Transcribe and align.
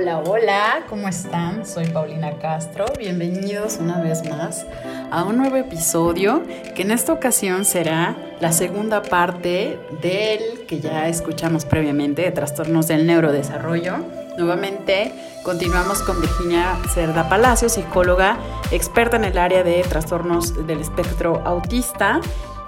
Hola, 0.00 0.18
hola, 0.20 0.86
¿cómo 0.88 1.08
están? 1.08 1.66
Soy 1.66 1.84
Paulina 1.88 2.38
Castro. 2.38 2.86
Bienvenidos 2.98 3.76
una 3.78 4.00
vez 4.00 4.26
más 4.30 4.64
a 5.10 5.24
un 5.24 5.36
nuevo 5.36 5.56
episodio 5.56 6.42
que 6.74 6.80
en 6.80 6.90
esta 6.90 7.12
ocasión 7.12 7.66
será 7.66 8.16
la 8.40 8.50
segunda 8.50 9.02
parte 9.02 9.78
del 10.00 10.64
que 10.66 10.80
ya 10.80 11.06
escuchamos 11.06 11.66
previamente 11.66 12.22
de 12.22 12.30
trastornos 12.30 12.88
del 12.88 13.06
neurodesarrollo. 13.06 13.98
Nuevamente 14.38 15.12
continuamos 15.42 16.00
con 16.00 16.18
Virginia 16.18 16.78
Cerda 16.94 17.28
Palacio, 17.28 17.68
psicóloga 17.68 18.38
experta 18.70 19.18
en 19.18 19.24
el 19.24 19.36
área 19.36 19.62
de 19.62 19.82
trastornos 19.82 20.66
del 20.66 20.80
espectro 20.80 21.42
autista. 21.44 22.22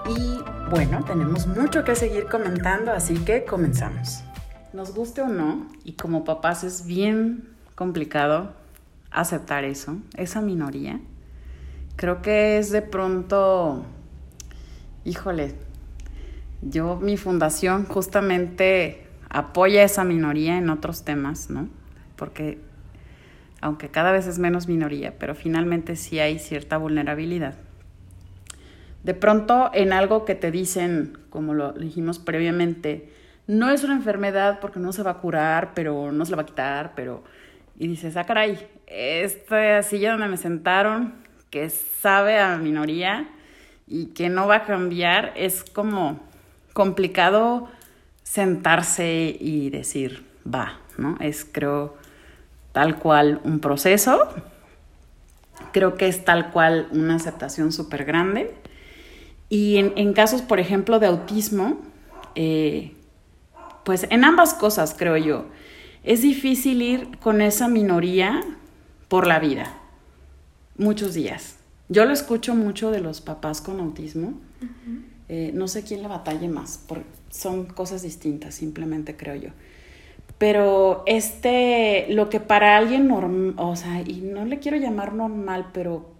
Y 0.06 0.38
bueno, 0.68 1.02
tenemos 1.06 1.46
mucho 1.46 1.82
que 1.82 1.96
seguir 1.96 2.26
comentando, 2.26 2.92
así 2.92 3.14
que 3.24 3.46
comenzamos. 3.46 4.22
Nos 4.72 4.94
guste 4.94 5.20
o 5.20 5.28
no, 5.28 5.66
y 5.84 5.92
como 5.92 6.24
papás 6.24 6.64
es 6.64 6.86
bien 6.86 7.48
complicado 7.74 8.54
aceptar 9.10 9.64
eso, 9.64 9.98
esa 10.16 10.40
minoría. 10.40 10.98
Creo 11.96 12.22
que 12.22 12.56
es 12.56 12.70
de 12.70 12.80
pronto, 12.80 13.84
híjole, 15.04 15.54
yo, 16.62 16.96
mi 16.96 17.18
fundación 17.18 17.84
justamente 17.84 19.06
apoya 19.28 19.82
esa 19.82 20.04
minoría 20.04 20.56
en 20.56 20.70
otros 20.70 21.04
temas, 21.04 21.50
¿no? 21.50 21.68
Porque 22.16 22.58
aunque 23.60 23.90
cada 23.90 24.10
vez 24.10 24.26
es 24.26 24.38
menos 24.38 24.68
minoría, 24.68 25.18
pero 25.18 25.34
finalmente 25.34 25.96
sí 25.96 26.18
hay 26.18 26.38
cierta 26.38 26.78
vulnerabilidad. 26.78 27.54
De 29.04 29.14
pronto 29.14 29.70
en 29.74 29.92
algo 29.92 30.24
que 30.24 30.34
te 30.34 30.50
dicen, 30.50 31.18
como 31.30 31.52
lo 31.52 31.72
dijimos 31.72 32.18
previamente, 32.18 33.12
no 33.46 33.70
es 33.70 33.84
una 33.84 33.94
enfermedad 33.94 34.60
porque 34.60 34.80
no 34.80 34.92
se 34.92 35.02
va 35.02 35.12
a 35.12 35.18
curar, 35.18 35.72
pero 35.74 36.12
no 36.12 36.24
se 36.24 36.30
la 36.30 36.36
va 36.36 36.42
a 36.42 36.46
quitar, 36.46 36.92
pero... 36.94 37.24
Y 37.78 37.88
dices, 37.88 38.16
ah, 38.16 38.24
caray, 38.24 38.58
esta 38.86 39.82
silla 39.82 40.12
donde 40.12 40.28
me 40.28 40.36
sentaron, 40.36 41.14
que 41.50 41.68
sabe 41.68 42.38
a 42.38 42.56
minoría 42.56 43.28
y 43.86 44.06
que 44.06 44.28
no 44.28 44.46
va 44.46 44.56
a 44.56 44.64
cambiar, 44.64 45.32
es 45.36 45.64
como 45.64 46.20
complicado 46.72 47.68
sentarse 48.22 49.36
y 49.38 49.70
decir, 49.70 50.24
va, 50.46 50.78
¿no? 50.96 51.16
Es, 51.20 51.44
creo, 51.44 51.96
tal 52.72 52.98
cual 52.98 53.40
un 53.44 53.60
proceso. 53.60 54.28
Creo 55.72 55.94
que 55.94 56.08
es 56.08 56.24
tal 56.24 56.50
cual 56.50 56.88
una 56.92 57.16
aceptación 57.16 57.72
súper 57.72 58.04
grande. 58.04 58.54
Y 59.48 59.76
en, 59.76 59.92
en, 59.96 60.12
casos, 60.14 60.42
por 60.42 60.60
ejemplo, 60.60 60.98
de 60.98 61.06
autismo, 61.06 61.80
eh, 62.34 62.96
pues 63.84 64.06
en 64.10 64.24
ambas 64.24 64.54
cosas, 64.54 64.94
creo 64.96 65.16
yo. 65.16 65.46
Es 66.04 66.22
difícil 66.22 66.82
ir 66.82 67.18
con 67.18 67.40
esa 67.40 67.68
minoría 67.68 68.40
por 69.08 69.26
la 69.26 69.38
vida, 69.38 69.78
muchos 70.76 71.14
días. 71.14 71.58
Yo 71.88 72.04
lo 72.04 72.12
escucho 72.12 72.54
mucho 72.54 72.90
de 72.90 73.00
los 73.00 73.20
papás 73.20 73.60
con 73.60 73.80
autismo. 73.80 74.34
eh, 75.28 75.50
no 75.54 75.68
sé 75.68 75.82
quién 75.82 76.02
le 76.02 76.08
batalle 76.08 76.48
más, 76.48 76.82
porque 76.86 77.06
son 77.30 77.66
cosas 77.66 78.02
distintas, 78.02 78.54
simplemente 78.54 79.16
creo 79.16 79.34
yo. 79.34 79.50
Pero 80.38 81.04
este, 81.06 82.06
lo 82.10 82.28
que 82.28 82.40
para 82.40 82.76
alguien 82.76 83.08
normal, 83.08 83.54
o 83.58 83.76
sea, 83.76 84.02
y 84.02 84.22
no 84.22 84.44
le 84.44 84.58
quiero 84.58 84.76
llamar 84.76 85.14
normal, 85.14 85.70
pero 85.72 86.12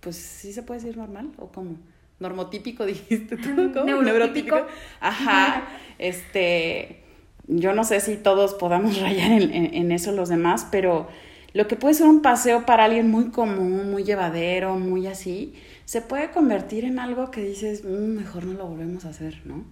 pues 0.00 0.16
sí 0.16 0.52
se 0.52 0.62
puede 0.62 0.80
decir 0.80 0.96
normal, 0.96 1.30
o 1.38 1.48
cómo? 1.48 1.76
Normotípico 2.18 2.84
dijiste 2.86 3.36
tú, 3.36 3.72
¿cómo? 3.72 3.86
Neurotípico. 3.86 4.02
Neurotípico. 4.02 4.66
Ajá, 5.00 5.64
este, 5.98 7.04
yo 7.50 7.74
no 7.74 7.84
sé 7.84 8.00
si 8.00 8.16
todos 8.16 8.54
podamos 8.54 9.00
rayar 9.00 9.32
en, 9.32 9.92
eso 9.92 10.12
los 10.12 10.28
demás, 10.28 10.66
pero 10.70 11.08
lo 11.52 11.66
que 11.66 11.76
puede 11.76 11.94
ser 11.94 12.06
un 12.06 12.22
paseo 12.22 12.64
para 12.64 12.84
alguien 12.84 13.10
muy 13.10 13.30
común, 13.30 13.90
muy 13.90 14.04
llevadero, 14.04 14.76
muy 14.76 15.06
así, 15.06 15.54
se 15.84 16.00
puede 16.00 16.30
convertir 16.30 16.84
en 16.84 16.98
algo 16.98 17.30
que 17.30 17.42
dices, 17.42 17.84
mmm, 17.84 18.16
mejor 18.16 18.44
no 18.44 18.54
lo 18.54 18.66
volvemos 18.66 19.04
a 19.04 19.08
hacer, 19.08 19.42
¿no? 19.44 19.64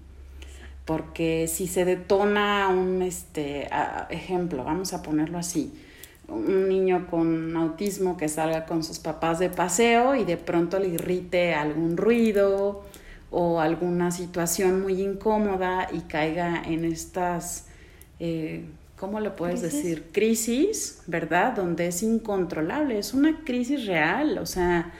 Porque 0.85 1.47
si 1.49 1.67
se 1.67 1.85
detona 1.85 2.69
un 2.69 3.03
este, 3.03 3.69
ejemplo, 4.11 4.65
vamos 4.65 4.93
a 4.95 5.03
ponerlo 5.03 5.39
así, 5.39 5.73
un 6.29 6.69
niño 6.69 7.07
con 7.09 7.57
autismo 7.57 8.17
que 8.17 8.29
salga 8.29 8.67
con 8.67 8.83
sus 8.83 8.99
papás 8.99 9.39
de 9.39 9.49
paseo 9.49 10.15
y 10.15 10.25
de 10.25 10.37
pronto 10.37 10.79
le 10.79 10.89
irrite 10.89 11.55
algún 11.55 11.97
ruido 11.97 12.85
o 13.31 13.61
alguna 13.61 14.11
situación 14.11 14.83
muy 14.83 15.03
incómoda 15.03 15.89
y 15.93 16.01
caiga 16.01 16.63
en 16.65 16.85
estas, 16.85 17.68
eh, 18.21 18.65
¿cómo 18.99 19.21
le 19.21 19.31
puedes 19.31 19.61
¿Crisis? 19.61 19.83
decir? 19.83 20.11
Crisis, 20.13 21.03
¿verdad? 21.07 21.55
Donde 21.55 21.89
es 21.89 22.03
incontrolable, 22.03 22.99
es 22.99 23.15
una 23.15 23.45
crisis 23.45 23.87
real, 23.87 24.39
o 24.39 24.47
sea, 24.47 24.93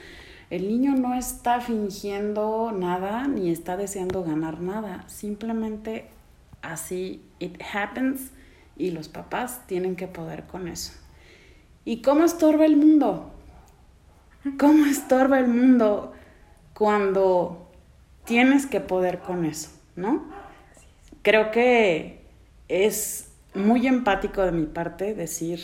el 0.49 0.67
niño 0.67 0.95
no 0.95 1.13
está 1.13 1.61
fingiendo 1.61 2.71
nada 2.71 3.27
ni 3.27 3.51
está 3.51 3.77
deseando 3.77 4.23
ganar 4.23 4.61
nada, 4.61 5.03
simplemente 5.07 6.07
así 6.61 7.21
it 7.39 7.61
happens 7.73 8.31
y 8.75 8.91
los 8.91 9.09
papás 9.09 9.67
tienen 9.67 9.95
que 9.95 10.07
poder 10.07 10.43
con 10.45 10.67
eso. 10.67 10.93
¿Y 11.85 12.01
cómo 12.01 12.23
estorba 12.23 12.65
el 12.65 12.77
mundo? 12.77 13.31
¿Cómo 14.57 14.85
estorba 14.85 15.39
el 15.39 15.47
mundo 15.47 16.13
cuando 16.73 17.69
tienes 18.25 18.65
que 18.65 18.79
poder 18.79 19.19
con 19.19 19.45
eso, 19.45 19.69
¿no? 19.95 20.23
Creo 21.21 21.51
que 21.51 22.18
es 22.69 23.27
muy 23.53 23.87
empático 23.87 24.41
de 24.43 24.51
mi 24.51 24.65
parte 24.65 25.13
decir 25.13 25.59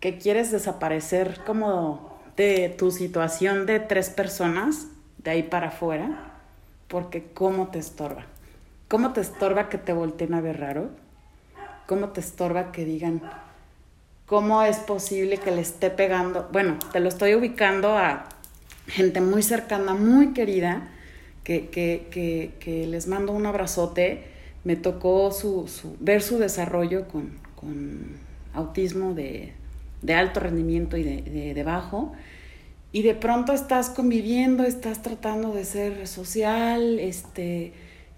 que 0.00 0.18
quieres 0.18 0.50
desaparecer 0.50 1.40
como 1.46 2.18
de 2.36 2.74
tu 2.76 2.90
situación 2.90 3.66
de 3.66 3.78
tres 3.78 4.10
personas, 4.10 4.88
de 5.18 5.30
ahí 5.30 5.42
para 5.44 5.68
afuera, 5.68 6.32
porque 6.88 7.30
cómo 7.32 7.68
te 7.68 7.78
estorba. 7.78 8.26
¿Cómo 8.88 9.12
te 9.12 9.20
estorba 9.20 9.68
que 9.68 9.78
te 9.78 9.92
volteen 9.92 10.34
a 10.34 10.40
ver 10.40 10.60
raro? 10.60 10.90
¿Cómo 11.86 12.08
te 12.08 12.20
estorba 12.20 12.72
que 12.72 12.84
digan, 12.84 13.22
cómo 14.26 14.62
es 14.62 14.78
posible 14.78 15.36
que 15.36 15.50
le 15.50 15.60
esté 15.60 15.90
pegando? 15.90 16.48
Bueno, 16.52 16.78
te 16.90 17.00
lo 17.00 17.08
estoy 17.08 17.34
ubicando 17.34 17.96
a 17.96 18.28
gente 18.86 19.20
muy 19.20 19.42
cercana, 19.42 19.94
muy 19.94 20.32
querida, 20.32 20.88
que, 21.44 21.68
que, 21.68 22.08
que, 22.10 22.54
que 22.60 22.86
les 22.86 23.06
mando 23.06 23.32
un 23.32 23.46
abrazote. 23.46 24.31
Me 24.64 24.76
tocó 24.76 25.30
su, 25.32 25.66
su, 25.68 25.96
ver 26.00 26.22
su 26.22 26.38
desarrollo 26.38 27.08
con, 27.08 27.30
con 27.56 28.16
autismo 28.54 29.14
de, 29.14 29.52
de, 30.02 30.14
alto 30.14 30.40
rendimiento 30.40 30.96
y 30.96 31.02
de, 31.02 31.54
de, 31.54 31.62
bajo. 31.62 32.12
Y 32.92 33.02
de 33.02 33.14
pronto 33.14 33.52
estás 33.52 33.90
conviviendo, 33.90 34.64
estás 34.64 35.02
tratando 35.02 35.52
de 35.52 35.64
ser 35.64 36.06
social, 36.06 36.98
este, 36.98 37.72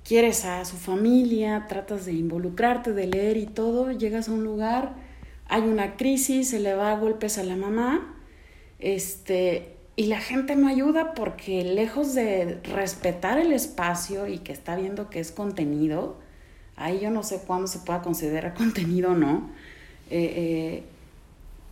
quieres 0.05 0.45
a 0.45 0.65
su 0.65 0.77
familia, 0.77 1.67
tratas 1.69 2.07
de 2.07 2.13
involucrarte, 2.13 2.93
de 2.93 3.07
leer 3.07 3.37
y 3.37 3.47
todo, 3.47 3.93
llegas 3.93 4.29
a 4.29 4.33
un 4.33 4.45
lugar, 4.45 4.95
hay 5.47 5.63
una 5.63 5.97
crisis, 5.97 6.51
se 6.51 6.61
le 6.61 6.75
va 6.75 6.93
a 6.93 6.99
golpes 6.99 7.39
a 7.39 7.45
la 7.45 7.57
mamá, 7.57 8.17
este, 8.79 9.77
y 9.97 10.07
la 10.07 10.21
gente 10.21 10.57
no 10.57 10.69
ayuda 10.69 11.15
porque 11.15 11.63
lejos 11.63 12.15
de 12.15 12.59
respetar 12.65 13.39
el 13.39 13.53
espacio 13.53 14.27
y 14.27 14.39
que 14.39 14.53
está 14.53 14.75
viendo 14.77 15.09
que 15.09 15.21
es 15.21 15.31
contenido, 15.31 16.19
ahí 16.77 17.01
yo 17.01 17.11
no 17.11 17.23
sé 17.23 17.43
cuándo 17.47 17.67
se 17.67 17.81
pueda 17.81 18.03
considerar 18.03 18.55
contenido 18.57 19.13
o 19.13 19.15
no, 19.15 19.51
eh, 20.11 20.33
eh, 20.37 20.83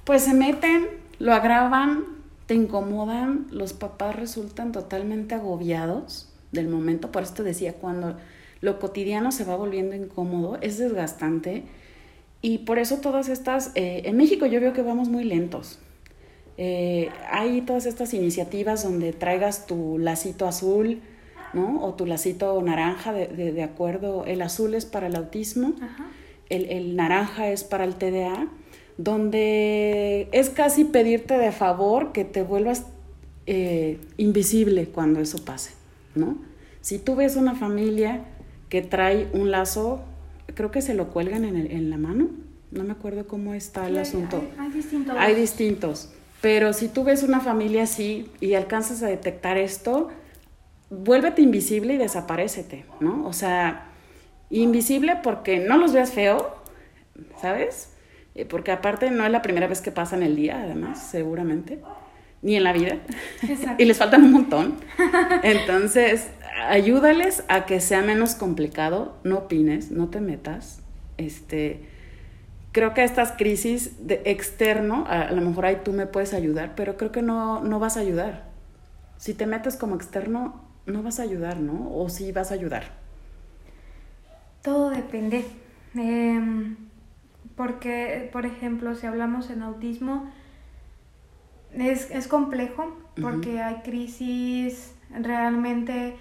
pues 0.04 0.22
se 0.22 0.34
meten, 0.34 0.86
lo 1.18 1.32
agravan, 1.32 2.04
te 2.46 2.54
incomodan, 2.54 3.46
los 3.50 3.72
papás 3.72 4.16
resultan 4.16 4.72
totalmente 4.72 5.34
agobiados 5.34 6.28
del 6.50 6.68
momento, 6.68 7.12
por 7.12 7.22
eso 7.22 7.34
te 7.34 7.42
decía, 7.42 7.74
cuando 7.74 8.16
lo 8.60 8.78
cotidiano 8.78 9.32
se 9.32 9.44
va 9.44 9.56
volviendo 9.56 9.94
incómodo, 9.94 10.58
es 10.60 10.78
desgastante, 10.78 11.64
y 12.40 12.58
por 12.58 12.78
eso 12.78 12.98
todas 12.98 13.28
estas, 13.28 13.70
eh, 13.76 14.02
en 14.04 14.16
México 14.16 14.46
yo 14.46 14.60
veo 14.60 14.72
que 14.72 14.82
vamos 14.82 15.08
muy 15.08 15.24
lentos, 15.24 15.78
hay 17.28 17.62
todas 17.62 17.86
estas 17.86 18.14
iniciativas 18.14 18.84
donde 18.84 19.12
traigas 19.12 19.66
tu 19.66 19.98
lacito 19.98 20.46
azul, 20.46 21.00
¿no? 21.52 21.84
O 21.84 21.94
tu 21.94 22.06
lacito 22.06 22.60
naranja, 22.62 23.12
de, 23.12 23.26
de, 23.26 23.52
de 23.52 23.62
acuerdo, 23.62 24.24
el 24.26 24.42
azul 24.42 24.74
es 24.74 24.86
para 24.86 25.06
el 25.06 25.16
autismo, 25.16 25.74
el, 26.48 26.66
el, 26.66 26.96
naranja 26.96 27.48
es 27.48 27.64
para 27.64 27.84
el 27.84 27.96
TDA, 27.96 28.48
donde 28.98 30.28
es 30.32 30.50
casi 30.50 30.84
pedirte 30.84 31.38
de 31.38 31.52
favor 31.52 32.12
que 32.12 32.24
te 32.24 32.42
vuelvas 32.42 32.86
eh, 33.46 33.98
invisible 34.16 34.86
cuando 34.86 35.20
eso 35.20 35.44
pase, 35.44 35.72
¿no? 36.14 36.36
Si 36.80 36.98
tú 36.98 37.16
ves 37.16 37.36
una 37.36 37.54
familia 37.54 38.24
que 38.68 38.82
trae 38.82 39.28
un 39.32 39.50
lazo, 39.50 40.02
creo 40.54 40.70
que 40.70 40.82
se 40.82 40.94
lo 40.94 41.08
cuelgan 41.10 41.44
en, 41.44 41.56
el, 41.56 41.70
en 41.70 41.90
la 41.90 41.96
mano, 41.96 42.30
no 42.70 42.84
me 42.84 42.92
acuerdo 42.92 43.26
cómo 43.26 43.54
está 43.54 43.86
el 43.86 43.98
asunto. 43.98 44.42
Hay, 44.58 44.66
hay 44.66 44.72
distintos. 44.72 45.16
Hay 45.18 45.34
distintos. 45.34 46.12
Pero 46.40 46.72
si 46.72 46.88
tú 46.88 47.04
ves 47.04 47.22
una 47.22 47.40
familia 47.40 47.84
así 47.84 48.28
y 48.40 48.54
alcanzas 48.54 49.02
a 49.02 49.06
detectar 49.06 49.58
esto, 49.58 50.08
vuélvete 50.92 51.42
invisible 51.42 51.94
y 51.94 51.98
desaparecete, 51.98 52.84
¿no? 53.00 53.26
O 53.26 53.32
sea, 53.32 53.86
invisible 54.50 55.18
porque 55.22 55.58
no 55.58 55.76
los 55.78 55.92
veas 55.92 56.12
feo, 56.12 56.56
¿sabes? 57.40 57.92
eh, 58.34 58.44
porque 58.44 58.72
aparte 58.72 59.10
no 59.10 59.24
es 59.24 59.30
la 59.30 59.42
primera 59.42 59.66
vez 59.66 59.80
que 59.80 59.90
pasan 59.90 60.22
el 60.22 60.36
día, 60.36 60.62
además, 60.62 61.02
seguramente, 61.10 61.80
ni 62.40 62.56
en 62.56 62.64
la 62.64 62.72
vida, 62.72 62.98
y 63.78 63.84
les 63.84 63.98
faltan 63.98 64.24
un 64.24 64.32
montón. 64.32 64.74
Entonces, 65.42 66.28
ayúdales 66.68 67.44
a 67.48 67.66
que 67.66 67.80
sea 67.80 68.02
menos 68.02 68.34
complicado, 68.34 69.16
no 69.22 69.38
opines, 69.38 69.90
no 69.90 70.08
te 70.08 70.20
metas. 70.20 70.80
Este, 71.18 71.80
creo 72.72 72.94
que 72.94 73.04
estas 73.04 73.32
crisis 73.32 74.06
de 74.06 74.22
externo, 74.24 75.04
a, 75.08 75.30
lo 75.30 75.42
mejor 75.42 75.66
ahí 75.66 75.78
tú 75.84 75.92
me 75.92 76.06
puedes 76.06 76.32
ayudar, 76.32 76.74
pero 76.74 76.96
creo 76.96 77.12
que 77.12 77.22
no, 77.22 77.62
no 77.62 77.78
vas 77.78 77.96
a 77.96 78.00
ayudar. 78.00 78.50
Si 79.18 79.34
te 79.34 79.46
metes 79.46 79.76
como 79.76 79.94
externo, 79.94 80.71
no 80.86 81.02
vas 81.02 81.20
a 81.20 81.22
ayudar, 81.22 81.60
¿no? 81.60 81.94
O 81.94 82.08
sí 82.08 82.32
vas 82.32 82.50
a 82.50 82.54
ayudar. 82.54 82.84
Todo 84.62 84.90
depende. 84.90 85.44
Em, 85.94 86.76
porque, 87.56 88.28
por 88.32 88.46
ejemplo, 88.46 88.94
si 88.94 89.06
hablamos 89.06 89.50
en 89.50 89.62
autismo, 89.62 90.30
es, 91.74 92.10
es 92.10 92.28
complejo 92.28 92.96
porque 93.20 93.60
hay 93.60 93.76
crisis 93.82 94.94
realmente 95.10 96.16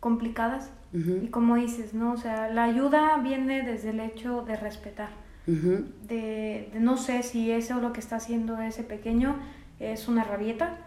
complicadas. 0.00 0.70
Y 0.90 1.26
como 1.28 1.56
dices, 1.56 1.92
¿no? 1.92 2.12
O 2.12 2.16
sea, 2.16 2.48
la 2.48 2.64
ayuda 2.64 3.18
viene 3.18 3.62
desde 3.62 3.90
el 3.90 4.00
hecho 4.00 4.42
de 4.42 4.56
respetar. 4.56 5.10
de, 5.46 6.70
no 6.78 6.96
sé 6.96 7.22
si 7.22 7.50
eso 7.50 7.80
lo 7.80 7.92
que 7.92 8.00
está 8.00 8.16
haciendo 8.16 8.58
ese 8.60 8.84
pequeño 8.84 9.36
es 9.80 10.08
una 10.08 10.24
rabieta, 10.24 10.78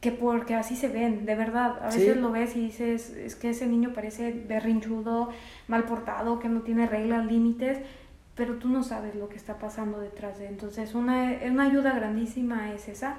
que 0.00 0.12
porque 0.12 0.54
así 0.54 0.76
se 0.76 0.88
ven, 0.88 1.26
de 1.26 1.34
verdad. 1.34 1.78
A 1.82 1.86
veces 1.86 2.16
lo 2.16 2.30
ves 2.30 2.56
y 2.56 2.60
dices, 2.60 3.10
es 3.10 3.34
que 3.34 3.50
ese 3.50 3.66
niño 3.66 3.92
parece 3.94 4.32
berrinchudo, 4.32 5.30
mal 5.68 5.84
portado, 5.84 6.38
que 6.38 6.48
no 6.48 6.60
tiene 6.60 6.86
reglas, 6.86 7.26
límites, 7.26 7.78
pero 8.34 8.56
tú 8.56 8.68
no 8.68 8.82
sabes 8.82 9.14
lo 9.14 9.28
que 9.28 9.36
está 9.36 9.58
pasando 9.58 9.98
detrás 9.98 10.38
de. 10.38 10.46
Entonces, 10.46 10.94
una, 10.94 11.38
una 11.50 11.64
ayuda 11.64 11.94
grandísima 11.94 12.72
es 12.72 12.88
esa, 12.88 13.16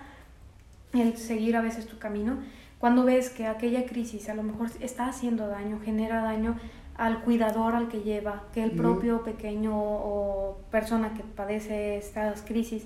el 0.94 1.18
seguir 1.18 1.57
a 1.57 1.62
veces 1.62 1.88
tu 1.88 1.97
camino 1.97 2.38
cuando 2.80 3.06
ves 3.06 3.30
que 3.30 3.47
aquella 3.47 3.85
crisis 3.85 4.30
a 4.30 4.35
lo 4.35 4.44
mejor 4.44 4.69
está 4.80 5.07
haciendo 5.07 5.47
daño, 5.47 5.80
genera 5.83 6.21
daño 6.21 6.57
al 6.95 7.21
cuidador 7.21 7.75
al 7.75 7.89
que 7.89 8.01
lleva, 8.01 8.44
que 8.53 8.63
el 8.63 8.71
propio 8.71 9.23
pequeño 9.23 9.73
o 9.75 10.57
persona 10.71 11.13
que 11.13 11.23
padece 11.23 11.97
estas 11.97 12.41
crisis 12.41 12.85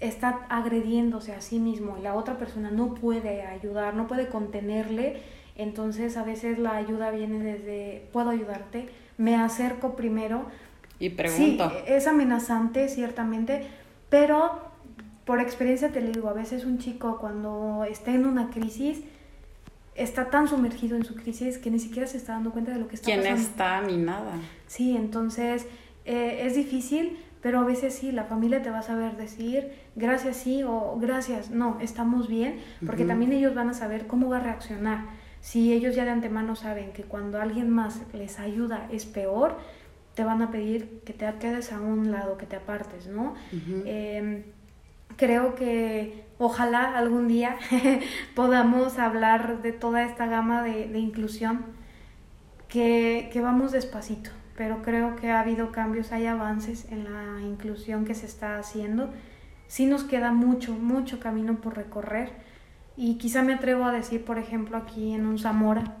está 0.00 0.46
agrediéndose 0.48 1.32
a 1.32 1.40
sí 1.40 1.58
mismo 1.58 1.96
y 1.98 2.02
la 2.02 2.14
otra 2.14 2.38
persona 2.38 2.70
no 2.70 2.94
puede 2.94 3.42
ayudar, 3.42 3.94
no 3.94 4.06
puede 4.06 4.28
contenerle, 4.28 5.22
entonces 5.56 6.16
a 6.16 6.22
veces 6.22 6.58
la 6.58 6.76
ayuda 6.76 7.10
viene 7.10 7.42
desde, 7.42 8.08
puedo 8.12 8.30
ayudarte, 8.30 8.88
me 9.16 9.36
acerco 9.36 9.96
primero. 9.96 10.46
Y 10.98 11.10
pregunto. 11.10 11.70
Sí, 11.70 11.76
es 11.86 12.06
amenazante, 12.06 12.88
ciertamente, 12.88 13.66
pero 14.10 14.60
por 15.24 15.40
experiencia 15.40 15.90
te 15.90 16.00
digo, 16.00 16.28
a 16.28 16.32
veces 16.32 16.64
un 16.64 16.78
chico 16.78 17.18
cuando 17.18 17.84
está 17.88 18.12
en 18.12 18.26
una 18.26 18.50
crisis 18.50 19.00
está 19.94 20.30
tan 20.30 20.46
sumergido 20.46 20.96
en 20.96 21.04
su 21.04 21.14
crisis 21.14 21.58
que 21.58 21.70
ni 21.70 21.78
siquiera 21.78 22.06
se 22.06 22.18
está 22.18 22.34
dando 22.34 22.52
cuenta 22.52 22.72
de 22.72 22.78
lo 22.78 22.88
que 22.88 22.96
está 22.96 23.08
pasando. 23.08 23.24
¿Quién 23.24 23.36
está 23.36 23.80
ni 23.82 23.96
nada? 23.96 24.32
Sí, 24.66 24.94
entonces 24.94 25.66
eh, 26.04 26.42
es 26.42 26.54
difícil, 26.54 27.18
pero 27.42 27.60
a 27.60 27.64
veces 27.64 27.94
sí, 27.94 28.12
la 28.12 28.24
familia 28.24 28.62
te 28.62 28.70
va 28.70 28.80
a 28.80 28.82
saber 28.82 29.16
decir 29.16 29.72
gracias 29.94 30.36
sí 30.38 30.62
o 30.62 30.96
gracias 31.00 31.50
no, 31.50 31.78
estamos 31.80 32.28
bien, 32.28 32.58
porque 32.84 33.04
también 33.04 33.32
ellos 33.32 33.54
van 33.54 33.70
a 33.70 33.74
saber 33.74 34.06
cómo 34.06 34.28
va 34.28 34.38
a 34.38 34.40
reaccionar. 34.40 35.04
Si 35.40 35.72
ellos 35.72 35.94
ya 35.94 36.04
de 36.04 36.10
antemano 36.10 36.56
saben 36.56 36.92
que 36.92 37.04
cuando 37.04 37.40
alguien 37.40 37.70
más 37.70 38.00
les 38.12 38.40
ayuda 38.40 38.88
es 38.90 39.06
peor, 39.06 39.56
te 40.14 40.24
van 40.24 40.42
a 40.42 40.50
pedir 40.50 41.02
que 41.04 41.12
te 41.12 41.32
quedes 41.38 41.72
a 41.72 41.80
un 41.80 42.10
lado, 42.10 42.36
que 42.36 42.46
te 42.46 42.56
apartes, 42.56 43.06
¿no? 43.06 43.34
creo 45.16 45.54
que 45.54 46.24
ojalá 46.38 46.96
algún 46.96 47.28
día 47.28 47.56
podamos 48.34 48.98
hablar 48.98 49.62
de 49.62 49.72
toda 49.72 50.04
esta 50.04 50.26
gama 50.26 50.62
de, 50.62 50.98
inclusión, 50.98 51.64
que, 52.68 53.30
que, 53.32 53.40
vamos 53.40 53.72
despacito, 53.72 54.30
pero 54.56 54.82
creo 54.82 55.16
que 55.16 55.30
ha 55.30 55.40
habido 55.40 55.70
cambios, 55.70 56.12
hay 56.12 56.26
avances 56.26 56.90
en 56.90 57.04
la 57.04 57.42
inclusión 57.42 58.04
que 58.04 58.14
se 58.14 58.26
está 58.26 58.58
haciendo. 58.58 59.10
Sí 59.68 59.86
nos 59.86 60.04
queda 60.04 60.32
mucho, 60.32 60.72
mucho 60.72 61.20
camino 61.20 61.56
por 61.56 61.76
recorrer 61.76 62.30
y 62.96 63.18
quizá 63.18 63.42
me 63.42 63.54
atrevo 63.54 63.84
a 63.84 63.92
decir, 63.92 64.24
por 64.24 64.38
ejemplo, 64.38 64.76
aquí 64.76 65.12
en 65.12 65.26
un 65.26 65.38
Zamora, 65.38 65.96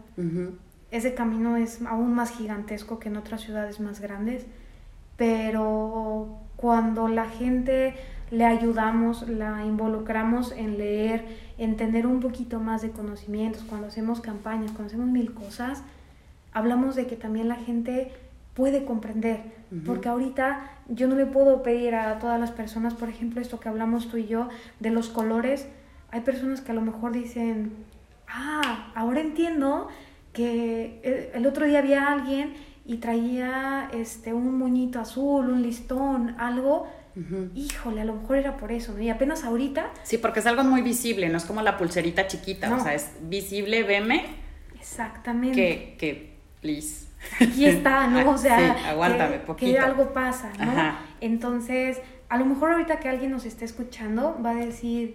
ese 0.90 1.14
camino 1.14 1.56
es 1.56 1.82
aún 1.82 2.14
más 2.14 2.30
gigantesco 2.30 2.98
que 2.98 3.08
en 3.08 3.16
otras 3.16 3.42
ciudades 3.42 3.80
más 3.80 4.00
grandes, 4.00 4.46
pero 5.16 6.38
cuando 6.56 7.08
la 7.08 7.28
gente 7.28 7.94
le 8.30 8.44
ayudamos, 8.44 9.28
la 9.28 9.64
involucramos 9.64 10.52
en 10.52 10.78
leer, 10.78 11.24
en 11.58 11.76
tener 11.76 12.06
un 12.06 12.20
poquito 12.20 12.60
más 12.60 12.82
de 12.82 12.90
conocimientos, 12.90 13.62
cuando 13.68 13.88
hacemos 13.88 14.20
campañas, 14.20 14.70
cuando 14.70 14.86
hacemos 14.86 15.08
mil 15.08 15.34
cosas, 15.34 15.82
hablamos 16.52 16.96
de 16.96 17.06
que 17.06 17.16
también 17.16 17.48
la 17.48 17.56
gente 17.56 18.12
puede 18.56 18.86
comprender, 18.86 19.42
porque 19.84 20.08
ahorita 20.08 20.70
yo 20.88 21.08
no 21.08 21.14
le 21.14 21.26
puedo 21.26 21.62
pedir 21.62 21.94
a 21.94 22.18
todas 22.18 22.40
las 22.40 22.50
personas, 22.50 22.94
por 22.94 23.10
ejemplo, 23.10 23.42
esto 23.42 23.60
que 23.60 23.68
hablamos 23.68 24.08
tú 24.08 24.16
y 24.16 24.26
yo, 24.26 24.48
de 24.80 24.90
los 24.90 25.10
colores, 25.10 25.68
hay 26.10 26.22
personas 26.22 26.62
que 26.62 26.72
a 26.72 26.74
lo 26.74 26.80
mejor 26.80 27.12
dicen, 27.12 27.72
ah, 28.26 28.90
ahora 28.94 29.20
entiendo 29.20 29.88
que 30.32 31.30
el 31.34 31.46
otro 31.46 31.66
día 31.66 31.80
había 31.80 32.10
alguien 32.10 32.54
y 32.86 32.96
traía 32.96 33.90
este 33.92 34.32
un 34.32 34.56
moñito 34.56 35.00
azul, 35.00 35.50
un 35.50 35.62
listón, 35.62 36.34
algo 36.38 36.86
Híjole, 37.54 38.02
a 38.02 38.04
lo 38.04 38.16
mejor 38.16 38.36
era 38.36 38.58
por 38.58 38.70
eso, 38.72 38.92
¿no? 38.92 39.00
Y 39.00 39.08
apenas 39.08 39.42
ahorita. 39.42 39.90
Sí, 40.02 40.18
porque 40.18 40.40
es 40.40 40.46
algo 40.46 40.64
muy 40.64 40.82
visible, 40.82 41.30
no 41.30 41.38
es 41.38 41.46
como 41.46 41.62
la 41.62 41.78
pulserita 41.78 42.26
chiquita, 42.26 42.74
o 42.74 42.78
sea, 42.78 42.92
es 42.92 43.10
visible, 43.22 43.84
veme. 43.84 44.26
Exactamente. 44.78 45.56
Que, 45.56 45.96
que, 45.98 46.36
please. 46.60 47.05
Aquí 47.40 47.66
está, 47.66 48.06
¿no? 48.06 48.30
O 48.30 48.38
sea, 48.38 48.76
sí, 48.76 48.84
aguántame, 48.86 49.40
que, 49.42 49.72
que 49.72 49.78
algo 49.78 50.12
pasa, 50.12 50.50
¿no? 50.58 50.72
Entonces, 51.20 52.00
a 52.28 52.38
lo 52.38 52.44
mejor 52.44 52.72
ahorita 52.72 52.98
que 52.98 53.08
alguien 53.08 53.30
nos 53.30 53.44
esté 53.44 53.64
escuchando 53.64 54.38
va 54.44 54.50
a 54.50 54.54
decir, 54.54 55.14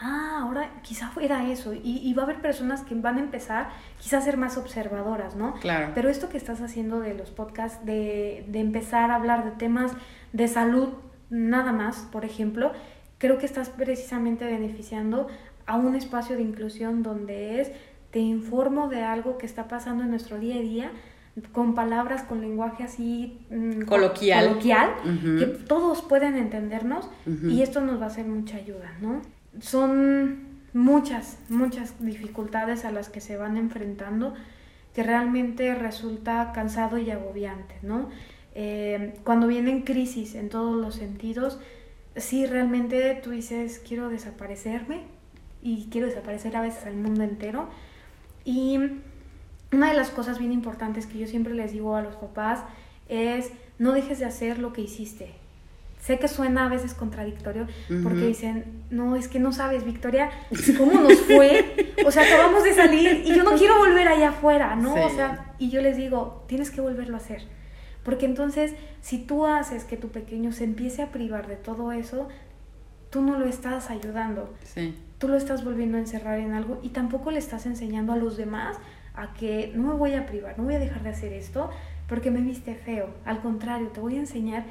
ah, 0.00 0.40
ahora 0.42 0.70
quizá 0.82 1.08
fuera 1.08 1.50
eso. 1.50 1.74
Y, 1.74 2.00
y, 2.02 2.14
va 2.14 2.22
a 2.22 2.24
haber 2.26 2.40
personas 2.40 2.82
que 2.82 2.94
van 2.94 3.16
a 3.18 3.20
empezar 3.20 3.70
quizá 3.98 4.18
a 4.18 4.20
ser 4.20 4.36
más 4.36 4.56
observadoras, 4.56 5.36
¿no? 5.36 5.54
Claro. 5.54 5.92
Pero 5.94 6.08
esto 6.08 6.28
que 6.28 6.36
estás 6.36 6.60
haciendo 6.60 7.00
de 7.00 7.14
los 7.14 7.30
podcasts, 7.30 7.84
de, 7.84 8.44
de 8.48 8.60
empezar 8.60 9.10
a 9.10 9.16
hablar 9.16 9.44
de 9.44 9.50
temas 9.52 9.92
de 10.32 10.48
salud 10.48 10.88
nada 11.30 11.72
más, 11.72 12.06
por 12.10 12.24
ejemplo, 12.24 12.72
creo 13.18 13.38
que 13.38 13.46
estás 13.46 13.68
precisamente 13.68 14.44
beneficiando 14.44 15.28
a 15.66 15.76
un 15.76 15.94
espacio 15.94 16.36
de 16.36 16.42
inclusión 16.42 17.02
donde 17.02 17.60
es 17.60 17.72
te 18.10 18.20
informo 18.20 18.88
de 18.88 19.02
algo 19.02 19.38
que 19.38 19.46
está 19.46 19.68
pasando 19.68 20.04
en 20.04 20.10
nuestro 20.10 20.38
día 20.38 20.56
a 20.56 20.60
día 20.60 20.90
con 21.52 21.74
palabras, 21.74 22.22
con 22.22 22.40
lenguaje 22.40 22.82
así 22.82 23.38
mm, 23.50 23.82
coloquial, 23.82 24.48
coloquial 24.48 24.90
que 25.38 25.46
todos 25.46 26.02
pueden 26.02 26.36
entendernos 26.36 27.08
y 27.26 27.62
esto 27.62 27.80
nos 27.80 28.00
va 28.00 28.04
a 28.04 28.08
hacer 28.08 28.26
mucha 28.26 28.56
ayuda, 28.56 28.92
¿no? 29.00 29.22
Son 29.60 30.48
muchas, 30.72 31.38
muchas 31.48 31.94
dificultades 32.00 32.84
a 32.84 32.92
las 32.92 33.08
que 33.08 33.20
se 33.20 33.36
van 33.36 33.56
enfrentando 33.56 34.34
que 34.94 35.02
realmente 35.02 35.74
resulta 35.74 36.50
cansado 36.52 36.98
y 36.98 37.10
agobiante, 37.10 37.76
¿no? 37.82 38.08
Eh, 38.54 39.14
cuando 39.22 39.46
vienen 39.46 39.82
crisis 39.82 40.34
en 40.34 40.48
todos 40.48 40.74
los 40.74 40.96
sentidos, 40.96 41.60
sí 42.16 42.46
realmente 42.46 43.14
tú 43.22 43.30
dices, 43.30 43.80
quiero 43.86 44.08
desaparecerme 44.08 45.02
y 45.62 45.88
quiero 45.90 46.08
desaparecer 46.08 46.56
a 46.56 46.62
veces 46.62 46.84
al 46.86 46.96
mundo 46.96 47.22
entero. 47.22 47.68
Y 48.44 48.78
una 49.72 49.90
de 49.90 49.94
las 49.94 50.10
cosas 50.10 50.38
bien 50.38 50.52
importantes 50.52 51.06
que 51.06 51.18
yo 51.18 51.26
siempre 51.26 51.54
les 51.54 51.72
digo 51.72 51.96
a 51.96 52.02
los 52.02 52.16
papás 52.16 52.60
es, 53.08 53.50
no 53.78 53.92
dejes 53.92 54.18
de 54.18 54.24
hacer 54.24 54.58
lo 54.58 54.72
que 54.72 54.82
hiciste. 54.82 55.34
Sé 56.00 56.18
que 56.18 56.28
suena 56.28 56.66
a 56.66 56.68
veces 56.68 56.94
contradictorio 56.94 57.66
porque 58.04 58.26
dicen, 58.26 58.84
no, 58.90 59.16
es 59.16 59.26
que 59.26 59.40
no 59.40 59.52
sabes, 59.52 59.84
Victoria, 59.84 60.30
cómo 60.78 61.00
nos 61.00 61.18
fue. 61.22 61.92
o 62.06 62.10
sea, 62.10 62.22
acabamos 62.22 62.62
de 62.64 62.72
salir 62.72 63.22
y 63.26 63.34
yo 63.34 63.42
no 63.42 63.56
quiero 63.56 63.78
volver 63.78 64.06
allá 64.06 64.30
afuera, 64.30 64.76
¿no? 64.76 64.94
O 64.94 65.10
sea, 65.10 65.54
y 65.58 65.70
yo 65.70 65.82
les 65.82 65.96
digo, 65.96 66.44
tienes 66.46 66.70
que 66.70 66.80
volverlo 66.80 67.14
a 67.14 67.18
hacer 67.18 67.42
porque 68.08 68.24
entonces, 68.24 68.72
si 69.02 69.18
tú 69.18 69.44
haces 69.44 69.84
que 69.84 69.98
tu 69.98 70.08
pequeño 70.08 70.50
se 70.50 70.64
empiece 70.64 71.02
a 71.02 71.12
privar 71.12 71.46
de 71.46 71.56
todo 71.56 71.92
eso, 71.92 72.26
tú 73.10 73.20
no 73.20 73.38
lo 73.38 73.44
estás 73.44 73.90
ayudando. 73.90 74.54
Sí. 74.64 74.94
Tú 75.18 75.28
lo 75.28 75.36
estás 75.36 75.64
volviendo 75.64 75.96
a 75.96 76.00
encerrar 76.00 76.38
en 76.38 76.52
algo 76.52 76.78
y 76.82 76.90
tampoco 76.90 77.30
le 77.30 77.38
estás 77.38 77.66
enseñando 77.66 78.12
a 78.12 78.16
los 78.16 78.36
demás 78.36 78.76
a 79.14 79.34
que 79.34 79.72
no 79.74 79.88
me 79.88 79.94
voy 79.94 80.14
a 80.14 80.26
privar, 80.26 80.56
no 80.58 80.64
voy 80.64 80.74
a 80.74 80.78
dejar 80.78 81.02
de 81.02 81.10
hacer 81.10 81.32
esto 81.32 81.70
porque 82.08 82.30
me 82.30 82.40
viste 82.40 82.74
feo. 82.74 83.10
Al 83.24 83.40
contrario, 83.40 83.88
te 83.88 84.00
voy 84.00 84.16
a 84.16 84.20
enseñar 84.20 84.64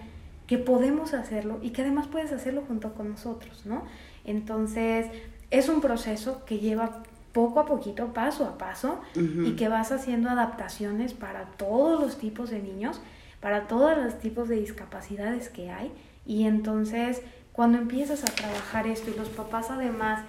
que 0.48 0.58
podemos 0.58 1.14
hacerlo 1.14 1.60
y 1.62 1.72
que 1.72 1.82
además 1.82 2.08
puedes 2.08 2.32
hacerlo 2.32 2.64
junto 2.68 2.94
con 2.94 3.10
nosotros, 3.10 3.66
¿no? 3.66 3.84
Entonces, 4.24 5.08
es 5.52 5.68
un 5.68 5.82
proceso 5.82 6.46
que 6.46 6.60
lleva 6.60 7.04
poco 7.34 7.60
a 7.60 7.66
poquito, 7.66 8.14
paso 8.14 8.46
a 8.46 8.58
paso, 8.58 9.02
y 9.16 9.52
que 9.52 9.68
vas 9.68 9.92
haciendo 9.92 10.30
adaptaciones 10.30 11.14
para 11.14 11.46
todos 11.58 12.00
los 12.00 12.18
tipos 12.18 12.50
de 12.50 12.60
niños 12.60 13.02
para 13.40 13.68
todos 13.68 13.98
los 13.98 14.20
tipos 14.20 14.50
de 14.50 14.56
discapacidades 14.56 15.50
que 15.50 15.70
hay. 15.70 15.92
Y 16.26 16.46
entonces, 16.46 17.22
cuando 17.58 17.80
empiezas 17.80 18.24
a 18.24 18.28
trabajar 18.28 18.86
esto 18.86 19.10
y 19.10 19.18
los 19.18 19.30
papás 19.30 19.72
además 19.72 20.22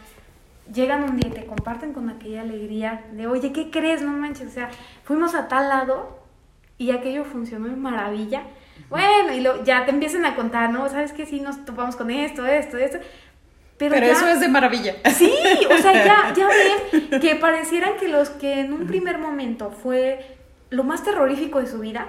llegan 0.72 1.04
un 1.04 1.18
día 1.18 1.28
y 1.28 1.32
te 1.32 1.44
comparten 1.44 1.92
con 1.92 2.08
aquella 2.08 2.40
alegría 2.40 3.04
de, 3.12 3.26
oye, 3.26 3.52
¿qué 3.52 3.70
crees? 3.70 4.00
No 4.00 4.12
manches, 4.12 4.48
o 4.48 4.50
sea, 4.50 4.70
fuimos 5.04 5.34
a 5.34 5.46
tal 5.46 5.68
lado 5.68 6.20
y 6.78 6.90
aquello 6.90 7.26
funcionó 7.26 7.68
de 7.68 7.76
maravilla. 7.76 8.44
Bueno, 8.88 9.34
y 9.34 9.42
lo, 9.42 9.62
ya 9.62 9.84
te 9.84 9.90
empiezan 9.90 10.24
a 10.24 10.36
contar, 10.36 10.70
¿no? 10.70 10.88
¿Sabes 10.88 11.12
qué? 11.12 11.26
Sí, 11.26 11.40
nos 11.40 11.66
topamos 11.66 11.96
con 11.96 12.10
esto, 12.10 12.46
esto, 12.46 12.78
esto. 12.78 12.96
Pero, 13.76 13.94
eso 13.94 14.26
es 14.26 14.40
de 14.40 14.48
maravilla. 14.48 14.94
Sí, 15.14 15.30
o 15.70 15.76
sea, 15.76 15.92
ya, 15.92 16.32
ya 16.34 16.48
ven 16.48 17.20
que 17.20 17.34
parecieran 17.34 17.98
que 18.00 18.08
los 18.08 18.30
que 18.30 18.60
en 18.60 18.72
un 18.72 18.86
primer 18.86 19.18
momento 19.18 19.70
fue 19.70 20.38
lo 20.70 20.82
más 20.82 21.04
terrorífico 21.04 21.60
de 21.60 21.66
su 21.66 21.78
vida, 21.80 22.08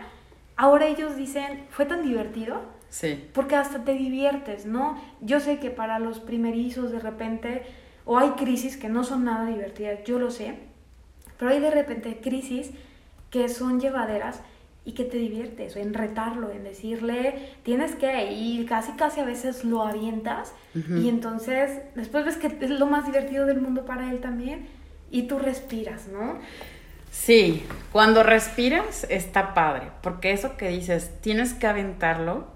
ahora 0.55 0.85
ellos 0.85 1.17
dicen, 1.17 1.65
fue 1.71 1.85
tan 1.85 2.03
divertido. 2.03 2.78
Sí. 2.89 3.29
Porque 3.33 3.55
hasta 3.55 3.83
te 3.83 3.93
diviertes, 3.93 4.65
¿no? 4.65 5.01
Yo 5.21 5.39
sé 5.39 5.59
que 5.59 5.69
para 5.69 5.99
los 5.99 6.19
primerizos 6.19 6.91
de 6.91 6.99
repente, 6.99 7.63
o 8.05 8.17
hay 8.17 8.31
crisis 8.31 8.77
que 8.77 8.89
no 8.89 9.03
son 9.03 9.25
nada 9.25 9.45
divertidas, 9.45 10.03
yo 10.05 10.19
lo 10.19 10.31
sé, 10.31 10.55
pero 11.37 11.51
hay 11.51 11.59
de 11.59 11.71
repente 11.71 12.19
crisis 12.21 12.71
que 13.29 13.47
son 13.47 13.79
llevaderas 13.79 14.41
y 14.85 14.93
que 14.93 15.03
te 15.03 15.17
diviertes, 15.17 15.75
en 15.75 15.93
retarlo, 15.93 16.49
en 16.51 16.63
decirle, 16.63 17.53
tienes 17.63 17.95
que, 17.95 18.31
y 18.31 18.65
casi 18.65 18.93
casi 18.93 19.19
a 19.19 19.25
veces 19.25 19.63
lo 19.63 19.83
avientas, 19.83 20.53
y 20.73 21.09
entonces 21.09 21.81
después 21.95 22.25
ves 22.25 22.37
que 22.37 22.47
es 22.59 22.71
lo 22.71 22.87
más 22.87 23.05
divertido 23.05 23.45
del 23.45 23.61
mundo 23.61 23.85
para 23.85 24.09
él 24.09 24.19
también, 24.19 24.67
y 25.11 25.23
tú 25.23 25.37
respiras, 25.37 26.07
¿no? 26.07 26.39
Sí, 27.11 27.63
cuando 27.91 28.23
respiras 28.23 29.05
está 29.09 29.53
padre, 29.53 29.91
porque 30.01 30.31
eso 30.31 30.57
que 30.57 30.69
dices, 30.69 31.11
tienes 31.21 31.53
que 31.53 31.67
aventarlo, 31.67 32.47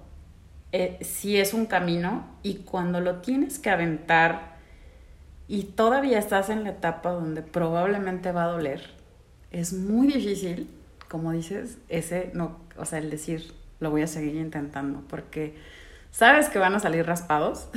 eh, 0.74 0.98
si 1.02 1.38
es 1.38 1.54
un 1.54 1.68
camino, 1.68 2.26
y 2.42 2.56
cuando 2.56 3.00
lo 3.00 3.22
tienes 3.22 3.60
que 3.60 3.70
aventar 3.70 4.58
y 5.48 5.66
todavía 5.66 6.18
estás 6.18 6.50
en 6.50 6.64
la 6.64 6.72
etapa 6.72 7.12
donde 7.12 7.44
probablemente 7.44 8.32
va 8.32 8.46
a 8.46 8.48
doler, 8.48 8.90
es 9.52 9.72
muy 9.72 10.08
difícil, 10.08 10.68
como 11.10 11.32
dices, 11.32 11.78
ese 11.90 12.32
no, 12.34 12.58
o 12.76 12.86
sea, 12.86 12.98
el 12.98 13.12
decir, 13.12 13.54
lo 13.80 13.92
voy 13.92 14.02
a 14.02 14.08
seguir 14.08 14.36
intentando, 14.36 15.04
porque 15.08 15.56
sabes 16.10 16.50
que 16.50 16.58
van 16.58 16.74
a 16.74 16.80
salir 16.80 17.06
raspados 17.06 17.68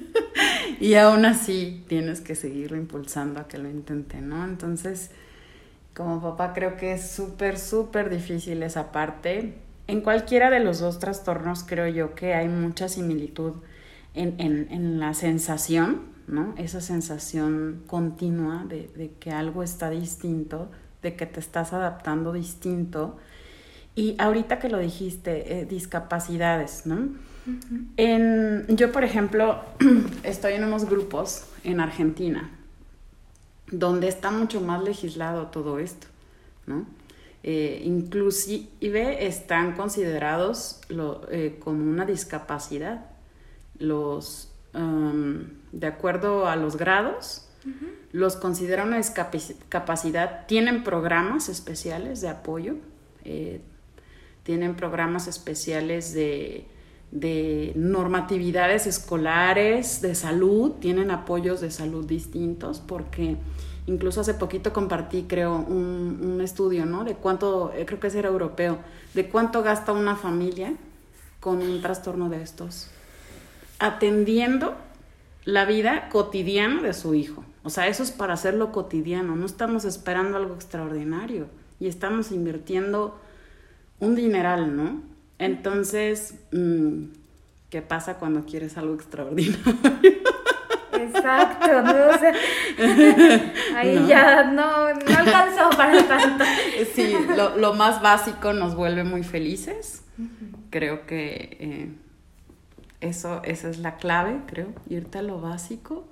y 0.80 0.94
aún 0.94 1.24
así 1.24 1.84
tienes 1.88 2.20
que 2.20 2.36
seguirlo 2.36 2.76
impulsando 2.76 3.40
a 3.40 3.48
que 3.48 3.58
lo 3.58 3.68
intente, 3.68 4.20
¿no? 4.20 4.44
Entonces, 4.44 5.10
como 5.94 6.22
papá 6.22 6.52
creo 6.54 6.76
que 6.76 6.92
es 6.92 7.10
súper, 7.10 7.58
súper 7.58 8.08
difícil 8.08 8.62
esa 8.62 8.92
parte. 8.92 9.54
En 9.90 10.02
cualquiera 10.02 10.50
de 10.50 10.60
los 10.60 10.78
dos 10.78 11.00
trastornos 11.00 11.64
creo 11.64 11.88
yo 11.88 12.14
que 12.14 12.32
hay 12.34 12.46
mucha 12.46 12.88
similitud 12.88 13.54
en, 14.14 14.36
en, 14.38 14.68
en 14.70 15.00
la 15.00 15.14
sensación, 15.14 16.02
¿no? 16.28 16.54
Esa 16.56 16.80
sensación 16.80 17.82
continua 17.88 18.64
de, 18.68 18.86
de, 18.94 19.10
que 19.18 19.32
algo 19.32 19.64
está 19.64 19.90
distinto, 19.90 20.70
de 21.02 21.16
que 21.16 21.26
te 21.26 21.40
estás 21.40 21.72
adaptando 21.72 22.32
distinto. 22.32 23.16
Y 23.96 24.14
ahorita 24.18 24.60
que 24.60 24.68
lo 24.68 24.78
dijiste, 24.78 25.58
eh, 25.58 25.64
discapacidades, 25.64 26.86
¿no? 26.86 27.08
en, 27.96 28.66
yo, 28.68 28.92
por 28.92 29.02
ejemplo, 29.02 29.60
estoy 30.22 30.52
en 30.52 30.62
unos 30.62 30.88
grupos 30.88 31.46
en 31.64 31.80
Argentina 31.80 32.48
donde 33.72 34.06
está 34.06 34.30
mucho 34.30 34.60
más 34.60 34.84
legislado 34.84 35.48
todo 35.48 35.80
esto, 35.80 36.06
¿no? 36.68 36.86
Eh, 37.42 37.82
inclusive 37.84 39.26
están 39.26 39.72
considerados 39.74 40.80
lo, 40.88 41.22
eh, 41.30 41.58
como 41.58 41.82
una 41.82 42.04
discapacidad. 42.04 43.06
Los, 43.78 44.52
um, 44.74 45.44
de 45.72 45.86
acuerdo 45.86 46.46
a 46.46 46.56
los 46.56 46.76
grados, 46.76 47.46
los 48.12 48.36
consideran 48.36 48.88
una 48.88 48.96
discapacidad. 48.96 50.46
Tienen 50.46 50.82
programas 50.82 51.48
especiales 51.48 52.20
de 52.20 52.28
apoyo, 52.28 52.76
eh, 53.24 53.60
tienen 54.42 54.74
programas 54.74 55.26
especiales 55.26 56.12
de, 56.12 56.66
de 57.10 57.72
normatividades 57.74 58.86
escolares, 58.86 60.00
de 60.00 60.14
salud, 60.14 60.72
tienen 60.80 61.10
apoyos 61.10 61.60
de 61.60 61.70
salud 61.70 62.04
distintos 62.06 62.80
porque 62.80 63.36
Incluso 63.86 64.20
hace 64.20 64.34
poquito 64.34 64.72
compartí, 64.72 65.24
creo, 65.28 65.56
un, 65.56 66.20
un 66.22 66.40
estudio, 66.40 66.86
¿no? 66.86 67.04
De 67.04 67.14
cuánto, 67.14 67.72
eh, 67.74 67.86
creo 67.86 67.98
que 67.98 68.06
era 68.08 68.28
europeo, 68.28 68.78
de 69.14 69.28
cuánto 69.28 69.62
gasta 69.62 69.92
una 69.92 70.16
familia 70.16 70.74
con 71.40 71.62
un 71.62 71.80
trastorno 71.80 72.28
de 72.28 72.42
estos, 72.42 72.88
atendiendo 73.78 74.74
la 75.44 75.64
vida 75.64 76.08
cotidiana 76.10 76.82
de 76.82 76.92
su 76.92 77.14
hijo. 77.14 77.44
O 77.62 77.70
sea, 77.70 77.88
eso 77.88 78.02
es 78.02 78.10
para 78.10 78.34
hacerlo 78.34 78.72
cotidiano, 78.72 79.36
no 79.36 79.46
estamos 79.46 79.84
esperando 79.84 80.36
algo 80.36 80.54
extraordinario 80.54 81.46
y 81.78 81.88
estamos 81.88 82.30
invirtiendo 82.30 83.18
un 83.98 84.14
dineral, 84.14 84.76
¿no? 84.76 85.02
Entonces, 85.38 86.34
mm, 86.52 87.04
¿qué 87.70 87.82
pasa 87.82 88.18
cuando 88.18 88.44
quieres 88.44 88.76
algo 88.76 88.94
extraordinario? 88.96 90.29
Exacto, 91.14 91.82
¿no? 91.82 92.08
O 92.08 92.18
sea, 92.18 92.34
ahí 93.76 94.06
ya 94.06 94.44
no, 94.44 94.92
no 94.94 95.18
alcanzó 95.18 95.70
para 95.76 96.06
tanto. 96.06 96.44
Sí, 96.94 97.14
lo, 97.36 97.56
lo, 97.56 97.74
más 97.74 98.00
básico 98.00 98.52
nos 98.52 98.74
vuelve 98.74 99.04
muy 99.04 99.22
felices. 99.22 100.02
Creo 100.70 101.06
que 101.06 101.56
eh, 101.60 101.92
eso, 103.00 103.42
esa 103.44 103.68
es 103.68 103.78
la 103.78 103.96
clave, 103.96 104.40
creo, 104.46 104.68
irte 104.88 105.18
a 105.18 105.22
lo 105.22 105.40
básico, 105.40 106.08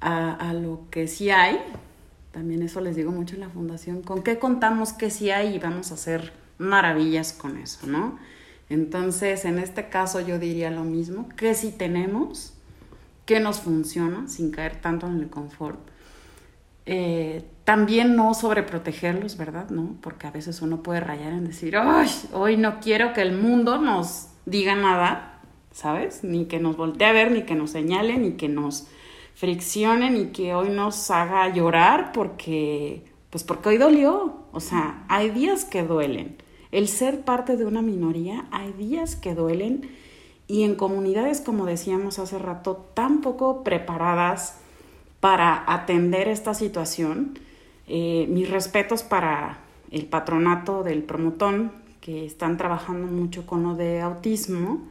a, 0.00 0.32
a, 0.32 0.52
lo 0.52 0.82
que 0.90 1.06
sí 1.08 1.30
hay. 1.30 1.58
También 2.32 2.62
eso 2.62 2.80
les 2.80 2.96
digo 2.96 3.12
mucho 3.12 3.34
en 3.34 3.40
la 3.40 3.48
fundación, 3.48 4.02
con 4.02 4.22
qué 4.22 4.38
contamos 4.38 4.92
que 4.92 5.10
sí 5.10 5.30
hay 5.30 5.54
y 5.54 5.58
vamos 5.58 5.90
a 5.90 5.94
hacer 5.94 6.32
maravillas 6.58 7.32
con 7.32 7.56
eso, 7.56 7.86
¿no? 7.86 8.18
Entonces, 8.68 9.44
en 9.44 9.58
este 9.58 9.88
caso 9.88 10.20
yo 10.20 10.38
diría 10.38 10.70
lo 10.70 10.84
mismo, 10.84 11.28
que 11.36 11.54
si 11.54 11.70
tenemos 11.70 12.55
qué 13.26 13.40
nos 13.40 13.60
funciona 13.60 14.28
sin 14.28 14.50
caer 14.50 14.80
tanto 14.80 15.06
en 15.06 15.20
el 15.20 15.28
confort. 15.28 15.78
Eh, 16.86 17.44
también 17.64 18.14
no 18.14 18.32
sobreprotegerlos, 18.32 19.36
¿verdad? 19.36 19.68
¿No? 19.70 19.96
Porque 20.00 20.28
a 20.28 20.30
veces 20.30 20.62
uno 20.62 20.82
puede 20.84 21.00
rayar 21.00 21.32
en 21.32 21.44
decir, 21.44 21.76
¡ay! 21.76 22.08
Hoy 22.32 22.56
no 22.56 22.78
quiero 22.78 23.12
que 23.12 23.22
el 23.22 23.36
mundo 23.36 23.78
nos 23.78 24.28
diga 24.46 24.76
nada, 24.76 25.40
¿sabes? 25.72 26.22
Ni 26.22 26.46
que 26.46 26.60
nos 26.60 26.76
voltee 26.76 27.08
a 27.08 27.12
ver, 27.12 27.32
ni 27.32 27.42
que 27.42 27.56
nos 27.56 27.72
señale, 27.72 28.16
ni 28.16 28.32
que 28.32 28.48
nos 28.48 28.86
friccione, 29.34 30.10
ni 30.10 30.26
que 30.26 30.54
hoy 30.54 30.70
nos 30.70 31.10
haga 31.10 31.52
llorar 31.52 32.12
porque, 32.12 33.04
pues 33.30 33.42
porque 33.42 33.70
hoy 33.70 33.78
dolió. 33.78 34.44
O 34.52 34.60
sea, 34.60 35.04
hay 35.08 35.30
días 35.30 35.64
que 35.64 35.82
duelen. 35.82 36.36
El 36.70 36.86
ser 36.86 37.22
parte 37.22 37.56
de 37.56 37.64
una 37.64 37.82
minoría, 37.82 38.46
hay 38.52 38.72
días 38.72 39.16
que 39.16 39.34
duelen 39.34 39.90
y 40.48 40.62
en 40.62 40.76
comunidades, 40.76 41.40
como 41.40 41.66
decíamos 41.66 42.18
hace 42.18 42.38
rato, 42.38 42.88
tan 42.94 43.20
poco 43.20 43.64
preparadas 43.64 44.58
para 45.20 45.64
atender 45.66 46.28
esta 46.28 46.54
situación. 46.54 47.38
Eh, 47.88 48.26
mis 48.28 48.48
respetos 48.48 49.02
para 49.02 49.58
el 49.90 50.06
patronato 50.06 50.82
del 50.82 51.02
promotón, 51.02 51.72
que 52.00 52.24
están 52.24 52.56
trabajando 52.56 53.08
mucho 53.08 53.46
con 53.46 53.64
lo 53.64 53.74
de 53.74 54.00
autismo. 54.00 54.86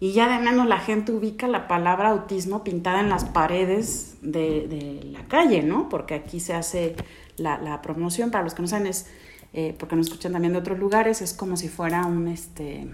Y 0.00 0.12
ya 0.12 0.28
de 0.28 0.44
menos 0.44 0.66
la 0.66 0.78
gente 0.78 1.12
ubica 1.12 1.46
la 1.46 1.68
palabra 1.68 2.10
autismo 2.10 2.64
pintada 2.64 3.00
en 3.00 3.08
las 3.08 3.24
paredes 3.24 4.16
de, 4.20 4.66
de 4.66 5.04
la 5.04 5.24
calle, 5.28 5.62
¿no? 5.62 5.88
Porque 5.88 6.14
aquí 6.14 6.40
se 6.40 6.52
hace 6.52 6.96
la, 7.36 7.58
la 7.58 7.80
promoción, 7.80 8.30
para 8.30 8.44
los 8.44 8.54
que 8.54 8.62
no 8.62 8.68
saben, 8.68 8.88
es, 8.88 9.06
eh, 9.52 9.74
porque 9.78 9.96
nos 9.96 10.08
escuchan 10.08 10.32
también 10.32 10.52
de 10.52 10.58
otros 10.58 10.78
lugares, 10.78 11.22
es 11.22 11.32
como 11.32 11.56
si 11.56 11.68
fuera 11.68 12.04
un, 12.04 12.28
este, 12.28 12.88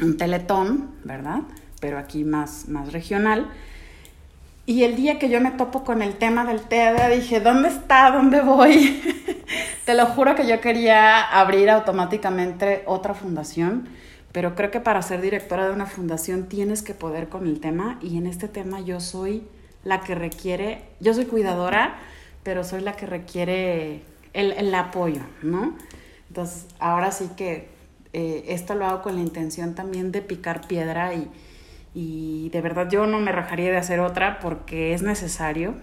un 0.00 0.16
teletón, 0.16 0.90
¿verdad? 1.04 1.42
Pero 1.80 1.98
aquí 1.98 2.24
más, 2.24 2.68
más 2.68 2.92
regional. 2.92 3.50
Y 4.66 4.84
el 4.84 4.96
día 4.96 5.18
que 5.18 5.28
yo 5.28 5.40
me 5.40 5.50
topo 5.50 5.84
con 5.84 6.00
el 6.00 6.14
tema 6.14 6.46
del 6.46 6.62
TEA, 6.62 7.08
dije, 7.10 7.40
¿dónde 7.40 7.68
está? 7.68 8.10
¿Dónde 8.10 8.40
voy? 8.40 9.02
Te 9.84 9.94
lo 9.94 10.06
juro 10.06 10.34
que 10.34 10.46
yo 10.46 10.60
quería 10.60 11.20
abrir 11.20 11.68
automáticamente 11.68 12.82
otra 12.86 13.12
fundación, 13.12 13.88
pero 14.32 14.54
creo 14.54 14.70
que 14.70 14.80
para 14.80 15.02
ser 15.02 15.20
directora 15.20 15.66
de 15.66 15.72
una 15.72 15.84
fundación 15.84 16.48
tienes 16.48 16.82
que 16.82 16.94
poder 16.94 17.28
con 17.28 17.46
el 17.46 17.60
tema 17.60 17.98
y 18.00 18.16
en 18.16 18.26
este 18.26 18.48
tema 18.48 18.80
yo 18.80 19.00
soy 19.00 19.46
la 19.84 20.00
que 20.00 20.14
requiere, 20.14 20.82
yo 20.98 21.12
soy 21.12 21.26
cuidadora, 21.26 21.98
pero 22.42 22.64
soy 22.64 22.80
la 22.80 22.94
que 22.94 23.04
requiere 23.04 24.02
el, 24.32 24.52
el 24.52 24.74
apoyo, 24.74 25.20
¿no? 25.42 25.74
Entonces, 26.28 26.66
ahora 26.78 27.12
sí 27.12 27.28
que 27.36 27.68
eh, 28.14 28.44
esto 28.48 28.76
lo 28.76 28.86
hago 28.86 29.02
con 29.02 29.16
la 29.16 29.20
intención 29.20 29.74
también 29.74 30.12
de 30.12 30.22
picar 30.22 30.68
piedra 30.68 31.12
y, 31.14 31.28
y, 31.94 32.48
de 32.50 32.60
verdad 32.60 32.88
yo 32.88 33.06
no 33.06 33.18
me 33.18 33.32
rajaría 33.32 33.72
de 33.72 33.76
hacer 33.76 33.98
otra 33.98 34.38
porque 34.38 34.94
es 34.94 35.02
necesario. 35.02 35.74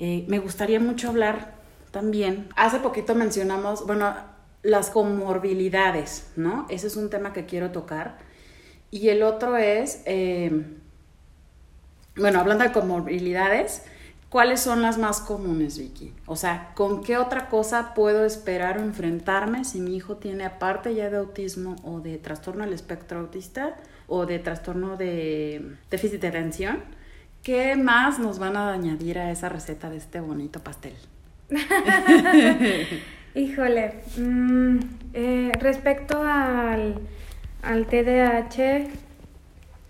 Eh, 0.00 0.24
me 0.26 0.40
gustaría 0.40 0.80
mucho 0.80 1.10
hablar 1.10 1.54
también. 1.92 2.48
Hace 2.56 2.80
poquito 2.80 3.14
mencionamos, 3.14 3.86
bueno, 3.86 4.14
las 4.62 4.90
comorbilidades, 4.90 6.26
¿no? 6.34 6.66
Ese 6.68 6.88
es 6.88 6.96
un 6.96 7.08
tema 7.08 7.32
que 7.32 7.46
quiero 7.46 7.70
tocar. 7.70 8.18
Y 8.90 9.10
el 9.10 9.22
otro 9.22 9.56
es, 9.56 10.02
eh, 10.06 10.50
bueno, 12.16 12.40
hablando 12.40 12.64
de 12.64 12.72
comorbilidades, 12.72 13.84
¿cuáles 14.34 14.58
son 14.58 14.82
las 14.82 14.98
más 14.98 15.20
comunes, 15.20 15.78
Vicky? 15.78 16.12
O 16.26 16.34
sea, 16.34 16.72
¿con 16.74 17.04
qué 17.04 17.18
otra 17.18 17.48
cosa 17.48 17.94
puedo 17.94 18.24
esperar 18.24 18.78
o 18.78 18.82
enfrentarme 18.82 19.64
si 19.64 19.78
mi 19.78 19.94
hijo 19.94 20.16
tiene 20.16 20.44
aparte 20.44 20.92
ya 20.92 21.08
de 21.08 21.18
autismo 21.18 21.76
o 21.84 22.00
de 22.00 22.18
trastorno 22.18 22.64
del 22.64 22.72
espectro 22.72 23.20
autista 23.20 23.76
o 24.08 24.26
de 24.26 24.40
trastorno 24.40 24.96
de 24.96 25.76
déficit 25.88 26.20
de 26.20 26.26
atención? 26.26 26.78
¿Qué 27.44 27.76
más 27.76 28.18
nos 28.18 28.40
van 28.40 28.56
a 28.56 28.72
añadir 28.72 29.20
a 29.20 29.30
esa 29.30 29.48
receta 29.48 29.88
de 29.88 29.98
este 29.98 30.18
bonito 30.18 30.58
pastel? 30.58 30.96
Híjole, 33.36 34.00
mm, 34.16 34.78
eh, 35.12 35.52
respecto 35.60 36.20
al, 36.20 36.98
al 37.62 37.86
TDAH, 37.86 38.88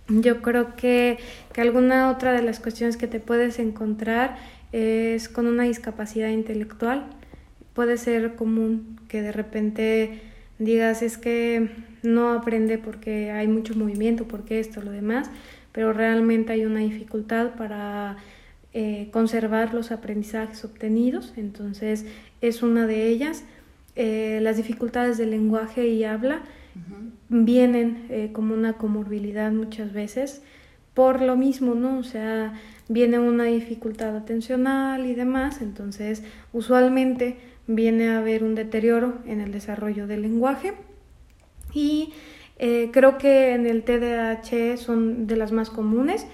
yo 0.09 0.43
creo 0.43 0.77
que, 0.77 1.19
que, 1.53 1.61
alguna 1.61 2.11
otra 2.11 2.33
de 2.33 2.43
las 2.43 2.61
cuestiones 2.61 2.97
que 2.97 3.07
te 3.07 3.21
puedes 3.21 3.59
encontrar 3.59 4.37
es 4.73 5.29
con 5.29 5.47
una 5.47 5.65
discapacidad 5.65 6.29
intelectual. 6.29 7.07
Puede 7.75 7.97
ser 7.97 8.35
común 8.35 9.01
que 9.09 9.23
de 9.23 9.33
repente 9.33 10.21
digas 10.59 11.03
es 11.03 11.19
que 11.19 11.71
no 12.03 12.33
aprende 12.33 12.79
porque 12.79 13.31
hay 13.31 13.49
mucho 13.49 13.75
movimiento, 13.75 14.27
porque 14.29 14.61
esto, 14.61 14.83
lo 14.83 14.91
demás, 14.91 15.31
pero 15.73 15.93
realmente 15.93 16.53
hay 16.53 16.65
una 16.67 16.81
dificultad 16.81 17.55
para 17.57 18.17
eh, 18.73 19.09
conservar 19.13 19.75
los 19.75 19.91
aprendizajes 19.91 20.65
obtenidos, 20.65 21.33
entonces 21.37 22.07
es 22.41 22.63
una 22.63 22.87
de 22.87 23.09
ellas. 23.09 23.45
Eh, 23.97 24.41
las 24.43 24.57
dificultades 24.57 25.19
de 25.19 25.27
lenguaje 25.27 25.87
y 25.87 26.03
habla 26.03 26.43
vienen 27.29 28.07
eh, 28.11 28.31
como 28.33 28.55
una 28.55 28.75
comorbilidad 28.75 29.53
muchas 29.53 29.93
veces 29.93 30.43
por 30.95 31.21
lo 31.21 31.37
mismo, 31.37 31.75
¿no? 31.75 31.99
O 31.99 32.05
sea, 32.05 32.53
viene 32.89 33.19
una 33.19 33.45
dificultad 33.45 34.17
atencional 34.17 35.07
y 35.07 35.15
demás, 35.15 35.61
entonces 35.61 36.23
usualmente 36.53 37.37
viene 37.67 38.11
a 38.11 38.19
haber 38.19 38.45
un 38.45 38.55
deterioro 38.55 39.19
en 39.27 39.41
el 39.41 39.51
desarrollo 39.51 40.07
del 40.07 40.23
lenguaje 40.23 40.75
y 41.73 42.13
creo 42.93 43.19
que 43.19 43.55
en 43.55 43.67
el 43.67 43.83
TDAH 43.83 44.77
son 44.77 45.27
de 45.27 45.37
las 45.37 45.51
más 45.51 45.71
comunes 45.71 46.27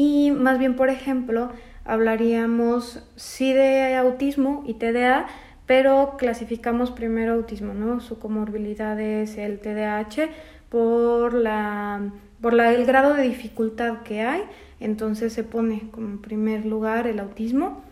y 0.00 0.30
más 0.30 0.60
bien, 0.60 0.76
por 0.76 0.90
ejemplo, 0.90 1.50
hablaríamos 1.84 3.02
sí 3.16 3.52
de 3.52 3.96
autismo 3.96 4.62
y 4.64 4.74
TDA, 4.74 5.26
pero 5.68 6.16
clasificamos 6.16 6.90
primero 6.90 7.34
autismo, 7.34 7.74
¿no? 7.74 8.00
Su 8.00 8.18
comorbilidad 8.18 8.98
es 8.98 9.36
el 9.36 9.60
TDAH 9.60 10.30
por 10.70 11.34
la 11.34 12.10
por 12.40 12.54
la, 12.54 12.72
el 12.72 12.86
grado 12.86 13.14
de 13.14 13.24
dificultad 13.24 14.02
que 14.02 14.22
hay, 14.22 14.42
entonces 14.80 15.32
se 15.32 15.44
pone 15.44 15.90
como 15.90 16.22
primer 16.22 16.64
lugar 16.64 17.06
el 17.06 17.20
autismo. 17.20 17.82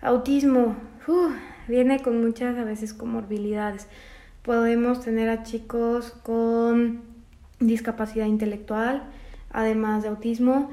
Autismo 0.00 0.76
viene 1.68 2.00
con 2.00 2.22
muchas 2.22 2.56
a 2.56 2.64
veces 2.64 2.94
comorbilidades. 2.94 3.88
Podemos 4.42 5.00
tener 5.00 5.28
a 5.28 5.42
chicos 5.42 6.12
con 6.22 7.02
discapacidad 7.60 8.26
intelectual, 8.26 9.04
además 9.50 10.02
de 10.02 10.10
autismo, 10.10 10.70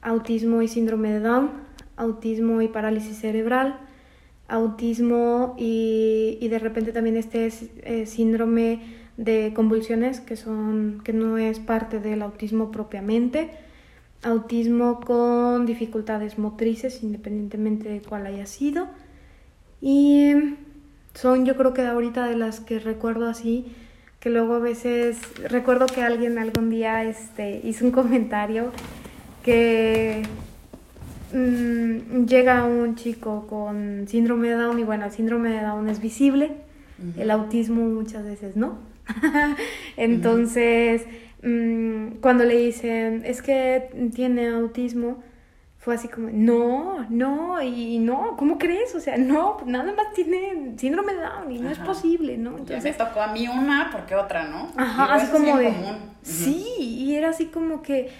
autismo 0.00 0.62
y 0.62 0.68
síndrome 0.68 1.12
de 1.12 1.20
Down, 1.20 1.50
autismo 1.96 2.62
y 2.62 2.68
parálisis 2.68 3.18
cerebral, 3.18 3.78
autismo 4.48 5.54
y, 5.58 6.38
y 6.40 6.48
de 6.48 6.58
repente 6.58 6.92
también 6.92 7.16
este 7.16 7.50
eh, 7.82 8.06
síndrome 8.06 8.80
de 9.16 9.52
convulsiones 9.54 10.20
que 10.20 10.36
son 10.36 11.00
que 11.04 11.12
no 11.12 11.38
es 11.38 11.58
parte 11.58 12.00
del 12.00 12.22
autismo 12.22 12.70
propiamente. 12.70 13.50
Autismo 14.22 15.00
con 15.00 15.66
dificultades 15.66 16.38
motrices 16.38 17.02
independientemente 17.02 17.88
de 17.88 18.00
cuál 18.00 18.26
haya 18.26 18.46
sido. 18.46 18.88
Y 19.80 20.32
son 21.14 21.44
yo 21.44 21.56
creo 21.56 21.74
que 21.74 21.82
ahorita 21.82 22.26
de 22.26 22.36
las 22.36 22.60
que 22.60 22.78
recuerdo 22.78 23.28
así 23.28 23.66
que 24.20 24.30
luego 24.30 24.54
a 24.54 24.58
veces 24.58 25.18
recuerdo 25.44 25.86
que 25.86 26.02
alguien 26.02 26.38
algún 26.38 26.70
día 26.70 27.04
este 27.04 27.60
hizo 27.62 27.84
un 27.84 27.90
comentario 27.92 28.72
que 29.44 30.22
Mm, 31.32 32.26
llega 32.26 32.64
un 32.64 32.94
chico 32.94 33.46
con 33.48 34.06
síndrome 34.06 34.48
de 34.48 34.54
Down 34.54 34.78
y 34.78 34.84
bueno, 34.84 35.06
el 35.06 35.10
síndrome 35.10 35.50
de 35.50 35.60
Down 35.60 35.88
es 35.88 36.00
visible, 36.00 36.52
el 37.16 37.30
autismo 37.30 37.82
muchas 37.82 38.24
veces 38.24 38.56
no. 38.56 38.78
Entonces, 39.96 41.04
mm, 41.42 42.18
cuando 42.20 42.44
le 42.44 42.56
dicen, 42.56 43.22
es 43.24 43.42
que 43.42 44.10
tiene 44.14 44.48
autismo, 44.48 45.22
fue 45.78 45.94
así 45.94 46.08
como, 46.08 46.30
no, 46.32 47.06
no, 47.10 47.60
y 47.62 47.98
no, 47.98 48.36
¿cómo 48.36 48.58
crees? 48.58 48.94
O 48.94 49.00
sea, 49.00 49.16
no, 49.18 49.58
nada 49.66 49.92
más 49.94 50.12
tiene 50.14 50.74
síndrome 50.76 51.14
de 51.14 51.20
Down 51.20 51.52
y 51.52 51.58
no 51.58 51.70
es 51.70 51.78
posible, 51.78 52.38
¿no? 52.38 52.50
Entonces 52.50 52.84
me 52.84 52.92
tocó 52.92 53.20
a 53.20 53.32
mí 53.32 53.46
una 53.48 53.90
porque 53.92 54.14
otra, 54.14 54.48
¿no? 54.48 54.68
Ajá, 54.76 55.14
así 55.14 55.30
como 55.30 55.58
de... 55.58 55.72
Sí, 56.22 56.64
y 56.78 57.14
era 57.14 57.30
así 57.30 57.46
como 57.46 57.82
que 57.82 58.10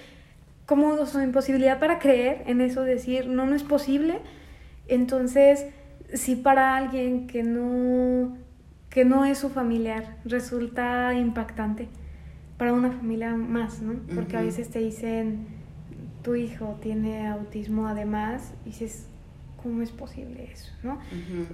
como 0.67 1.07
su 1.07 1.21
imposibilidad 1.21 1.79
para 1.79 1.99
creer 1.99 2.43
en 2.47 2.61
eso, 2.61 2.83
decir, 2.83 3.29
no, 3.29 3.47
no 3.47 3.55
es 3.55 3.63
posible. 3.63 4.19
Entonces, 4.89 5.67
si 6.13 6.37
para 6.37 6.77
alguien 6.77 7.27
que 7.29 7.43
no, 7.43 8.37
que 8.91 9.05
no 9.05 9.25
es 9.25 9.39
su 9.39 9.49
familiar 9.49 10.17
resulta 10.25 11.15
impactante, 11.15 11.89
para 12.59 12.73
una 12.73 12.91
familia 12.91 13.35
más, 13.35 13.83
¿no? 13.83 13.95
Porque 14.15 14.37
a 14.37 14.43
veces 14.43 14.71
te 14.71 14.79
dicen, 14.79 15.47
tu 16.23 16.35
hijo 16.35 16.79
tiene 16.81 17.29
autismo 17.29 17.87
además, 17.87 18.55
y 18.65 18.71
dices, 18.71 19.07
¿cómo 19.63 19.83
es 19.83 19.91
posible 19.91 20.49
eso, 20.51 20.73
no? 20.83 20.99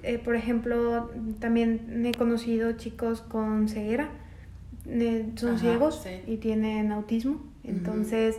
Eh, 0.03 0.19
por 0.19 0.37
ejemplo, 0.37 1.11
también 1.41 2.07
he 2.07 2.13
conocido 2.13 2.73
chicos 2.73 3.21
con 3.21 3.69
ceguera, 3.69 4.11
eh, 4.87 5.27
son 5.35 5.59
ciegos 5.59 6.07
y 6.27 6.37
tienen 6.37 6.93
autismo, 6.93 7.43
entonces 7.65 8.37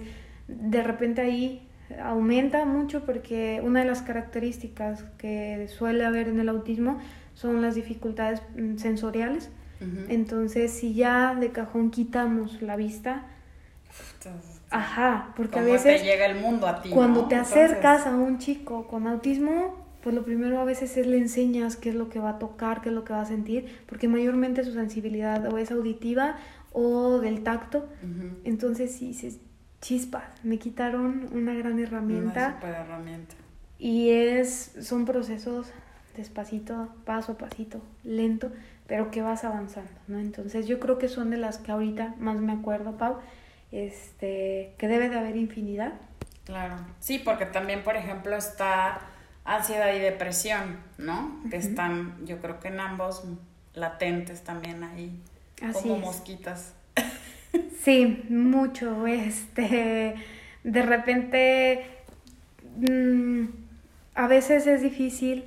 de 0.61 0.83
repente 0.83 1.21
ahí 1.21 1.67
aumenta 2.01 2.65
mucho 2.65 3.05
porque 3.05 3.61
una 3.63 3.81
de 3.81 3.85
las 3.85 4.01
características 4.01 5.03
que 5.17 5.67
suele 5.67 6.05
haber 6.05 6.27
en 6.27 6.39
el 6.39 6.49
autismo 6.49 6.99
son 7.33 7.61
las 7.61 7.75
dificultades 7.75 8.41
mm, 8.55 8.77
sensoriales. 8.77 9.49
Entonces, 10.07 10.71
si 10.71 10.93
ya 10.93 11.35
de 11.35 11.51
cajón 11.51 11.91
quitamos 11.91 12.61
la 12.61 12.77
vista, 12.77 13.25
ajá, 14.69 15.33
porque 15.35 15.59
a 15.59 15.61
veces 15.61 16.01
te 16.01 16.07
llega 16.07 16.25
el 16.25 16.39
mundo 16.39 16.67
a 16.67 16.81
ti, 16.81 16.89
cuando 16.89 17.27
te 17.27 17.35
acercas 17.35 18.07
a 18.07 18.15
un 18.15 18.37
chico 18.37 18.87
con 18.87 19.07
autismo, 19.07 19.85
pues 20.01 20.15
lo 20.15 20.23
primero 20.23 20.57
a 20.61 20.63
veces 20.63 20.95
es 20.95 21.05
le 21.05 21.17
enseñas 21.17 21.75
qué 21.75 21.89
es 21.89 21.95
lo 21.95 22.07
que 22.07 22.19
va 22.19 22.29
a 22.29 22.39
tocar, 22.39 22.79
qué 22.79 22.89
es 22.89 22.95
lo 22.95 23.03
que 23.03 23.11
va 23.11 23.19
a 23.19 23.25
sentir, 23.25 23.77
porque 23.85 24.07
mayormente 24.07 24.63
su 24.63 24.71
sensibilidad 24.71 25.51
o 25.51 25.57
es 25.57 25.69
auditiva 25.69 26.37
o 26.71 27.19
del 27.19 27.43
tacto. 27.43 27.85
Entonces, 28.45 28.95
si 28.95 29.13
se 29.13 29.33
chispas, 29.83 30.23
me 30.43 30.57
quitaron 30.57 31.29
una 31.33 31.53
gran 31.53 31.77
herramienta. 31.77 32.57
Una 32.63 32.79
herramienta. 32.79 33.35
Y 33.77 34.11
es, 34.11 34.71
son 34.81 35.03
procesos 35.03 35.67
despacito, 36.15 36.87
paso 37.05 37.33
a 37.33 37.37
pasito, 37.37 37.81
lento, 38.03 38.49
pero 38.87 39.11
que 39.11 39.21
vas 39.21 39.43
avanzando, 39.43 39.91
¿no? 40.07 40.19
Entonces 40.19 40.67
yo 40.67 40.79
creo 40.79 40.97
que 40.97 41.09
son 41.09 41.31
de 41.31 41.37
las 41.37 41.57
que 41.57 41.71
ahorita 41.71 42.15
más 42.17 42.37
me 42.37 42.53
acuerdo, 42.53 42.97
Pau, 42.97 43.17
este, 43.71 44.73
que 44.77 44.87
debe 44.87 45.09
de 45.09 45.17
haber 45.17 45.35
infinidad. 45.35 45.93
Claro, 46.45 46.77
sí, 46.99 47.19
porque 47.19 47.45
también, 47.45 47.83
por 47.83 47.97
ejemplo, 47.97 48.37
está 48.37 49.01
ansiedad 49.43 49.93
y 49.93 49.99
depresión, 49.99 50.77
¿no? 50.97 51.41
Que 51.49 51.57
están, 51.57 52.25
yo 52.25 52.39
creo 52.39 52.61
que 52.61 52.69
en 52.69 52.79
ambos 52.79 53.25
latentes 53.73 54.43
también 54.43 54.83
ahí, 54.83 55.19
como 55.73 55.97
mosquitas. 55.97 56.73
Sí, 57.83 58.23
mucho. 58.29 59.05
Este, 59.07 60.15
de 60.63 60.81
repente, 60.83 61.85
mm, 62.77 63.45
a 64.15 64.27
veces 64.27 64.67
es 64.67 64.81
difícil 64.81 65.43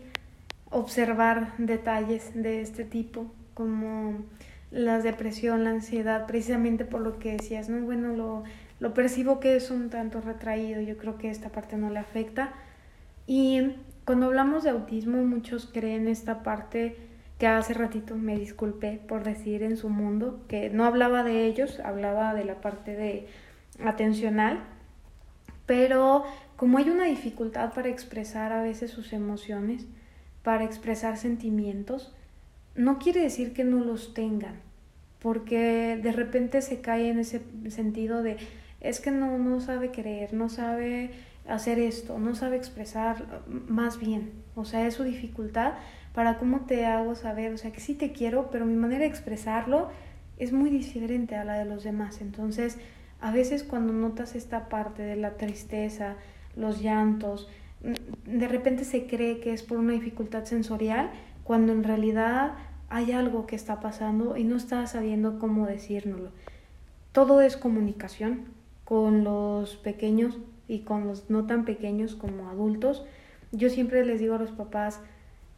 observar 0.70 1.55
detalles 1.57 2.33
de 2.35 2.61
este 2.61 2.85
tipo, 2.85 3.33
como 3.55 4.18
la 4.70 5.01
depresión, 5.01 5.64
la 5.64 5.70
ansiedad, 5.70 6.27
precisamente 6.27 6.85
por 6.85 7.01
lo 7.01 7.18
que 7.18 7.33
decías, 7.33 7.70
¿no? 7.70 7.81
Bueno, 7.87 8.14
lo, 8.14 8.44
lo 8.81 8.92
percibo 8.92 9.40
que 9.40 9.57
es 9.57 9.70
un 9.70 9.88
tanto 9.88 10.20
retraído, 10.20 10.83
yo 10.83 10.99
creo 10.99 11.16
que 11.16 11.31
esta 11.31 11.49
parte 11.51 11.77
no 11.79 11.88
le 11.90 12.01
afecta. 12.01 12.53
Y 13.27 13.77
cuando 14.05 14.27
hablamos 14.27 14.64
de 14.64 14.70
autismo, 14.70 15.25
muchos 15.25 15.70
creen 15.72 16.07
esta 16.07 16.42
parte 16.42 16.96
que 17.38 17.46
hace 17.46 17.75
ratito 17.75 18.16
me 18.16 18.38
disculpé 18.38 19.01
por 19.07 19.25
decir 19.25 19.62
en 19.62 19.77
su 19.77 19.88
mundo, 19.88 20.44
que 20.49 20.70
no 20.70 20.85
hablaba 20.85 21.22
de 21.22 21.46
ellos, 21.46 21.81
hablaba 21.81 22.35
de 22.35 22.44
la 22.44 22.61
parte 22.61 22.96
de 22.96 23.27
atencional, 23.85 24.61
pero 25.66 26.25
como 26.57 26.79
hay 26.79 26.88
una 26.88 27.05
dificultad 27.05 27.75
para 27.75 27.88
expresar 27.88 28.53
a 28.53 28.62
veces 28.62 28.90
sus 28.90 29.12
emociones, 29.12 29.87
para 30.42 30.64
expresar 30.64 31.18
sentimientos, 31.18 32.14
no 32.75 32.99
quiere 32.99 33.20
decir 33.20 33.53
que 33.53 33.64
no 33.64 33.85
los 33.85 34.14
tengan, 34.14 34.61
porque 35.18 35.99
de 36.03 36.12
repente 36.12 36.62
se 36.62 36.81
cae 36.81 37.11
en 37.11 37.18
ese 37.18 37.42
sentido 37.68 38.22
de, 38.22 38.37
es 38.81 39.01
que 39.01 39.11
no, 39.11 39.38
no 39.38 39.61
sabe 39.61 39.90
querer, 39.90 40.33
no 40.33 40.49
sabe 40.49 41.11
hacer 41.49 41.79
esto, 41.79 42.18
no 42.18 42.35
sabe 42.35 42.57
expresar 42.57 43.42
más 43.46 43.99
bien, 43.99 44.33
o 44.55 44.64
sea, 44.64 44.87
es 44.87 44.94
su 44.94 45.05
dificultad 45.05 45.75
para 46.16 46.38
cómo 46.38 46.61
te 46.61 46.87
hago 46.87 47.14
saber, 47.14 47.52
o 47.52 47.59
sea, 47.59 47.72
que 47.72 47.81
sí 47.81 47.92
te 47.92 48.12
quiero, 48.12 48.50
pero 48.50 48.64
mi 48.64 48.74
manera 48.74 49.00
de 49.00 49.07
expresarlo 49.07 49.90
es 50.38 50.50
muy 50.50 50.70
diferente 50.70 51.37
a 51.37 51.44
la 51.44 51.59
de 51.59 51.66
los 51.66 51.85
demás. 51.85 52.22
Entonces, 52.22 52.79
a 53.20 53.31
veces 53.33 53.62
cuando 53.62 53.92
notas 53.92 54.35
esta 54.35 54.70
parte 54.70 55.02
de 55.02 55.16
la 55.16 55.37
tristeza, 55.37 56.16
los 56.57 56.81
llantos, 56.81 57.50
mm, 57.83 58.38
de 58.38 58.48
repente 58.48 58.87
se 58.87 59.07
cree 59.07 59.40
que 59.40 59.52
es 59.52 59.62
por 59.62 59.76
una 59.76 59.92
dificultad 59.92 60.44
sensorial, 60.44 61.11
cuando 61.44 61.74
en 61.74 61.85
realidad 61.85 62.55
hay 62.88 63.12
algo 63.12 63.46
que 63.46 63.57
está 63.57 63.81
pasando 63.81 64.38
y 64.38 64.44
no 64.44 64.57
estás 64.57 64.92
sabiendo 64.92 65.38
cómo 65.38 65.66
decírnoslo. 65.66 66.31
Todo 67.12 67.42
es 67.42 67.59
comunicación 67.59 68.46
con 68.87 69.22
los 69.22 69.76
pequeños 69.76 70.38
y 70.66 70.79
con 70.79 71.07
los 71.07 71.29
no 71.29 71.44
tan 71.44 71.66
pequeños 71.66 72.14
como 72.14 72.48
adultos. 72.48 73.05
Yo 73.52 73.68
siempre 73.68 74.02
les 74.07 74.18
digo 74.18 74.37
a 74.37 74.38
los 74.38 74.52
papás, 74.52 75.02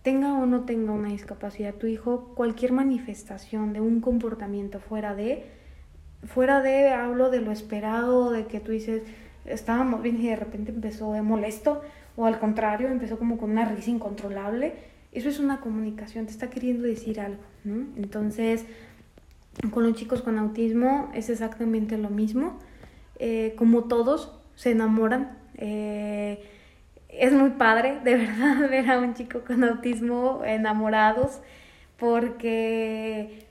tenga 0.09 0.33
o 0.39 0.47
no 0.47 0.65
tenga 0.65 0.93
una 0.93 1.11
discapacidad 1.11 1.75
tu 1.75 1.87
hijo, 1.87 2.33
cualquier 2.35 2.73
manifestación 2.73 3.75
de 3.75 3.83
un 3.83 4.01
comportamiento 4.01 4.81
fuera 4.81 5.15
de, 5.15 5.45
fuera 6.25 6.63
de, 6.63 6.89
hablo 6.89 7.29
de 7.29 7.43
lo 7.43 7.53
esperado, 7.53 8.31
de 8.31 8.47
que 8.47 8.59
tú 8.59 8.73
dices, 8.73 9.03
estábamos 9.45 10.01
bien 10.01 10.19
y 10.19 10.29
de 10.29 10.37
repente 10.37 10.71
empezó 10.71 11.13
de 11.13 11.21
molesto, 11.21 11.83
o 12.17 12.25
al 12.25 12.39
contrario, 12.39 12.89
empezó 12.89 13.19
como 13.19 13.37
con 13.37 13.51
una 13.51 13.67
risa 13.67 13.91
incontrolable, 13.91 14.73
eso 15.13 15.29
es 15.29 15.41
una 15.41 15.61
comunicación, 15.61 16.25
te 16.25 16.33
está 16.33 16.49
queriendo 16.49 16.85
decir 16.85 17.21
algo, 17.21 17.43
¿no? 17.65 17.85
Entonces, 17.99 18.65
con 19.71 19.83
los 19.83 19.93
chicos 19.93 20.23
con 20.23 20.39
autismo 20.39 21.11
es 21.13 21.29
exactamente 21.29 21.99
lo 21.99 22.09
mismo, 22.09 22.59
eh, 23.19 23.53
como 23.59 23.85
todos 23.85 24.33
se 24.55 24.71
enamoran, 24.71 25.37
eh, 25.59 26.43
es 27.09 27.33
muy 27.33 27.51
padre, 27.51 27.99
de 28.05 28.17
verdad, 28.27 28.69
ver 28.69 28.91
a 28.91 28.99
un 28.99 29.15
chico 29.15 29.41
con 29.47 29.65
autismo 29.65 30.43
enamorados, 30.45 31.41
porque 31.97 33.49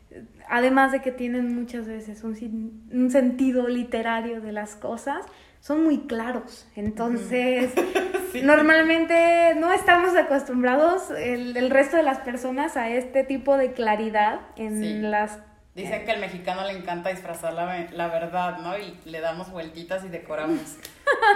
además 0.48 0.92
de 0.92 1.02
que 1.02 1.12
tienen 1.12 1.54
muchas 1.54 1.88
veces 1.88 2.24
un, 2.24 2.88
un 2.92 3.12
sentido 3.12 3.68
literario 3.68 4.42
de 4.42 4.52
las 4.52 4.76
cosas, 4.76 5.26
son 5.60 5.84
muy 5.84 6.08
claros. 6.08 6.68
Entonces, 6.76 7.74
normalmente 8.44 9.54
no 9.56 9.74
estamos 9.74 10.16
acostumbrados 10.16 11.12
el, 11.12 11.58
el, 11.58 11.70
resto 11.70 11.98
de 11.98 12.04
las 12.04 12.20
personas 12.20 12.78
a 12.78 12.90
este 12.90 13.24
tipo 13.24 13.58
de 13.58 13.74
claridad 13.74 14.40
en 14.56 15.12
las 15.12 15.40
Dicen 15.78 16.06
que 16.06 16.12
al 16.12 16.20
mexicano 16.20 16.66
le 16.66 16.72
encanta 16.72 17.12
disfrazar 17.12 17.54
la, 17.54 17.88
la, 17.92 18.08
verdad, 18.08 18.58
¿no? 18.58 18.76
Y 18.80 18.98
le 19.06 19.22
damos 19.22 19.52
vueltitas 19.52 20.04
y 20.04 20.08
decoramos. 20.08 20.76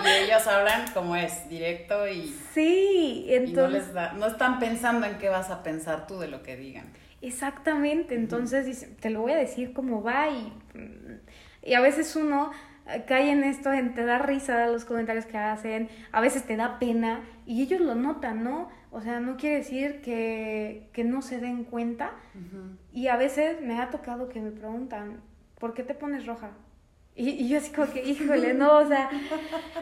y 0.04 0.24
ellos 0.24 0.48
hablan 0.48 0.92
como 0.96 1.16
es, 1.16 1.48
directo 1.48 2.08
y... 2.08 2.36
Sí, 2.52 3.28
entonces... 3.30 3.56
no, 3.56 3.68
les 3.68 3.94
da, 3.94 4.14
no 4.14 4.26
están 4.26 4.58
pensando 4.58 5.06
en 5.06 5.20
qué 5.20 5.30
vas 5.30 5.52
a 5.52 5.62
pensar 5.62 6.08
tú 6.08 6.18
de 6.18 6.28
lo 6.28 6.42
que 6.42 6.58
digan. 6.58 6.92
Exactamente, 7.22 8.16
entonces 8.16 8.88
te 9.00 9.12
lo 9.12 9.22
voy 9.22 9.34
a 9.34 9.38
decir 9.38 9.74
cómo 9.74 10.02
va 10.02 10.30
y, 10.30 10.52
y 11.62 11.76
a 11.76 11.80
veces 11.80 12.16
uno 12.16 12.50
cae 13.06 13.32
en 13.32 13.44
esto, 13.44 13.70
te 13.94 14.06
da 14.06 14.18
risa 14.18 14.66
los 14.68 14.86
comentarios 14.86 15.28
que 15.28 15.38
hacen, 15.38 15.88
a 16.12 16.20
veces 16.20 16.46
te 16.46 16.56
da 16.56 16.80
pena 16.80 17.22
y 17.46 17.62
ellos 17.62 17.80
lo 17.80 17.94
notan, 17.94 18.44
¿no? 18.44 18.70
O 18.92 19.02
sea, 19.02 19.22
no 19.22 19.38
quiere 19.38 19.58
decir 19.58 20.02
que, 20.02 20.90
que 20.92 21.06
no 21.06 21.22
se 21.22 21.40
den 21.40 21.64
cuenta. 21.64 22.12
Y 22.92 23.08
a 23.08 23.16
veces 23.16 23.62
me 23.62 23.80
ha 23.80 23.90
tocado 23.90 24.28
que 24.28 24.42
me 24.42 24.52
preguntan, 24.52 25.22
¿por 25.58 25.74
qué 25.74 25.84
te 25.84 25.94
pones 25.94 26.26
roja? 26.26 26.52
Y, 27.14 27.30
y, 27.30 27.50
yo 27.50 27.58
así 27.58 27.72
como 27.72 27.92
que, 27.92 28.04
híjole, 28.04 28.54
no, 28.54 28.78
o 28.78 28.88
sea, 28.88 29.10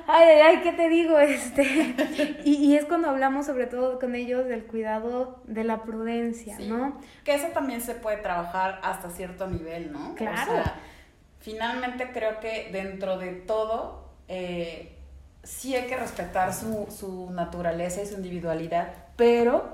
ay, 0.07 0.27
ay, 0.43 0.61
¿qué 0.61 0.73
te 0.73 0.89
digo? 0.89 1.19
Este, 1.19 1.95
y, 2.43 2.55
y, 2.55 2.75
es 2.75 2.85
cuando 2.85 3.09
hablamos 3.09 3.45
sobre 3.45 3.67
todo 3.67 3.99
con 3.99 4.15
ellos 4.15 4.47
del 4.47 4.65
cuidado 4.65 5.41
de 5.45 5.63
la 5.63 5.83
prudencia, 5.83 6.57
¿no? 6.59 6.99
Que 7.23 7.35
eso 7.35 7.47
también 7.47 7.81
se 7.81 7.93
puede 7.93 8.17
trabajar 8.17 8.79
hasta 8.83 9.11
cierto 9.11 9.47
nivel, 9.47 9.91
¿no? 9.91 10.15
Claro. 10.15 10.51
O 10.51 10.55
sea, 10.55 10.75
finalmente 11.39 12.11
creo 12.11 12.39
que 12.39 12.69
dentro 12.71 13.17
de 13.19 13.33
todo, 13.33 14.09
eh, 14.27 14.98
sí 15.43 15.75
hay 15.75 15.87
que 15.87 15.97
respetar 15.97 16.53
su, 16.53 16.87
su 16.89 17.29
naturaleza 17.31 18.01
y 18.01 18.05
su 18.05 18.15
individualidad, 18.15 18.89
pero 19.15 19.69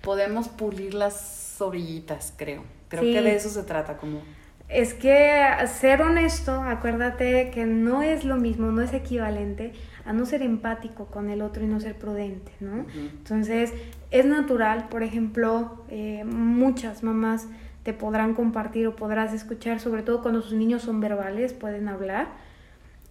podemos 0.00 0.48
pulir 0.48 0.94
las 0.94 1.56
orillitas, 1.60 2.32
creo. 2.36 2.62
Creo 2.88 3.02
Sí. 3.02 3.12
que 3.12 3.22
de 3.22 3.36
eso 3.36 3.48
se 3.50 3.62
trata, 3.62 3.96
como... 3.96 4.20
Es 4.68 4.94
que 4.94 5.42
ser 5.66 6.00
honesto, 6.00 6.52
acuérdate 6.62 7.50
que 7.50 7.66
no 7.66 8.02
es 8.02 8.24
lo 8.24 8.36
mismo, 8.36 8.70
no 8.70 8.82
es 8.82 8.92
equivalente 8.92 9.72
a 10.04 10.12
no 10.12 10.24
ser 10.26 10.42
empático 10.42 11.06
con 11.06 11.28
el 11.28 11.42
otro 11.42 11.64
y 11.64 11.66
no 11.66 11.80
ser 11.80 11.96
prudente, 11.96 12.52
¿no? 12.60 12.86
Entonces, 12.94 13.72
es 14.12 14.26
natural, 14.26 14.86
por 14.88 15.02
ejemplo, 15.02 15.84
eh, 15.90 16.22
muchas 16.24 17.02
mamás 17.02 17.48
te 17.82 17.92
podrán 17.92 18.34
compartir 18.34 18.86
o 18.86 18.94
podrás 18.94 19.32
escuchar, 19.34 19.80
sobre 19.80 20.02
todo 20.04 20.22
cuando 20.22 20.40
sus 20.40 20.52
niños 20.52 20.82
son 20.82 21.00
verbales, 21.00 21.52
pueden 21.52 21.88
hablar. 21.88 22.28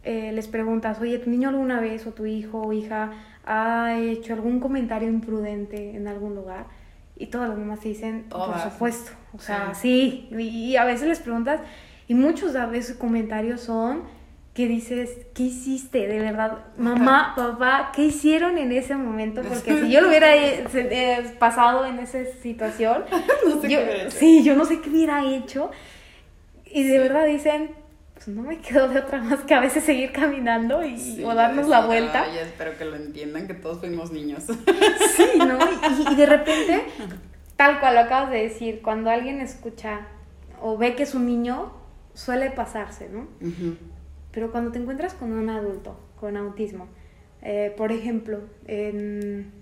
Eh, 0.04 0.32
les 0.34 0.48
preguntas, 0.48 1.00
oye, 1.02 1.20
¿tu 1.20 1.30
niño 1.30 1.50
alguna 1.50 1.80
vez 1.80 2.08
o 2.08 2.12
tu 2.12 2.26
hijo 2.26 2.62
o 2.62 2.74
hija 2.74 3.12
ha 3.46 3.98
hecho 4.00 4.34
algún 4.34 4.60
comentario 4.60 5.08
imprudente 5.10 5.96
en 5.96 6.08
algún 6.08 6.36
lugar? 6.36 6.66
Y 7.18 7.28
todas 7.28 7.50
las 7.50 7.58
mamás 7.58 7.82
te 7.82 7.90
dicen, 7.90 8.26
Todas. 8.30 8.64
por 8.64 8.72
supuesto. 8.72 9.12
O 9.34 9.40
sea, 9.40 9.74
sí. 9.74 10.30
Y, 10.32 10.42
y 10.42 10.78
a 10.78 10.86
veces 10.86 11.08
les 11.08 11.20
preguntas, 11.20 11.60
y 12.08 12.14
muchos 12.14 12.56
a 12.56 12.66
veces 12.66 12.96
comentarios 12.96 13.62
son 13.62 14.04
que 14.54 14.68
dices, 14.68 15.12
¿qué 15.34 15.44
hiciste? 15.44 16.08
De 16.08 16.20
verdad, 16.20 16.66
mamá, 16.78 17.34
papá, 17.36 17.92
¿qué 17.96 18.04
hicieron 18.06 18.58
en 18.58 18.72
ese 18.72 18.96
momento? 18.96 19.42
Porque 19.42 19.84
si 19.84 19.90
yo 19.90 20.02
lo 20.02 20.08
hubiera 20.10 20.36
eh, 20.36 20.66
eh, 20.74 21.36
pasado 21.40 21.86
en 21.86 22.00
esa 22.00 22.26
situación, 22.42 23.06
No 23.48 23.62
sé 23.62 23.68
qué 23.68 23.74
yo, 23.74 24.12
sí, 24.12 24.44
yo 24.44 24.56
no 24.56 24.66
sé 24.66 24.82
qué 24.82 24.90
hubiera 24.90 25.24
hecho. 25.24 25.72
Y 26.66 26.84
de 26.84 27.00
verdad 27.00 27.26
dicen, 27.26 27.72
pues 28.26 28.36
no 28.36 28.44
me 28.44 28.60
quedo 28.60 28.90
de 28.90 29.00
otra 29.00 29.22
más 29.22 29.40
que 29.42 29.54
a 29.54 29.62
veces 29.62 29.84
seguir 29.84 30.12
caminando 30.12 30.84
y, 30.84 30.98
Sí, 31.00 31.24
o 31.24 31.34
darnos 31.34 31.68
la 31.70 31.86
vuelta. 31.86 32.24
"Ay, 32.24 32.38
espero 32.40 32.78
que 32.78 32.84
lo 32.86 32.96
entiendan, 32.98 33.48
que 33.48 33.54
todos 33.54 33.80
fuimos 33.80 34.12
niños. 34.12 34.44
Sí, 35.16 35.24
¿no? 35.38 35.58
Y, 36.10 36.14
y 36.14 36.16
de 36.16 36.26
repente, 36.26 36.84
tal 37.56 37.80
cual 37.80 37.96
lo 37.96 38.02
acabas 38.02 38.30
de 38.32 38.44
decir, 38.44 38.82
cuando 38.82 39.10
alguien 39.10 39.40
escucha 39.40 40.08
o 40.62 40.78
ve 40.78 40.96
que 40.96 41.04
es 41.04 41.16
un 41.16 41.26
niño, 41.26 41.72
suele 42.14 42.52
pasarse, 42.52 43.08
¿no? 43.10 43.28
Pero 44.32 44.52
cuando 44.52 44.72
te 44.72 44.80
encuentras 44.80 45.14
con 45.14 45.32
un 45.32 45.50
adulto 45.50 45.98
con 46.20 46.36
autismo, 46.36 46.88
eh, 47.42 47.74
por 47.78 47.94
ejemplo, 47.94 48.42
en 48.68 49.54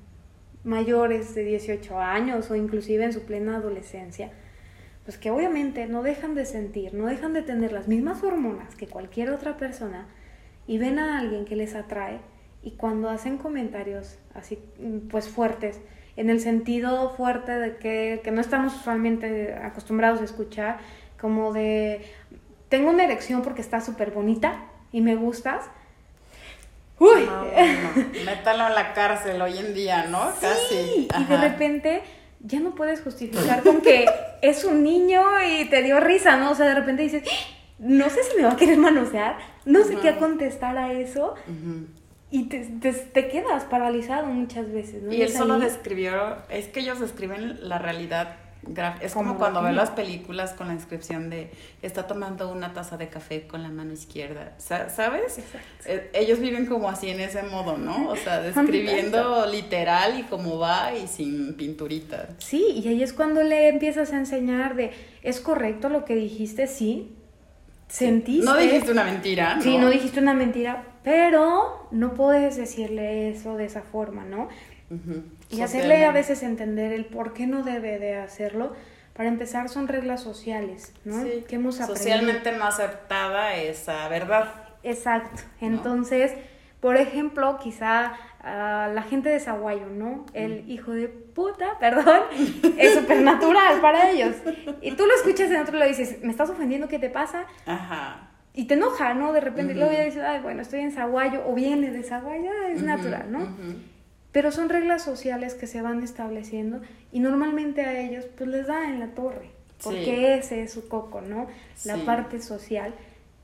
mayores 0.63 1.35
de 1.35 1.43
18 1.43 1.99
años 1.99 2.49
o 2.49 2.55
inclusive 2.55 3.03
en 3.03 3.13
su 3.13 3.21
plena 3.25 3.57
adolescencia, 3.57 4.31
pues 5.07 5.17
que 5.17 5.31
obviamente 5.31 5.87
no 5.87 6.03
dejan 6.03 6.35
de 6.35 6.45
sentir, 6.45 6.93
no 6.93 7.05
dejan 7.05 7.31
de 7.31 7.41
tener 7.41 7.71
las 7.71 7.87
mismas 7.87 8.23
hormonas 8.23 8.75
que 8.75 8.87
cualquier 8.87 9.29
otra 9.29 9.55
persona 9.55 10.05
y 10.67 10.79
ven 10.79 10.99
a 10.99 11.19
alguien 11.19 11.45
que 11.45 11.55
les 11.55 11.75
atrae 11.75 12.19
y 12.61 12.71
cuando 12.71 13.09
hacen 13.09 13.37
comentarios 13.37 14.19
así 14.33 14.59
mm, 14.79 15.07
pues 15.07 15.29
fuertes, 15.29 15.79
en 16.17 16.29
el 16.29 16.41
sentido 16.41 17.11
fuerte 17.11 17.53
de 17.57 17.77
que, 17.77 18.19
que 18.21 18.31
no 18.31 18.41
estamos 18.41 18.75
usualmente 18.75 19.53
acostumbrados 19.53 20.19
a 20.19 20.25
escuchar, 20.25 20.79
como 21.17 21.53
de 21.53 22.01
tengo 22.67 22.89
una 22.89 23.05
erección 23.05 23.43
porque 23.43 23.61
estás 23.61 23.85
súper 23.85 24.11
bonita 24.11 24.65
y 24.91 24.99
me 24.99 25.15
gustas. 25.15 25.67
Uy, 26.99 27.25
No, 27.25 27.43
no, 27.45 28.25
métalo 28.25 28.67
en 28.67 28.75
la 28.75 28.93
cárcel 28.93 29.41
hoy 29.41 29.57
en 29.57 29.73
día, 29.73 30.07
¿no? 30.07 30.33
Casi. 30.41 30.75
Sí, 30.75 31.07
y 31.17 31.23
de 31.23 31.37
repente 31.37 32.03
ya 32.39 32.59
no 32.59 32.75
puedes 32.75 33.01
justificar 33.01 33.63
con 33.63 33.81
que 33.81 34.05
es 34.41 34.63
un 34.63 34.83
niño 34.83 35.21
y 35.47 35.65
te 35.65 35.83
dio 35.83 35.99
risa, 35.99 36.37
¿no? 36.37 36.51
O 36.51 36.55
sea, 36.55 36.67
de 36.67 36.75
repente 36.75 37.03
dices, 37.03 37.23
no 37.79 38.09
sé 38.09 38.23
si 38.23 38.37
me 38.37 38.43
va 38.43 38.53
a 38.53 38.57
querer 38.57 38.77
manosear, 38.77 39.37
no 39.65 39.83
sé 39.83 39.97
qué 39.97 40.15
contestar 40.17 40.77
a 40.77 40.93
eso 40.93 41.35
y 42.29 42.45
te, 42.45 42.59
te, 42.81 42.93
te 42.93 43.27
quedas 43.29 43.63
paralizado 43.65 44.27
muchas 44.27 44.71
veces, 44.71 45.03
¿no? 45.03 45.13
Y 45.13 45.21
él 45.21 45.29
solo 45.29 45.59
describió, 45.59 46.37
es 46.49 46.67
que 46.67 46.81
ellos 46.81 46.99
describen 46.99 47.67
la 47.67 47.79
realidad. 47.79 48.35
Es 49.01 49.13
como, 49.13 49.29
Como 49.29 49.39
cuando 49.39 49.61
vida. 49.61 49.71
las 49.71 49.91
películas 49.91 50.51
con 50.53 50.67
la 50.67 50.73
descripción 50.75 51.29
de 51.29 51.51
está 51.81 52.05
tomando 52.05 52.51
una 52.51 52.73
taza 52.73 52.97
de 52.97 53.07
café 53.07 53.47
con 53.47 53.63
la 53.63 53.69
mano 53.69 53.93
izquierda. 53.93 54.53
Sa- 54.57 54.89
¿Sabes? 54.89 55.37
Exacto. 55.37 55.67
Eh, 55.85 56.09
Ellos 56.13 56.39
viven 56.39 56.65
como 56.65 56.89
así 56.89 57.09
en 57.09 57.21
ese 57.21 57.43
modo, 57.43 57.77
¿no? 57.77 58.09
O 58.09 58.15
sea, 58.17 58.41
describiendo 58.41 59.45
literal 59.45 60.19
y 60.19 60.23
cómo 60.23 60.57
va 60.59 60.93
y 60.95 61.07
sin 61.07 61.53
pinturita. 61.55 62.29
Sí, 62.39 62.81
y 62.83 62.87
ahí 62.89 63.03
es 63.03 63.13
cuando 63.13 63.41
le 63.43 63.69
empiezas 63.69 64.11
a 64.11 64.17
enseñar 64.17 64.75
de, 64.75 64.91
¿es 65.23 65.39
correcto 65.39 65.87
lo 65.87 66.03
que 66.03 66.15
dijiste? 66.15 66.67
Sí. 66.67 67.13
¿Sentiste? 67.87 68.45
No 68.45 68.57
dijiste 68.57 68.91
una 68.91 69.05
mentira, 69.05 69.55
¿no? 69.55 69.61
Sí, 69.61 69.77
no 69.77 69.89
dijiste 69.89 70.19
una 70.19 70.33
mentira, 70.33 70.83
pero 71.05 71.87
no 71.91 72.15
puedes 72.15 72.57
decirle 72.57 73.29
eso 73.29 73.55
de 73.55 73.63
esa 73.63 73.81
forma, 73.81 74.25
¿no? 74.25 74.49
Y 75.49 75.61
hacerle 75.61 76.05
a 76.05 76.11
veces 76.11 76.43
entender 76.43 76.91
el 76.91 77.05
por 77.05 77.33
qué 77.33 77.47
no 77.47 77.63
debe 77.63 77.99
de 77.99 78.15
hacerlo, 78.17 78.73
Para 79.13 79.29
empezar, 79.29 79.67
son 79.67 79.87
reglas 79.87 80.21
sociales, 80.21 80.93
¿no? 81.03 81.23
Que 81.47 81.55
hemos 81.55 81.81
aprendido. 81.81 81.97
Socialmente 81.97 82.51
no 82.51 82.65
aceptada 82.65 83.55
esa 83.55 84.07
verdad. 84.09 84.53
Exacto. 84.83 85.41
Entonces, 85.59 86.33
por 86.79 86.97
ejemplo, 86.97 87.57
quizá 87.57 88.13
uh, 88.43 88.93
la 88.93 89.03
gente 89.09 89.29
de 89.29 89.39
Zaguayo, 89.39 89.87
¿no? 89.87 90.25
El 90.33 90.69
hijo 90.69 90.91
de 90.91 91.07
puta, 91.07 91.65
perdón, 91.79 92.21
es 92.77 92.93
súper 92.93 93.21
natural 93.21 93.81
para 93.81 94.11
ellos. 94.11 94.35
Y 94.81 94.91
tú 94.91 95.05
lo 95.07 95.15
escuchas 95.15 95.49
en 95.49 95.61
otro 95.61 95.75
y 95.77 95.79
le 95.79 95.87
dices, 95.87 96.19
¿me 96.21 96.29
estás 96.29 96.49
ofendiendo? 96.49 96.87
¿Qué 96.87 96.99
te 96.99 97.09
pasa? 97.09 97.45
Ajá. 97.65 98.29
Y 98.53 98.65
te 98.65 98.75
enoja, 98.75 99.13
¿no? 99.13 99.33
De 99.33 99.41
repente, 99.41 99.73
luego 99.73 99.91
ya 99.91 100.03
dices, 100.03 100.23
ay, 100.23 100.41
bueno, 100.41 100.61
estoy 100.61 100.81
en 100.81 100.91
Zaguayo, 100.91 101.43
o 101.47 101.53
viene 101.53 101.91
de 101.91 102.03
Zaguayo, 102.03 102.51
es 102.69 102.81
natural, 102.81 103.31
¿no? 103.31 103.47
Pero 104.37 104.51
son 104.51 104.69
reglas 104.69 105.03
sociales 105.03 105.55
que 105.55 105.65
se 105.65 105.81
van 105.81 106.03
estableciendo 106.03 106.79
y 107.11 107.21
normalmente 107.21 107.81
a 107.81 107.99
ellos 107.99 108.25
pues 108.37 108.47
les 108.47 108.67
da 108.67 108.87
en 108.87 108.99
la 108.99 109.07
torre, 109.15 109.49
porque 109.83 110.35
ese 110.35 110.61
es 110.61 110.71
su 110.71 110.87
coco, 110.87 111.21
¿no? 111.21 111.47
La 111.85 111.97
parte 112.05 112.39
social, 112.39 112.93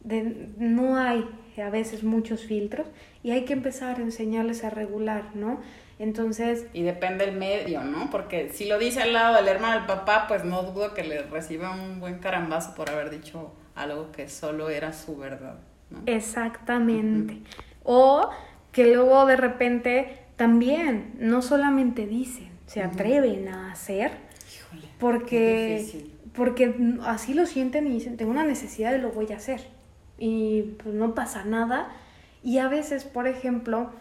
de, 0.01 0.49
no 0.59 0.95
hay 0.97 1.27
a 1.57 1.71
veces 1.71 2.03
muchos 2.03 2.43
filtros 2.43 2.85
y 3.23 3.31
hay 3.31 3.43
que 3.43 3.53
empezar 3.53 3.97
a 3.97 4.03
enseñarles 4.03 4.63
a 4.63 4.69
regular, 4.69 5.31
¿no? 5.33 5.61
Entonces... 5.97 6.67
Y 6.73 6.83
depende 6.83 7.23
el 7.23 7.37
medio, 7.37 7.83
¿no? 7.83 8.11
Porque 8.11 8.49
si 8.53 8.65
lo 8.65 8.77
dice 8.77 9.01
al 9.01 9.13
lado 9.13 9.37
del 9.37 9.47
hermano 9.47 9.77
del 9.77 9.87
papá, 9.87 10.25
pues 10.27 10.43
no 10.43 10.61
dudo 10.61 10.93
que 10.93 11.03
le 11.03 11.23
reciba 11.23 11.71
un 11.71 12.01
buen 12.01 12.19
carambazo 12.19 12.75
por 12.75 12.91
haber 12.91 13.09
dicho 13.09 13.51
algo 13.73 14.11
que 14.11 14.29
solo 14.29 14.69
era 14.69 14.93
su 14.93 15.17
verdad. 15.17 15.55
¿no? 15.89 16.03
Exactamente. 16.05 17.39
O 17.83 18.29
que 18.71 18.93
luego 18.93 19.25
de 19.25 19.37
repente 19.37 20.22
también 20.43 21.13
no 21.19 21.41
solamente 21.41 22.05
dicen, 22.05 22.49
se 22.65 22.83
atreven 22.83 23.47
a 23.47 23.71
hacer, 23.71 24.11
porque, 24.99 26.09
porque 26.35 26.75
así 27.05 27.33
lo 27.33 27.45
sienten 27.45 27.87
y 27.87 27.91
dicen, 27.91 28.17
tengo 28.17 28.31
una 28.31 28.43
necesidad 28.43 28.93
y 28.93 28.97
lo 28.97 29.13
voy 29.13 29.31
a 29.31 29.37
hacer. 29.37 29.61
Y 30.17 30.75
pues 30.83 30.93
no 30.95 31.15
pasa 31.15 31.45
nada. 31.45 31.87
Y 32.43 32.57
a 32.57 32.67
veces, 32.67 33.05
por 33.05 33.25
ejemplo, 33.25 33.91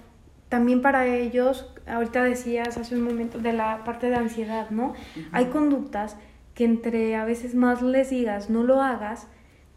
también 0.49 0.83
para 0.83 1.07
ellos, 1.07 1.73
ahorita 1.87 2.25
decías 2.25 2.77
hace 2.77 2.97
un 2.97 3.03
momento 3.03 3.39
de 3.39 3.53
la 3.53 3.85
parte 3.85 4.09
de 4.09 4.17
ansiedad, 4.17 4.69
¿no? 4.71 4.95
Hay 5.31 5.45
conductas 5.45 6.17
que 6.55 6.65
entre 6.65 7.15
a 7.15 7.25
veces 7.25 7.55
más 7.55 7.83
les 7.83 8.11
digas 8.11 8.51
no 8.51 8.65
lo 8.65 8.83
hagas, 8.83 9.29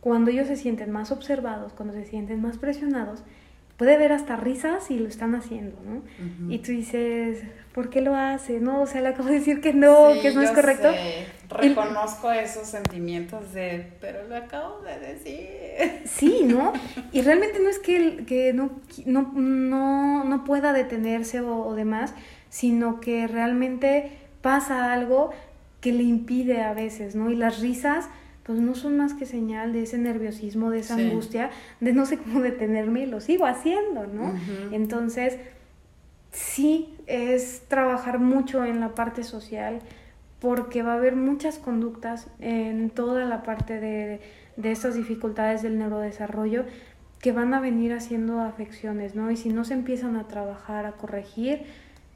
cuando 0.02 0.32
ellos 0.32 0.48
se 0.48 0.56
sienten 0.56 0.90
más 0.90 1.12
observados, 1.12 1.74
cuando 1.74 1.94
se 1.94 2.06
sienten 2.06 2.42
más 2.42 2.58
presionados, 2.58 3.24
puede 3.78 3.98
ver 3.98 4.14
hasta 4.14 4.38
risas 4.38 4.90
y 4.90 5.00
lo 5.00 5.08
están 5.08 5.36
haciendo, 5.36 5.78
¿no? 5.86 6.02
Y 6.52 6.60
tú 6.60 6.72
dices, 6.72 7.44
¿por 7.74 7.90
qué 7.90 8.02
lo 8.02 8.16
hace? 8.16 8.60
No, 8.60 8.82
o 8.82 8.88
sea, 8.88 9.02
le 9.02 9.10
acabo 9.10 9.28
de 9.28 9.36
decir 9.36 9.60
que 9.60 9.74
no, 9.74 10.14
que 10.22 10.34
no 10.34 10.42
es 10.42 10.52
correcto. 10.52 10.90
Reconozco 11.50 12.32
esos 12.32 12.68
sentimientos 12.68 13.54
de, 13.54 13.92
pero 14.00 14.28
lo 14.28 14.36
acabo 14.38 14.82
de 14.82 15.00
decir. 15.00 16.02
Sí, 16.06 16.44
¿no? 16.46 16.72
Y 17.12 17.22
realmente 17.22 17.60
no 17.60 17.70
es 17.70 17.80
que, 17.80 18.24
que 18.26 18.54
no, 18.54 18.72
no, 19.06 19.34
no, 19.34 20.24
no 20.24 20.44
pueda 20.46 20.72
detenerse 20.72 21.42
o, 21.42 21.66
o 21.66 21.76
demás, 21.76 22.14
sino 22.50 23.02
que 23.02 23.28
realmente 23.28 24.12
pasa 24.42 24.94
algo 24.94 25.32
que 25.82 25.92
le 25.92 26.04
impide 26.04 26.62
a 26.62 26.74
veces, 26.74 27.16
¿no? 27.16 27.30
Y 27.30 27.36
las 27.36 27.60
risas 27.60 28.08
pues 28.46 28.60
no 28.60 28.76
son 28.76 28.96
más 28.96 29.16
que 29.16 29.26
señal 29.26 29.74
de 29.74 29.84
ese 29.84 29.98
nerviosismo, 29.98 30.70
de 30.70 30.80
esa 30.80 30.96
angustia, 30.96 31.50
de 31.80 31.94
no 31.94 32.06
sé 32.06 32.20
cómo 32.20 32.42
detenerme 32.42 33.02
y 33.02 33.06
lo 33.08 33.20
sigo 33.20 33.48
haciendo, 33.48 34.06
¿no? 34.06 34.34
Entonces, 34.72 35.38
sí 36.32 36.94
es 37.08 37.64
trabajar 37.68 38.20
mucho 38.20 38.64
en 38.64 38.80
la 38.80 38.94
parte 38.94 39.24
social 39.24 39.80
porque 40.40 40.84
va 40.84 40.94
a 40.94 40.98
haber 40.98 41.16
muchas 41.16 41.58
conductas 41.58 42.28
en 42.40 42.92
toda 42.92 43.26
la 43.26 43.42
parte 43.42 43.80
de, 43.80 44.22
de 44.58 44.72
estas 44.72 44.94
dificultades 44.94 45.64
del 45.64 45.80
neurodesarrollo 45.80 46.66
que 47.22 47.32
van 47.32 47.56
a 47.56 47.60
venir 47.60 47.94
haciendo 47.94 48.42
afecciones, 48.42 49.16
¿no? 49.16 49.32
Y 49.32 49.38
si 49.38 49.50
no 49.50 49.64
se 49.64 49.74
empiezan 49.74 50.18
a 50.18 50.28
trabajar, 50.28 50.86
a 50.86 50.92
corregir, 50.92 51.64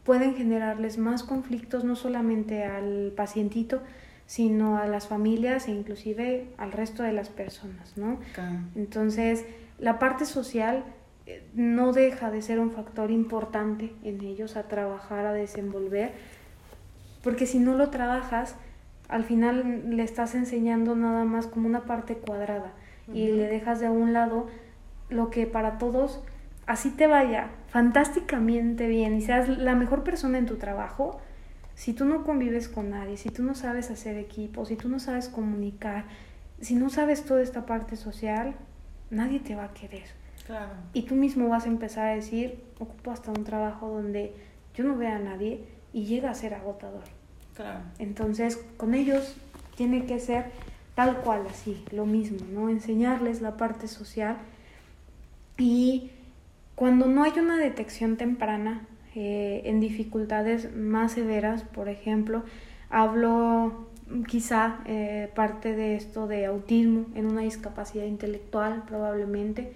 pueden 0.04 0.36
generarles 0.36 1.00
más 1.00 1.24
conflictos, 1.24 1.84
no 1.84 1.96
solamente 1.96 2.66
al 2.66 3.14
pacientito, 3.16 3.82
sino 4.30 4.78
a 4.78 4.86
las 4.86 5.08
familias 5.08 5.68
e 5.68 5.72
inclusive 5.72 6.46
al 6.60 6.72
resto 6.72 7.02
de 7.02 7.12
las 7.12 7.30
personas, 7.30 7.98
¿no? 7.98 8.20
Entonces, 8.76 9.44
la 9.80 9.98
parte 9.98 10.26
social 10.26 10.84
eh, 11.26 11.42
no 11.56 11.94
deja 11.94 12.30
de 12.30 12.44
ser 12.44 12.60
un 12.60 12.70
factor 12.70 13.10
importante 13.10 13.92
en 14.04 14.22
ellos 14.24 14.56
a 14.56 14.68
trabajar, 14.68 15.26
a 15.26 15.34
desenvolver, 15.34 16.12
porque 17.24 17.48
si 17.48 17.58
no 17.58 17.74
lo 17.74 17.90
trabajas, 17.90 18.54
al 19.08 19.24
final 19.24 19.96
le 19.96 20.04
estás 20.04 20.36
enseñando 20.36 20.96
nada 20.96 21.26
más 21.26 21.48
como 21.48 21.66
una 21.66 21.86
parte 21.86 22.14
cuadrada 22.14 22.74
y 23.12 23.32
le 23.32 23.48
dejas 23.48 23.80
de 23.80 23.90
un 23.90 24.14
lado 24.14 24.46
lo 25.10 25.32
que 25.32 25.48
para 25.48 25.80
todos 25.80 26.22
así 26.68 26.92
te 26.92 27.08
vaya 27.08 27.50
fantásticamente 27.70 28.88
bien 28.88 29.16
y 29.16 29.22
seas 29.22 29.50
la 29.50 29.74
mejor 29.74 30.04
persona 30.04 30.38
en 30.38 30.46
tu 30.46 30.58
trabajo, 30.58 31.20
si 31.80 31.94
tú 31.94 32.04
no 32.04 32.26
convives 32.26 32.68
con 32.68 32.90
nadie, 32.90 33.16
si 33.16 33.30
tú 33.30 33.42
no 33.42 33.56
sabes 33.56 33.90
hacer 33.90 34.18
equipo, 34.18 34.66
si 34.66 34.76
tú 34.76 34.90
no 34.90 35.00
sabes 35.00 35.30
comunicar, 35.30 36.04
si 36.60 36.76
no 36.76 36.90
sabes 36.90 37.24
toda 37.24 37.42
esta 37.42 37.66
parte 37.66 37.96
social, 37.96 38.54
nadie 39.10 39.40
te 39.40 39.56
va 39.56 39.64
a 39.64 39.74
querer. 39.74 40.04
Claro. 40.46 40.74
Y 40.92 41.04
tú 41.04 41.16
mismo 41.16 41.48
vas 41.48 41.64
a 41.64 41.70
empezar 41.70 42.10
a 42.10 42.16
decir, 42.16 42.62
ocupo 42.80 43.12
hasta 43.12 43.32
un 43.32 43.46
trabajo 43.46 43.88
donde 43.88 44.34
yo 44.76 44.84
no 44.84 44.98
vea 44.98 45.16
a 45.16 45.20
nadie 45.20 45.64
y 45.94 46.04
llega 46.04 46.30
a 46.30 46.34
ser 46.34 46.54
agotador. 46.54 47.06
Claro. 47.56 47.80
Entonces, 47.98 48.58
con 48.76 48.94
ellos 48.94 49.38
tiene 49.78 50.06
que 50.06 50.20
ser 50.20 50.52
tal 50.96 51.22
cual 51.22 51.48
así, 51.50 51.86
lo 51.92 52.06
mismo, 52.06 52.40
¿no? 52.52 52.68
Enseñarles 52.68 53.40
la 53.40 53.56
parte 53.56 53.88
social 53.88 54.36
y 55.58 56.12
cuando 56.76 57.06
no 57.06 57.24
hay 57.24 57.40
una 57.40 57.56
detección 57.56 58.18
temprana, 58.18 58.86
eh, 59.16 59.62
en 59.66 59.80
dificultades 59.80 60.76
más 60.76 61.14
severas, 61.14 61.64
por 61.64 61.90
ejemplo, 61.90 62.44
hablo 62.90 63.88
quizá 64.28 64.80
eh, 64.86 65.30
parte 65.36 65.76
de 65.76 65.96
esto 65.96 66.28
de 66.28 66.46
autismo 66.46 67.06
en 67.16 67.28
una 67.28 67.42
discapacidad 67.42 68.06
intelectual 68.06 68.84
probablemente. 68.88 69.74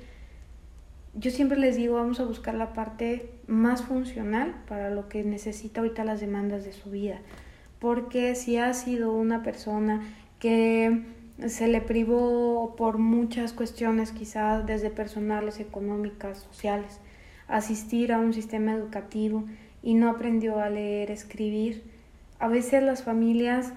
Yo 1.15 1.29
siempre 1.29 1.59
les 1.59 1.75
digo, 1.75 1.95
vamos 1.95 2.19
a 2.19 2.25
buscar 2.25 2.55
la 2.55 2.73
parte 2.73 3.29
más 3.45 3.83
funcional 3.83 4.55
para 4.67 4.89
lo 4.89 5.09
que 5.09 5.23
necesita 5.23 5.81
ahorita 5.81 6.03
las 6.03 6.21
demandas 6.21 6.65
de 6.65 6.73
su 6.73 6.89
vida. 6.89 7.19
Porque 7.79 8.33
si 8.33 8.57
ha 8.57 8.73
sido 8.73 9.13
una 9.13 9.43
persona 9.43 10.01
que 10.39 11.03
se 11.47 11.67
le 11.67 11.81
privó 11.81 12.75
por 12.75 12.97
muchas 12.97 13.53
cuestiones, 13.53 14.11
quizá 14.11 14.61
desde 14.61 14.89
personales, 14.89 15.59
económicas, 15.59 16.39
sociales, 16.39 16.99
asistir 17.47 18.11
a 18.13 18.19
un 18.19 18.33
sistema 18.33 18.73
educativo 18.73 19.45
y 19.81 19.93
no 19.93 20.09
aprendió 20.09 20.59
a 20.59 20.69
leer, 20.69 21.11
escribir. 21.11 21.83
A 22.39 22.47
veces 22.47 22.83
las 22.83 23.03
familias, 23.03 23.73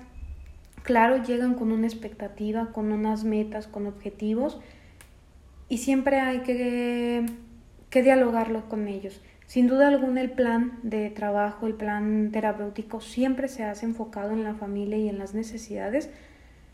claro, 0.83 1.23
llegan 1.23 1.55
con 1.55 1.73
una 1.73 1.87
expectativa, 1.87 2.73
con 2.73 2.93
unas 2.93 3.25
metas, 3.25 3.67
con 3.67 3.87
objetivos 3.87 4.61
y 5.69 5.79
siempre 5.79 6.21
hay 6.21 6.41
que, 6.41 7.27
que 7.91 8.03
dialogarlo 8.03 8.69
con 8.69 8.89
ellos. 8.89 9.21
Sin 9.47 9.69
duda 9.69 9.89
alguna 9.89 10.21
el 10.21 10.31
plan 10.31 10.79
de 10.83 11.09
trabajo, 11.11 11.67
el 11.67 11.75
plan 11.75 12.31
terapéutico 12.33 13.01
siempre 13.01 13.49
se 13.49 13.65
hace 13.65 13.87
enfocado 13.87 14.33
en 14.33 14.43
la 14.43 14.55
familia 14.55 14.99
y 14.99 15.09
en 15.09 15.19
las 15.19 15.35
necesidades, 15.35 16.11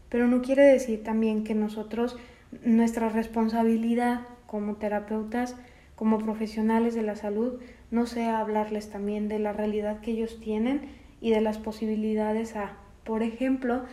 pero 0.09 0.27
no 0.27 0.41
quiere 0.41 0.63
decir 0.63 1.03
también 1.03 1.45
que 1.45 1.55
nosotros, 1.55 2.17
nuestra 2.65 3.11
responsabilidad 3.11 4.23
como 4.47 4.77
terapeutas, 4.77 5.57
como 6.03 6.19
profesionales 6.19 6.97
de 6.97 7.03
la 7.03 7.15
salud, 7.15 7.61
no 7.93 8.07
sea 8.07 8.41
hablarles 8.41 8.91
también 8.91 9.29
de 9.29 9.39
la 9.39 9.53
realidad 9.53 10.01
que 10.01 10.11
ellos 10.11 10.41
tienen 10.41 10.81
y 11.21 11.31
de 11.31 11.41
las 11.41 11.59
posibilidades 11.59 12.57
a, 12.57 12.77
por 13.05 13.23
ejemplo, 13.23 13.85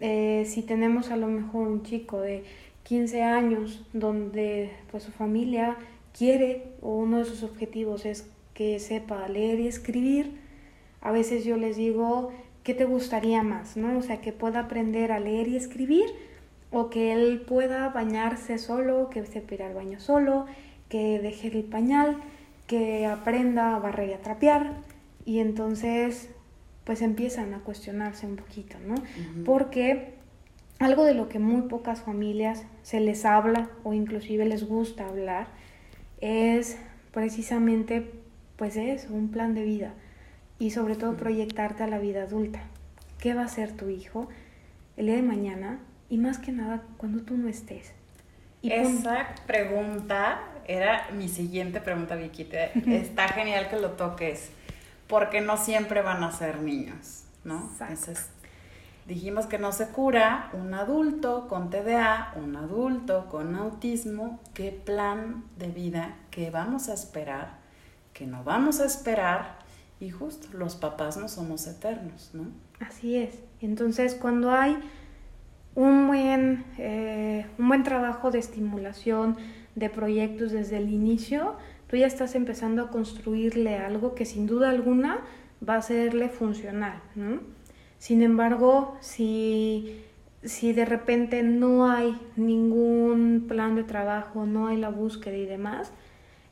eh, 0.00 0.44
si 0.46 0.62
tenemos 0.62 1.10
a 1.10 1.18
lo 1.18 1.26
mejor 1.26 1.68
un 1.68 1.82
chico 1.82 2.18
de 2.18 2.44
15 2.84 3.24
años 3.24 3.84
donde 3.92 4.70
pues 4.90 5.02
su 5.02 5.12
familia 5.12 5.76
quiere 6.16 6.62
o 6.80 6.94
uno 6.94 7.18
de 7.18 7.26
sus 7.26 7.42
objetivos 7.42 8.06
es 8.06 8.26
que 8.54 8.78
sepa 8.78 9.28
leer 9.28 9.60
y 9.60 9.68
escribir, 9.68 10.38
a 11.02 11.12
veces 11.12 11.44
yo 11.44 11.58
les 11.58 11.76
digo, 11.76 12.32
¿qué 12.64 12.72
te 12.72 12.86
gustaría 12.86 13.42
más? 13.42 13.76
¿no? 13.76 13.98
O 13.98 14.02
sea, 14.02 14.22
que 14.22 14.32
pueda 14.32 14.60
aprender 14.60 15.12
a 15.12 15.20
leer 15.20 15.46
y 15.48 15.56
escribir 15.56 16.06
o 16.72 16.88
que 16.88 17.12
él 17.12 17.42
pueda 17.46 17.90
bañarse 17.90 18.56
solo, 18.56 19.10
que 19.10 19.26
se 19.26 19.44
ir 19.50 19.62
al 19.62 19.74
baño 19.74 20.00
solo, 20.00 20.46
que 20.90 21.18
deje 21.20 21.48
el 21.48 21.64
pañal, 21.64 22.18
que 22.66 23.06
aprenda 23.06 23.74
a 23.74 23.78
barrer 23.78 24.10
y 24.10 24.12
a 24.12 24.20
trapear 24.20 24.74
y 25.24 25.38
entonces 25.38 26.28
pues 26.84 27.00
empiezan 27.00 27.54
a 27.54 27.60
cuestionarse 27.60 28.26
un 28.26 28.36
poquito, 28.36 28.76
¿no? 28.86 28.96
Porque 29.46 30.12
algo 30.78 31.04
de 31.04 31.14
lo 31.14 31.30
que 31.30 31.38
muy 31.38 31.62
pocas 31.62 32.02
familias 32.02 32.64
se 32.82 33.00
les 33.00 33.24
habla 33.24 33.70
o 33.84 33.94
inclusive 33.94 34.44
les 34.44 34.68
gusta 34.68 35.08
hablar 35.08 35.46
es 36.20 36.76
precisamente 37.12 38.10
pues 38.56 38.76
eso, 38.76 39.14
un 39.14 39.30
plan 39.30 39.54
de 39.54 39.64
vida 39.64 39.94
y 40.58 40.72
sobre 40.72 40.96
todo 40.96 41.16
proyectarte 41.16 41.82
a 41.84 41.86
la 41.86 41.98
vida 41.98 42.24
adulta. 42.24 42.60
¿Qué 43.18 43.32
va 43.32 43.44
a 43.44 43.48
ser 43.48 43.72
tu 43.72 43.88
hijo? 43.88 44.28
el 45.00 45.06
día 45.06 45.16
de 45.16 45.22
mañana 45.22 45.78
y 46.10 46.18
más 46.18 46.38
que 46.38 46.52
nada 46.52 46.82
cuando 46.98 47.22
tú 47.22 47.34
no 47.36 47.48
estés. 47.48 47.92
Y 48.60 48.70
Esa 48.70 49.28
pregunta 49.46 50.42
era 50.70 51.08
mi 51.12 51.28
siguiente 51.28 51.80
pregunta, 51.80 52.14
Vicky. 52.14 52.48
Está 52.86 53.28
genial 53.28 53.68
que 53.68 53.76
lo 53.76 53.90
toques, 53.90 54.50
porque 55.08 55.40
no 55.40 55.56
siempre 55.56 56.00
van 56.00 56.22
a 56.22 56.30
ser 56.30 56.60
niños, 56.60 57.24
¿no? 57.42 57.68
Entonces, 57.80 58.30
dijimos 59.06 59.46
que 59.46 59.58
no 59.58 59.72
se 59.72 59.88
cura 59.88 60.48
un 60.52 60.72
adulto 60.74 61.48
con 61.48 61.70
TDA, 61.70 62.34
un 62.36 62.54
adulto 62.54 63.26
con 63.28 63.56
autismo, 63.56 64.38
qué 64.54 64.70
plan 64.70 65.42
de 65.56 65.68
vida, 65.68 66.14
qué 66.30 66.50
vamos 66.50 66.88
a 66.88 66.94
esperar, 66.94 67.58
qué 68.12 68.26
no 68.26 68.44
vamos 68.44 68.78
a 68.78 68.84
esperar, 68.84 69.58
y 69.98 70.10
justo 70.10 70.56
los 70.56 70.76
papás 70.76 71.16
no 71.16 71.28
somos 71.28 71.66
eternos, 71.66 72.30
¿no? 72.32 72.44
Así 72.78 73.16
es. 73.16 73.40
Entonces, 73.60 74.14
cuando 74.14 74.52
hay 74.52 74.78
un 75.74 76.06
buen, 76.06 76.64
eh, 76.78 77.46
un 77.58 77.68
buen 77.68 77.82
trabajo 77.82 78.30
de 78.30 78.38
estimulación 78.38 79.36
de 79.80 79.90
proyectos 79.90 80.52
desde 80.52 80.76
el 80.76 80.88
inicio, 80.90 81.56
tú 81.88 81.96
ya 81.96 82.06
estás 82.06 82.36
empezando 82.36 82.82
a 82.82 82.90
construirle 82.90 83.78
algo 83.78 84.14
que 84.14 84.24
sin 84.24 84.46
duda 84.46 84.70
alguna 84.70 85.20
va 85.68 85.76
a 85.76 85.82
serle 85.82 86.28
funcional. 86.28 87.00
Sin 87.98 88.22
embargo, 88.22 88.96
si, 89.00 90.02
si 90.44 90.72
de 90.72 90.84
repente 90.84 91.42
no 91.42 91.90
hay 91.90 92.16
ningún 92.36 93.46
plan 93.48 93.74
de 93.74 93.82
trabajo, 93.82 94.46
no 94.46 94.68
hay 94.68 94.76
la 94.76 94.90
búsqueda 94.90 95.36
y 95.36 95.46
demás, 95.46 95.92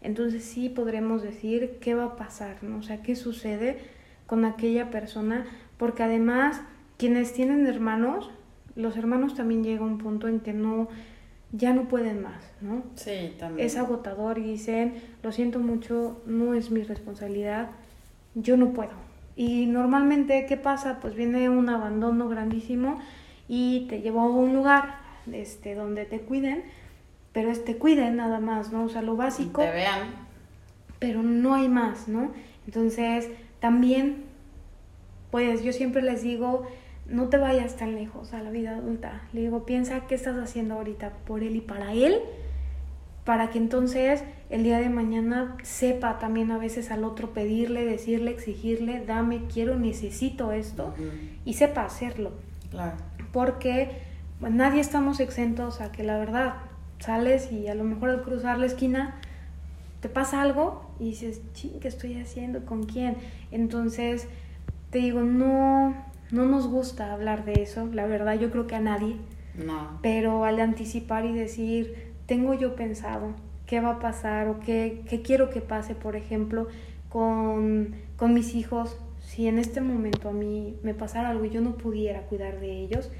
entonces 0.01 0.43
sí 0.43 0.69
podremos 0.69 1.23
decir 1.23 1.79
qué 1.81 1.95
va 1.95 2.05
a 2.05 2.17
pasar, 2.17 2.63
¿no? 2.63 2.79
o 2.79 2.83
sea, 2.83 3.03
qué 3.03 3.15
sucede 3.15 3.79
con 4.27 4.45
aquella 4.45 4.91
persona, 4.91 5.47
porque 5.77 6.03
además 6.03 6.61
quienes 6.97 7.33
tienen 7.33 7.67
hermanos 7.67 8.31
los 8.79 8.97
hermanos 8.97 9.35
también 9.35 9.65
llega 9.65 9.85
un 9.85 9.99
punto 9.99 10.29
en 10.29 10.39
que 10.39 10.53
no, 10.53 10.89
ya 11.53 11.73
no 11.73 11.89
pueden 11.89 12.23
más, 12.23 12.45
¿no? 12.61 12.83
Sí, 12.95 13.35
también. 13.39 13.67
Es 13.67 13.77
agotador 13.77 14.39
y 14.39 14.43
dicen, 14.43 14.95
lo 15.23 15.33
siento 15.33 15.59
mucho, 15.59 16.21
no 16.27 16.55
es 16.55 16.71
mi 16.71 16.83
responsabilidad, 16.83 17.71
yo 18.35 18.57
no 18.57 18.73
puedo. 18.73 18.93
Y 19.37 19.67
normalmente, 19.67 20.47
¿qué 20.47 20.57
pasa? 20.57 20.99
Pues 21.01 21.15
viene 21.15 21.49
un 21.49 21.69
abandono 21.69 22.29
grandísimo 22.29 22.99
y 23.49 23.87
te 23.89 24.01
lleva 24.01 24.23
a 24.23 24.27
un 24.27 24.55
lugar 24.55 24.97
este, 25.33 25.75
donde 25.75 26.05
te 26.05 26.21
cuiden, 26.21 26.65
pero 27.33 27.51
es 27.51 27.65
te 27.65 27.77
cuiden 27.77 28.17
nada 28.17 28.41
más, 28.41 28.73
¿no? 28.73 28.85
O 28.85 28.89
sea, 28.89 29.03
lo 29.03 29.17
básico. 29.17 29.63
Te 29.63 29.71
vean. 29.71 30.09
Pero 30.99 31.23
no 31.23 31.55
hay 31.55 31.69
más, 31.69 32.09
¿no? 32.09 32.33
Entonces, 32.67 33.29
también, 33.61 34.25
pues 35.31 35.63
yo 35.63 35.73
siempre 35.73 36.03
les 36.03 36.23
digo, 36.23 36.67
no 37.09 37.29
te 37.29 37.39
vayas 37.39 37.77
tan 37.77 37.95
lejos 37.95 38.35
a 38.35 38.43
la 38.43 38.51
vida 38.51 38.77
adulta. 38.77 39.23
Le 39.33 39.43
digo, 39.43 39.65
piensa 39.65 40.07
qué 40.07 40.15
estás 40.15 40.37
haciendo 40.37 40.75
ahorita 40.75 41.11
por 41.27 41.43
él 41.43 41.57
y 41.57 41.61
para 41.61 41.93
él, 41.93 42.21
para 43.25 43.51
que 43.51 43.59
entonces 43.59 44.23
el 44.51 44.63
día 44.63 44.79
de 44.79 44.89
mañana 44.89 45.57
sepa 45.63 46.19
también 46.19 46.51
a 46.51 46.59
veces 46.59 46.91
al 46.91 47.05
otro 47.05 47.33
pedirle, 47.33 47.85
decirle, 47.85 48.31
exigirle, 48.31 49.05
dame, 49.05 49.43
quiero, 49.53 49.79
necesito 49.79 50.53
esto, 50.53 50.95
y 51.45 51.55
sepa 51.55 51.85
hacerlo. 51.85 52.33
Claro. 52.71 52.97
Porque 53.33 54.03
nadie 54.41 54.81
estamos 54.81 55.21
exentos 55.21 55.81
a 55.81 55.93
que 55.93 56.05
la 56.05 56.19
verdad 56.19 56.55
sales 56.99 57.53
y 57.53 57.69
a 57.69 57.75
lo 57.75 57.85
mejor 57.85 58.11
al 58.11 58.23
cruzar 58.23 58.59
la 58.59 58.67
esquina 58.67 59.21
te 60.01 60.09
pasa 60.09 60.43
algo 60.43 60.91
y 60.99 61.11
dices, 61.11 61.41
ching, 61.55 61.81
¿qué 61.81 61.89
estoy 61.89 62.21
haciendo? 62.21 62.65
¿Con 62.65 62.85
quién? 62.85 63.17
Entonces, 63.51 64.29
te 64.91 64.99
digo, 64.99 65.23
no, 65.23 65.95
no 66.31 66.45
nos 66.45 66.67
gusta 66.67 67.13
hablar 67.13 67.45
de 67.45 67.63
eso, 67.63 67.87
la 67.87 68.07
verdad 68.07 68.39
yo 68.39 68.51
creo 68.51 68.67
que 68.67 68.75
a 68.75 68.81
nadie. 68.81 69.17
No. 69.55 69.99
Pero 70.03 70.45
al 70.45 70.61
anticipar 70.61 71.25
y 71.25 71.33
decir, 71.33 72.13
tengo 72.27 72.55
yo 72.55 72.77
pensado 72.77 73.35
qué 73.67 73.81
va 73.81 73.93
a 73.93 73.99
pasar 73.99 74.49
o 74.49 74.61
qué, 74.61 75.03
qué 75.09 75.23
quiero 75.23 75.51
que 75.51 75.61
pase, 75.61 75.95
por 75.95 76.17
ejemplo, 76.17 76.69
con, 77.09 77.95
con 78.17 78.35
mis 78.35 78.55
hijos, 78.55 78.97
si 79.21 79.47
en 79.47 79.59
este 79.59 79.81
momento 79.81 80.31
a 80.31 80.33
mí 80.33 80.77
me 80.83 80.95
pasara 80.95 81.31
algo 81.31 81.45
y 81.45 81.51
yo 81.51 81.61
no 81.61 81.77
pudiera 81.77 82.23
cuidar 82.23 82.61
de 82.61 82.81
ellos, 82.81 83.11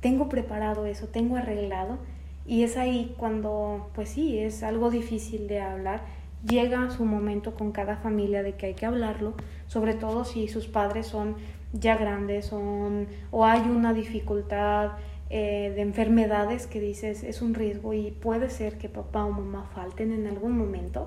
tengo 0.00 0.28
preparado 0.28 0.86
eso, 0.86 1.08
tengo 1.08 1.36
arreglado. 1.36 1.98
Y 2.46 2.62
es 2.62 2.78
ahí 2.78 3.14
cuando, 3.18 3.90
pues 3.94 4.08
sí, 4.08 4.38
es 4.38 4.62
algo 4.62 4.90
difícil 4.90 5.48
de 5.48 5.60
hablar. 5.60 6.02
Llega 6.48 6.90
su 6.90 7.04
momento 7.04 7.54
con 7.54 7.72
cada 7.72 7.96
familia 7.96 8.42
de 8.42 8.54
que 8.54 8.66
hay 8.66 8.74
que 8.74 8.86
hablarlo, 8.86 9.34
sobre 9.66 9.92
todo 9.92 10.24
si 10.24 10.48
sus 10.48 10.66
padres 10.66 11.06
son 11.06 11.36
ya 11.72 11.96
grandes 11.96 12.46
son, 12.46 13.08
o 13.30 13.44
hay 13.44 13.60
una 13.60 13.92
dificultad 13.92 14.92
eh, 15.30 15.72
de 15.74 15.82
enfermedades 15.82 16.66
que 16.66 16.80
dices 16.80 17.22
es 17.22 17.42
un 17.42 17.52
riesgo 17.52 17.92
y 17.92 18.12
puede 18.12 18.48
ser 18.48 18.78
que 18.78 18.88
papá 18.88 19.26
o 19.26 19.30
mamá 19.30 19.68
falten 19.74 20.12
en 20.12 20.26
algún 20.26 20.56
momento 20.56 21.06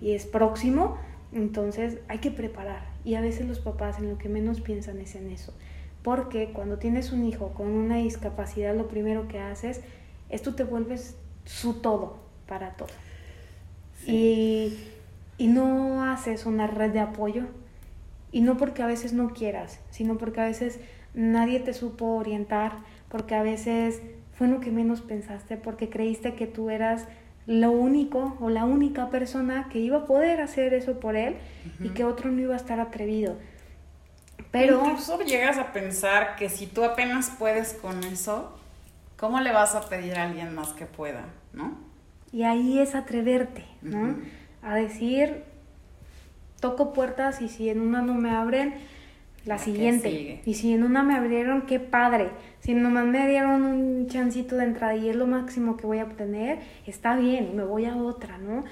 y 0.00 0.12
es 0.12 0.26
próximo, 0.26 0.98
entonces 1.32 1.98
hay 2.08 2.18
que 2.18 2.32
preparar. 2.32 2.82
Y 3.04 3.14
a 3.14 3.20
veces 3.20 3.46
los 3.46 3.60
papás 3.60 3.98
en 3.98 4.10
lo 4.10 4.18
que 4.18 4.28
menos 4.28 4.60
piensan 4.60 4.98
es 4.98 5.14
en 5.14 5.30
eso. 5.30 5.54
Porque 6.02 6.50
cuando 6.52 6.78
tienes 6.78 7.12
un 7.12 7.24
hijo 7.24 7.50
con 7.50 7.68
una 7.68 7.98
discapacidad, 7.98 8.74
lo 8.74 8.88
primero 8.88 9.28
que 9.28 9.38
haces 9.38 9.82
es 10.30 10.42
tú 10.42 10.52
te 10.52 10.64
vuelves 10.64 11.16
su 11.44 11.74
todo 11.74 12.18
para 12.48 12.70
todo. 12.70 12.88
Y, 14.04 14.78
y 15.38 15.46
no 15.46 16.02
haces 16.02 16.44
una 16.44 16.66
red 16.66 16.90
de 16.90 17.00
apoyo 17.00 17.44
y 18.32 18.40
no 18.40 18.56
porque 18.56 18.82
a 18.82 18.86
veces 18.86 19.12
no 19.12 19.32
quieras, 19.32 19.80
sino 19.90 20.18
porque 20.18 20.40
a 20.40 20.44
veces 20.44 20.80
nadie 21.14 21.60
te 21.60 21.72
supo 21.72 22.16
orientar, 22.16 22.72
porque 23.08 23.34
a 23.34 23.42
veces 23.42 24.02
fue 24.32 24.48
lo 24.48 24.60
que 24.60 24.70
menos 24.70 25.00
pensaste, 25.00 25.56
porque 25.56 25.90
creíste 25.90 26.34
que 26.34 26.46
tú 26.46 26.70
eras 26.70 27.06
lo 27.46 27.72
único 27.72 28.36
o 28.40 28.48
la 28.48 28.64
única 28.64 29.10
persona 29.10 29.68
que 29.70 29.78
iba 29.80 29.98
a 29.98 30.06
poder 30.06 30.40
hacer 30.40 30.72
eso 30.74 31.00
por 31.00 31.16
él 31.16 31.36
y 31.80 31.88
que 31.90 32.04
otro 32.04 32.30
no 32.30 32.40
iba 32.40 32.54
a 32.54 32.56
estar 32.56 32.80
atrevido. 32.80 33.36
Pero 34.50 34.82
incluso 34.84 35.20
llegas 35.22 35.58
a 35.58 35.72
pensar 35.72 36.36
que 36.36 36.48
si 36.48 36.66
tú 36.66 36.84
apenas 36.84 37.30
puedes 37.38 37.74
con 37.74 38.02
eso, 38.04 38.56
¿cómo 39.16 39.40
le 39.40 39.52
vas 39.52 39.74
a 39.74 39.88
pedir 39.88 40.16
a 40.16 40.24
alguien 40.24 40.54
más 40.54 40.70
que 40.70 40.86
pueda, 40.86 41.24
no? 41.52 41.76
Y 42.32 42.44
ahí 42.44 42.78
es 42.78 42.94
atreverte, 42.94 43.64
¿no? 43.82 44.16
A 44.62 44.76
decir, 44.76 45.44
toco 46.60 46.92
puertas 46.92 47.42
y 47.42 47.48
si 47.48 47.68
en 47.68 47.80
una 47.80 48.02
no 48.02 48.14
me 48.14 48.30
abren, 48.30 48.74
la 49.46 49.58
siguiente. 49.58 50.42
Y 50.44 50.54
si 50.54 50.72
en 50.72 50.82
una 50.82 51.02
me 51.02 51.14
abrieron, 51.14 51.62
qué 51.62 51.80
padre. 51.80 52.30
Si 52.60 52.74
nomás 52.74 53.06
me 53.06 53.26
dieron 53.26 53.62
un 53.62 54.06
chancito 54.06 54.56
de 54.56 54.64
entrada 54.64 54.94
y 54.94 55.08
es 55.08 55.16
lo 55.16 55.26
máximo 55.26 55.76
que 55.76 55.86
voy 55.86 55.98
a 55.98 56.04
obtener, 56.04 56.58
está 56.86 57.16
bien, 57.16 57.56
me 57.56 57.64
voy 57.64 57.86
a 57.86 57.96
otra, 57.96 58.38
¿no? 58.38 58.64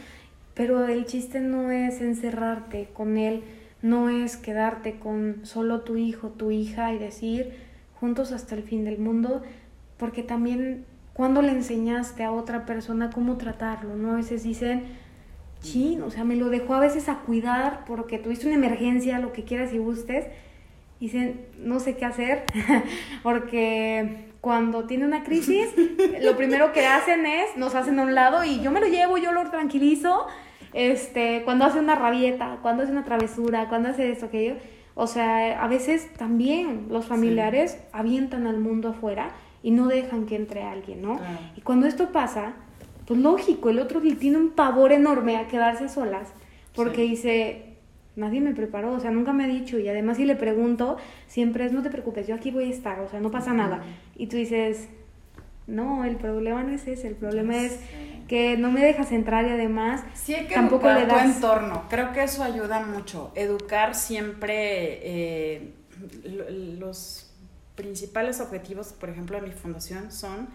Pero 0.55 0.87
el 0.87 1.07
chiste 1.07 1.41
no 1.41 1.71
es 1.71 2.01
encerrarte 2.01 2.91
con 2.93 3.17
él, 3.17 3.43
no 3.81 4.11
es 4.11 4.37
quedarte 4.37 4.99
con 4.99 5.41
solo 5.45 5.81
tu 5.81 5.97
hijo, 5.97 6.29
tu 6.29 6.51
hija 6.51 6.93
y 6.93 6.99
decir 6.99 7.55
juntos 7.99 8.33
hasta 8.33 8.55
el 8.55 8.63
fin 8.63 8.85
del 8.85 8.99
mundo, 8.99 9.43
porque 9.97 10.23
también 10.23 10.85
cuando 11.15 11.43
le 11.43 11.51
enseñaste 11.51 12.25
a 12.25 12.31
otra 12.31 12.67
persona 12.67 13.11
cómo 13.11 13.37
tratarlo, 13.37 13.97
¿no? 13.97 14.13
A 14.13 14.17
veces 14.17 14.43
dicen, 14.43 14.85
Sí, 15.61 15.99
o 16.05 16.11
sea, 16.11 16.25
me 16.25 16.37
lo 16.37 16.51
dejó 16.51 16.75
a 16.75 16.81
veces 16.81 17.09
a 17.09 17.19
cuidar 17.21 17.85
porque 17.87 18.19
tuviste 18.19 18.47
una 18.47 18.57
emergencia, 18.57 19.19
lo 19.19 19.33
que 19.33 19.45
quieras 19.45 19.73
y 19.73 19.79
gustes. 19.79 20.27
Y 21.01 21.07
dicen, 21.07 21.47
no 21.59 21.79
sé 21.79 21.97
qué 21.97 22.05
hacer, 22.05 22.45
porque 23.23 24.29
cuando 24.41 24.85
tiene 24.85 25.05
una 25.05 25.23
crisis, 25.23 25.69
lo 26.23 26.37
primero 26.37 26.73
que 26.73 26.87
hacen 26.87 27.27
es, 27.27 27.57
nos 27.57 27.75
hacen 27.75 27.99
a 27.99 28.03
un 28.03 28.15
lado 28.15 28.45
y 28.45 28.61
yo 28.61 28.71
me 28.71 28.81
lo 28.81 28.87
llevo, 28.87 29.19
yo 29.19 29.33
lo 29.33 29.49
tranquilizo. 29.51 30.27
Este, 30.75 31.43
cuando 31.45 31.65
hace 31.65 31.79
una 31.79 31.95
rabieta, 31.95 32.59
cuando 32.63 32.83
hace 32.83 32.93
una 32.93 33.05
travesura, 33.05 33.69
cuando 33.69 33.89
hace 33.89 34.11
esto, 34.11 34.27
aquello. 34.27 34.57
O 34.95 35.07
sea, 35.07 35.63
a 35.63 35.69
veces 35.69 36.13
también 36.15 36.87
los 36.91 37.07
familiares 37.07 37.79
avientan 37.93 38.47
al 38.47 38.59
mundo 38.59 38.89
afuera 38.89 39.31
y 39.63 39.71
no 39.71 39.87
dejan 39.87 40.27
que 40.27 40.35
entre 40.35 40.63
alguien, 40.63 41.03
¿no? 41.03 41.21
Y 41.57 41.61
cuando 41.61 41.87
esto 41.87 42.11
pasa, 42.11 42.55
pues 43.09 43.19
lógico, 43.21 43.71
el 43.71 43.79
otro 43.79 44.03
tiene 44.03 44.37
un 44.37 44.51
pavor 44.51 44.93
enorme 44.93 45.39
a 45.39 45.49
quedarse 45.49 45.89
solas, 45.89 46.29
porque 46.75 47.03
dice, 47.03 47.77
nadie 48.17 48.43
me 48.43 48.55
preparó, 48.55 48.93
o 48.93 49.01
sea, 49.01 49.11
nunca 49.11 49.33
me 49.33 49.45
ha 49.45 49.49
dicho, 49.49 49.79
y 49.79 49.89
además 49.89 50.19
si 50.19 50.27
le 50.27 50.37
pregunto, 50.37 50.99
siempre 51.27 51.65
es, 51.65 51.73
no 51.73 51.83
te 51.83 51.89
preocupes, 51.89 52.27
yo 52.27 52.35
aquí 52.35 52.51
voy 52.51 52.65
a 52.65 52.69
estar, 52.69 53.01
o 53.01 53.09
sea, 53.09 53.19
no 53.21 53.31
pasa 53.31 53.55
nada. 53.55 53.83
Y 54.15 54.27
tú 54.27 54.37
dices, 54.37 54.91
no, 55.67 56.05
el 56.05 56.17
problema 56.17 56.63
no 56.63 56.75
es 56.75 56.87
ese, 56.87 57.09
el 57.09 57.15
problema 57.15 57.57
es 57.57 57.81
que 58.29 58.59
no 58.59 58.71
me 58.71 58.85
dejas 58.85 59.11
entrar 59.11 59.47
y 59.47 59.49
además 59.49 60.03
sí 60.13 60.35
hay 60.35 60.47
que 60.47 60.55
tampoco 60.55 60.91
educar 60.91 61.01
le 61.01 61.07
das... 61.07 61.23
tu 61.23 61.31
entorno. 61.37 61.85
Creo 61.89 62.13
que 62.13 62.25
eso 62.25 62.43
ayuda 62.45 62.81
mucho. 62.81 63.33
Educar 63.35 63.95
siempre 63.95 65.01
eh, 65.03 65.73
los 66.79 67.33
principales 67.75 68.43
objetivos, 68.43 68.93
por 68.93 69.09
ejemplo, 69.09 69.41
de 69.41 69.47
mi 69.47 69.55
fundación 69.55 70.13
son 70.13 70.49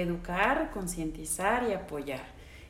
educar, 0.00 0.70
concientizar 0.72 1.68
y 1.68 1.72
apoyar. 1.72 2.24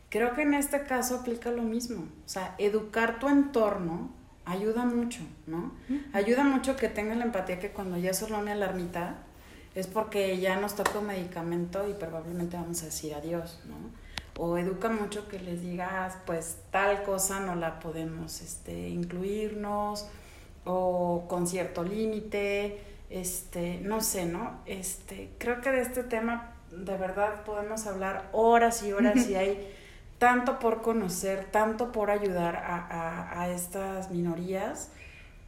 Creo 0.09 0.35
que 0.35 0.43
en 0.43 0.55
este 0.55 0.85
caso 0.85 1.17
aplica 1.17 1.51
lo 1.51 1.63
mismo, 1.63 2.05
o 2.25 2.29
sea, 2.29 2.55
educar 2.59 3.19
tu 3.19 3.29
entorno 3.29 4.11
ayuda 4.45 4.85
mucho, 4.85 5.21
¿no? 5.47 5.73
Ayuda 6.13 6.45
mucho 6.45 6.77
que 6.77 6.89
tengas 6.89 7.17
la 7.17 7.25
empatía 7.25 7.59
que 7.59 7.71
cuando 7.71 7.99
ya 7.99 8.15
sonó 8.15 8.41
mi 8.41 8.53
alarmita, 8.53 9.17
es 9.75 9.89
porque 9.89 10.39
ya 10.39 10.59
nos 10.59 10.77
toca 10.77 11.01
un 11.01 11.09
medicamento 11.09 11.87
y 11.89 11.93
probablemente 11.93 12.57
vamos 12.57 12.81
a 12.83 12.87
decir 12.87 13.15
adiós, 13.15 13.61
¿no? 13.67 13.75
O 14.39 14.57
educa 14.57 14.89
mucho 14.89 15.29
que 15.29 15.41
les 15.41 15.63
digas, 15.63 16.17
pues 16.25 16.59
tal 16.71 17.03
cosa 17.03 17.41
no 17.41 17.57
la 17.57 17.81
podemos 17.81 18.41
este, 18.41 18.89
incluirnos, 18.89 20.09
o 20.65 21.27
con 21.29 21.47
cierto 21.47 21.83
límite, 21.83 22.81
este, 23.11 23.81
no 23.83 24.01
sé, 24.01 24.27
¿no? 24.27 24.61
Este, 24.67 25.31
creo 25.39 25.61
que 25.61 25.71
de 25.71 25.81
este 25.81 26.05
tema 26.05 26.56
de 26.85 26.97
verdad 26.97 27.45
podemos 27.45 27.87
hablar 27.87 28.29
horas 28.33 28.83
y 28.83 28.93
horas 28.93 29.29
y 29.29 29.35
hay 29.35 29.75
tanto 30.19 30.59
por 30.59 30.83
conocer, 30.83 31.47
tanto 31.51 31.93
por 31.93 32.11
ayudar 32.11 32.57
a, 32.57 33.49
estas 33.51 34.11
minorías, 34.11 34.91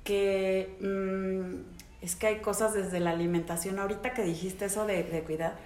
que 0.04 0.76
mm, 0.80 2.04
es 2.04 2.16
que 2.16 2.26
hay 2.26 2.38
cosas 2.40 2.74
desde 2.74 3.00
la 3.00 3.10
alimentación. 3.10 3.78
Ahorita 3.78 4.12
que 4.12 4.22
dijiste 4.22 4.66
eso 4.66 4.86
de, 4.86 5.22
cuidar, 5.26 5.56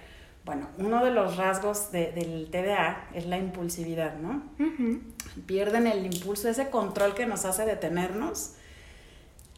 bueno, 0.45 0.69
uno 0.77 1.03
de 1.03 1.11
los 1.11 1.37
rasgos 1.37 1.91
del 1.91 2.47
TDA 2.49 3.09
es 3.13 3.25
la 3.25 3.37
impulsividad, 3.37 4.15
¿no? 4.17 4.43
Pierden 5.45 5.87
el 5.87 6.05
impulso, 6.05 6.49
ese 6.49 6.69
control 6.69 7.13
que 7.13 7.25
nos 7.25 7.45
hace 7.45 7.65
detenernos, 7.65 8.55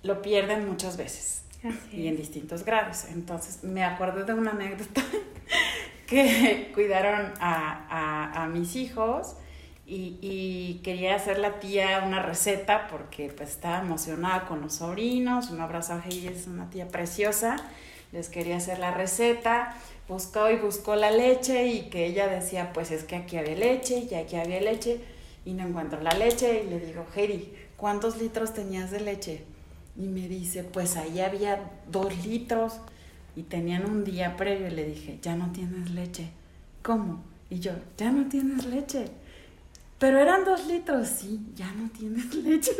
lo 0.03 0.21
pierden 0.21 0.67
muchas 0.67 0.97
veces 0.97 1.45
y 1.91 2.07
en 2.07 2.17
distintos 2.17 2.63
grados. 2.65 3.05
Entonces, 3.05 3.63
me 3.63 3.83
acuerdo 3.83 4.23
de 4.23 4.33
una 4.33 4.51
anécdota 4.51 5.01
que 6.07 6.71
cuidaron 6.73 7.33
a, 7.39 8.49
mis 8.51 8.75
hijos 8.75 9.35
y, 9.85 10.81
quería 10.83 11.15
hacer 11.15 11.39
la 11.39 11.59
tía 11.59 12.03
una 12.05 12.21
receta 12.21 12.87
porque 12.87 13.29
pues 13.35 13.49
estaba 13.49 13.79
emocionada 13.79 14.45
con 14.45 14.61
los 14.61 14.75
sobrinos, 14.75 15.49
un 15.49 15.61
abrazo 15.61 15.93
a 15.93 16.03
ella, 16.07 16.31
es 16.31 16.47
una 16.47 16.69
tía 16.69 16.87
preciosa, 16.87 17.57
les 18.11 18.29
quería 18.29 18.57
hacer 18.57 18.79
la 18.79 18.91
receta, 18.91 19.75
buscó 20.07 20.49
y 20.49 20.57
buscó 20.57 20.95
la 20.95 21.11
leche 21.11 21.67
y 21.67 21.89
que 21.89 22.05
ella 22.05 22.27
decía 22.27 22.71
pues 22.73 22.91
es 22.91 23.03
que 23.03 23.15
aquí 23.15 23.37
había 23.37 23.55
leche 23.55 24.07
y 24.09 24.15
aquí 24.15 24.35
había 24.35 24.61
leche 24.61 25.01
y 25.43 25.53
no 25.53 25.67
encuentro 25.67 26.01
la 26.01 26.11
leche 26.11 26.63
y 26.65 26.69
le 26.69 26.79
digo, 26.79 27.05
Heri, 27.15 27.53
¿cuántos 27.77 28.17
litros 28.17 28.53
tenías 28.53 28.91
de 28.91 29.01
leche? 29.01 29.43
Y 29.97 30.07
me 30.07 30.27
dice, 30.27 30.63
pues 30.63 30.97
ahí 30.97 31.21
había 31.21 31.71
dos 31.87 32.25
litros 32.25 32.79
y 33.35 33.43
tenían 33.43 33.85
un 33.85 34.03
día 34.03 34.37
previo 34.37 34.67
y 34.67 34.71
le 34.71 34.85
dije, 34.85 35.19
ya 35.21 35.35
no 35.35 35.51
tienes 35.51 35.89
leche. 35.91 36.29
¿Cómo? 36.81 37.23
Y 37.49 37.59
yo, 37.59 37.73
ya 37.97 38.11
no 38.11 38.27
tienes 38.29 38.65
leche. 38.65 39.05
Pero 39.99 40.19
eran 40.19 40.45
dos 40.45 40.67
litros, 40.67 41.07
sí, 41.07 41.39
ya 41.55 41.71
no 41.71 41.89
tienes 41.89 42.33
leche. 42.35 42.71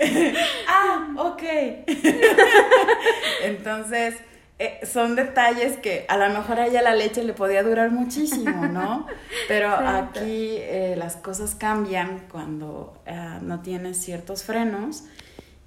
ah, 0.68 1.14
ok. 1.16 1.42
Entonces, 3.44 4.16
eh, 4.58 4.80
son 4.86 5.16
detalles 5.16 5.78
que 5.78 6.06
a 6.08 6.16
lo 6.16 6.28
mejor 6.28 6.60
a 6.60 6.66
ella 6.66 6.80
la 6.80 6.94
leche 6.94 7.24
le 7.24 7.32
podía 7.32 7.62
durar 7.62 7.90
muchísimo, 7.90 8.66
¿no? 8.66 9.06
Pero 9.48 9.70
aquí 9.70 10.56
eh, 10.58 10.94
las 10.96 11.16
cosas 11.16 11.54
cambian 11.56 12.26
cuando 12.30 12.96
ah, 13.06 13.40
no 13.42 13.60
tienes 13.60 14.00
ciertos 14.00 14.44
frenos 14.44 15.04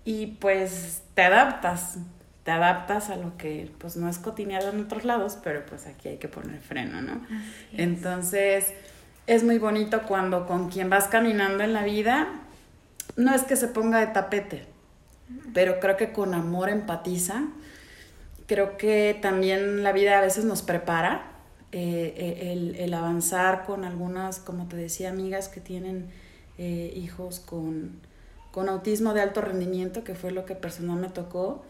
y 0.06 0.28
pues 0.28 1.02
te 1.18 1.24
adaptas, 1.24 1.98
te 2.44 2.52
adaptas 2.52 3.10
a 3.10 3.16
lo 3.16 3.38
que 3.38 3.72
pues 3.80 3.98
no 3.98 4.08
es 4.08 4.20
cotidiano 4.20 4.70
en 4.70 4.82
otros 4.82 5.04
lados, 5.04 5.40
pero 5.44 5.66
pues 5.66 5.88
aquí 5.88 6.10
hay 6.10 6.18
que 6.18 6.28
poner 6.28 6.60
freno, 6.60 7.02
¿no? 7.02 7.26
Entonces 7.74 8.72
es 9.26 9.44
muy 9.44 9.58
bonito 9.58 10.04
cuando 10.04 10.46
con 10.46 10.70
quien 10.70 10.92
vas 10.92 11.08
caminando 11.08 11.64
en 11.64 11.74
la 11.74 11.84
vida, 11.84 12.28
no 13.16 13.34
es 13.34 13.42
que 13.42 13.56
se 13.56 13.68
ponga 13.68 14.00
de 14.00 14.06
tapete, 14.14 14.66
pero 15.56 15.80
creo 15.80 15.98
que 15.98 16.12
con 16.12 16.36
amor 16.36 16.70
empatiza, 16.70 17.46
creo 18.46 18.78
que 18.78 19.18
también 19.20 19.82
la 19.82 19.94
vida 19.94 20.20
a 20.20 20.22
veces 20.22 20.46
nos 20.46 20.62
prepara. 20.62 21.32
Eh, 21.72 22.14
eh, 22.16 22.52
el, 22.54 22.76
el, 22.76 22.94
avanzar 22.94 23.66
con 23.66 23.84
algunas, 23.86 24.40
como 24.40 24.68
te 24.68 24.78
decía, 24.78 25.10
amigas 25.10 25.50
que 25.50 25.62
tienen 25.62 26.10
eh, 26.58 26.94
hijos 26.96 27.42
con, 27.42 28.00
con 28.52 28.70
autismo 28.70 29.14
de 29.14 29.22
alto 29.22 29.42
rendimiento, 29.42 30.04
que 30.04 30.16
fue 30.16 30.32
lo 30.32 30.46
que 30.46 30.56
personal 30.56 30.98
me 30.98 31.10
tocó, 31.10 31.64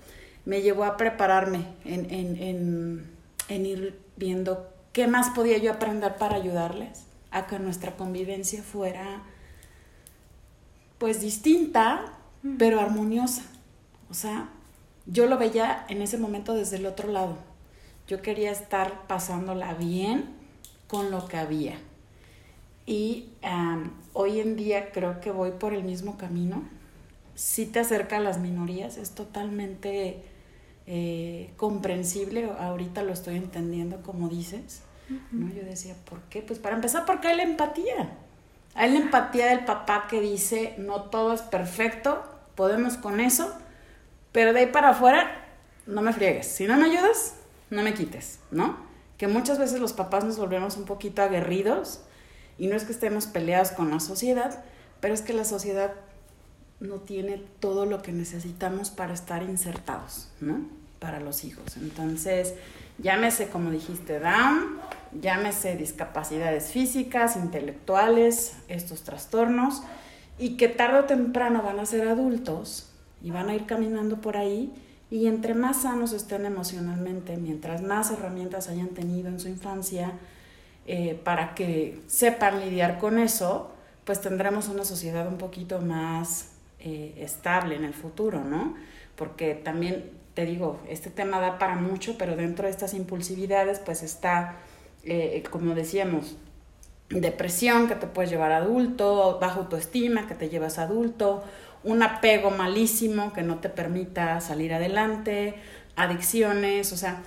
me 0.46 0.62
llevó 0.62 0.86
a 0.86 0.98
prepararme 0.98 1.66
en, 1.84 2.12
en, 2.12 3.12
en, 3.50 3.66
ir 3.66 4.00
viendo 4.16 4.70
qué 4.94 5.08
más 5.08 5.32
podía 5.32 5.58
yo 5.58 5.72
aprender 5.72 6.16
para 6.16 6.38
ayudarles 6.38 7.04
a 7.32 7.48
que 7.48 7.60
nuestra 7.60 7.98
convivencia 7.98 8.64
fuera 8.64 9.24
pues 10.98 11.22
distinta, 11.22 12.14
pero 12.58 12.80
armoniosa. 12.80 13.44
O 14.10 14.14
sea, 14.14 14.50
yo 15.06 15.28
lo 15.28 15.38
veía 15.38 15.86
en 15.90 16.02
ese 16.02 16.18
momento 16.18 16.54
desde 16.54 16.78
el 16.78 16.86
otro 16.86 17.10
lado. 17.10 17.38
Yo 18.08 18.22
quería 18.22 18.52
estar 18.52 19.06
pasándola 19.08 19.74
bien 19.74 20.30
con 20.88 21.12
lo 21.12 21.28
que 21.28 21.38
había. 21.38 21.78
Y 22.86 23.30
hoy 24.20 24.40
en 24.40 24.56
día 24.56 24.92
creo 24.92 25.22
que 25.22 25.30
voy 25.30 25.52
por 25.52 25.74
el 25.74 25.84
mismo 25.84 26.18
camino 26.18 26.64
sí 27.38 27.68
te 27.68 27.80
acerca 27.80 28.18
a 28.18 28.20
las 28.20 28.40
minorías, 28.40 28.98
es 28.98 29.12
totalmente 29.12 30.24
eh, 30.88 31.52
comprensible, 31.56 32.50
ahorita 32.60 33.04
lo 33.04 33.14
estoy 33.14 33.36
entendiendo 33.36 34.02
como 34.02 34.28
dices, 34.28 34.82
¿no? 35.32 35.54
Yo 35.54 35.64
decía, 35.64 35.94
¿por 36.10 36.20
qué? 36.24 36.42
Pues 36.42 36.58
para 36.58 36.76
empezar, 36.76 37.06
porque 37.06 37.28
hay 37.28 37.38
la 37.38 37.44
empatía. 37.44 38.18
Hay 38.74 38.92
la 38.92 39.00
empatía 39.00 39.46
del 39.48 39.66
papá 39.66 40.08
que 40.10 40.20
dice, 40.20 40.74
no 40.80 41.04
todo 41.04 41.32
es 41.32 41.44
perfecto, 41.44 42.24
podemos 42.56 42.98
con 42.98 43.20
eso, 43.20 43.56
pero 44.32 44.52
de 44.52 44.62
ahí 44.62 44.68
para 44.68 44.90
afuera, 44.90 45.46
no 45.86 46.02
me 46.02 46.14
friegues. 46.14 46.48
Si 46.48 46.66
no 46.66 46.76
me 46.76 46.86
ayudas, 46.86 47.36
no 47.70 47.84
me 47.84 47.94
quites, 47.94 48.40
¿no? 48.50 48.78
Que 49.20 49.28
muchas 49.28 49.60
veces 49.60 49.80
los 49.80 49.94
papás 49.94 50.24
nos 50.24 50.40
volvemos 50.40 50.76
un 50.76 50.86
poquito 50.86 51.22
aguerridos 51.22 52.02
y 52.58 52.68
no 52.68 52.76
es 52.76 52.84
que 52.84 52.92
estemos 52.92 53.28
peleados 53.28 53.72
con 53.72 53.92
la 53.92 54.00
sociedad, 54.00 54.64
pero 55.00 55.14
es 55.14 55.22
que 55.22 55.34
la 55.34 55.46
sociedad 55.46 55.94
no 56.80 56.96
tiene 56.96 57.44
todo 57.60 57.86
lo 57.86 58.02
que 58.02 58.12
necesitamos 58.12 58.90
para 58.90 59.14
estar 59.14 59.44
insertados, 59.44 60.30
¿no? 60.42 60.62
Para 61.00 61.20
los 61.20 61.44
hijos. 61.44 61.78
Entonces, 61.78 62.54
llámese, 62.98 63.50
como 63.50 63.72
dijiste, 63.72 64.20
Down, 64.20 64.78
llámese 65.20 65.76
discapacidades 65.76 66.72
físicas, 66.72 67.36
intelectuales, 67.36 68.54
estos 68.68 69.04
trastornos, 69.04 69.84
y 70.40 70.58
que 70.58 70.68
tarde 70.68 71.00
o 71.00 71.06
temprano 71.06 71.64
van 71.64 71.80
a 71.80 71.86
ser 71.86 72.08
adultos 72.08 72.92
y 73.24 73.32
van 73.32 73.50
a 73.50 73.56
ir 73.56 73.66
caminando 73.66 74.22
por 74.22 74.38
ahí, 74.38 74.72
y 75.10 75.28
entre 75.28 75.54
más 75.54 75.84
sanos 75.84 76.12
estén 76.12 76.46
emocionalmente, 76.46 77.38
mientras 77.38 77.82
más 77.82 78.12
herramientas 78.12 78.68
hayan 78.68 78.90
tenido 78.90 79.30
en 79.30 79.40
su 79.40 79.48
infancia, 79.48 80.14
eh, 80.88 81.20
para 81.22 81.54
que 81.54 82.00
sepan 82.08 82.62
lidiar 82.62 82.98
con 82.98 83.20
eso, 83.20 83.72
pues 84.06 84.22
tendremos 84.22 84.70
una 84.70 84.86
sociedad 84.86 85.28
un 85.28 85.38
poquito 85.38 85.82
más 85.82 86.52
eh, 86.80 87.14
estable 87.18 87.76
en 87.76 87.84
el 87.84 87.94
futuro, 87.94 88.44
¿no? 88.44 88.76
Porque 89.18 89.54
también, 89.54 90.12
te 90.34 90.46
digo, 90.46 90.80
este 90.88 91.10
tema 91.10 91.42
da 91.42 91.60
para 91.60 91.76
mucho, 91.76 92.18
pero 92.18 92.38
dentro 92.38 92.66
de 92.66 92.72
estas 92.72 92.94
impulsividades, 92.94 93.80
pues 93.80 94.02
está, 94.02 94.56
eh, 95.04 95.44
como 95.52 95.76
decíamos, 95.76 96.38
depresión 97.10 97.90
que 97.90 97.96
te 97.96 98.08
puedes 98.08 98.32
llevar 98.32 98.54
adulto, 98.54 99.40
baja 99.42 99.60
autoestima 99.60 100.26
que 100.26 100.36
te 100.36 100.48
llevas 100.48 100.80
adulto, 100.80 101.44
un 101.84 102.02
apego 102.02 102.50
malísimo 102.50 103.34
que 103.34 103.44
no 103.44 103.60
te 103.60 103.68
permita 103.68 104.40
salir 104.40 104.74
adelante, 104.74 105.56
adicciones, 105.98 106.94
o 106.94 106.98
sea, 106.98 107.24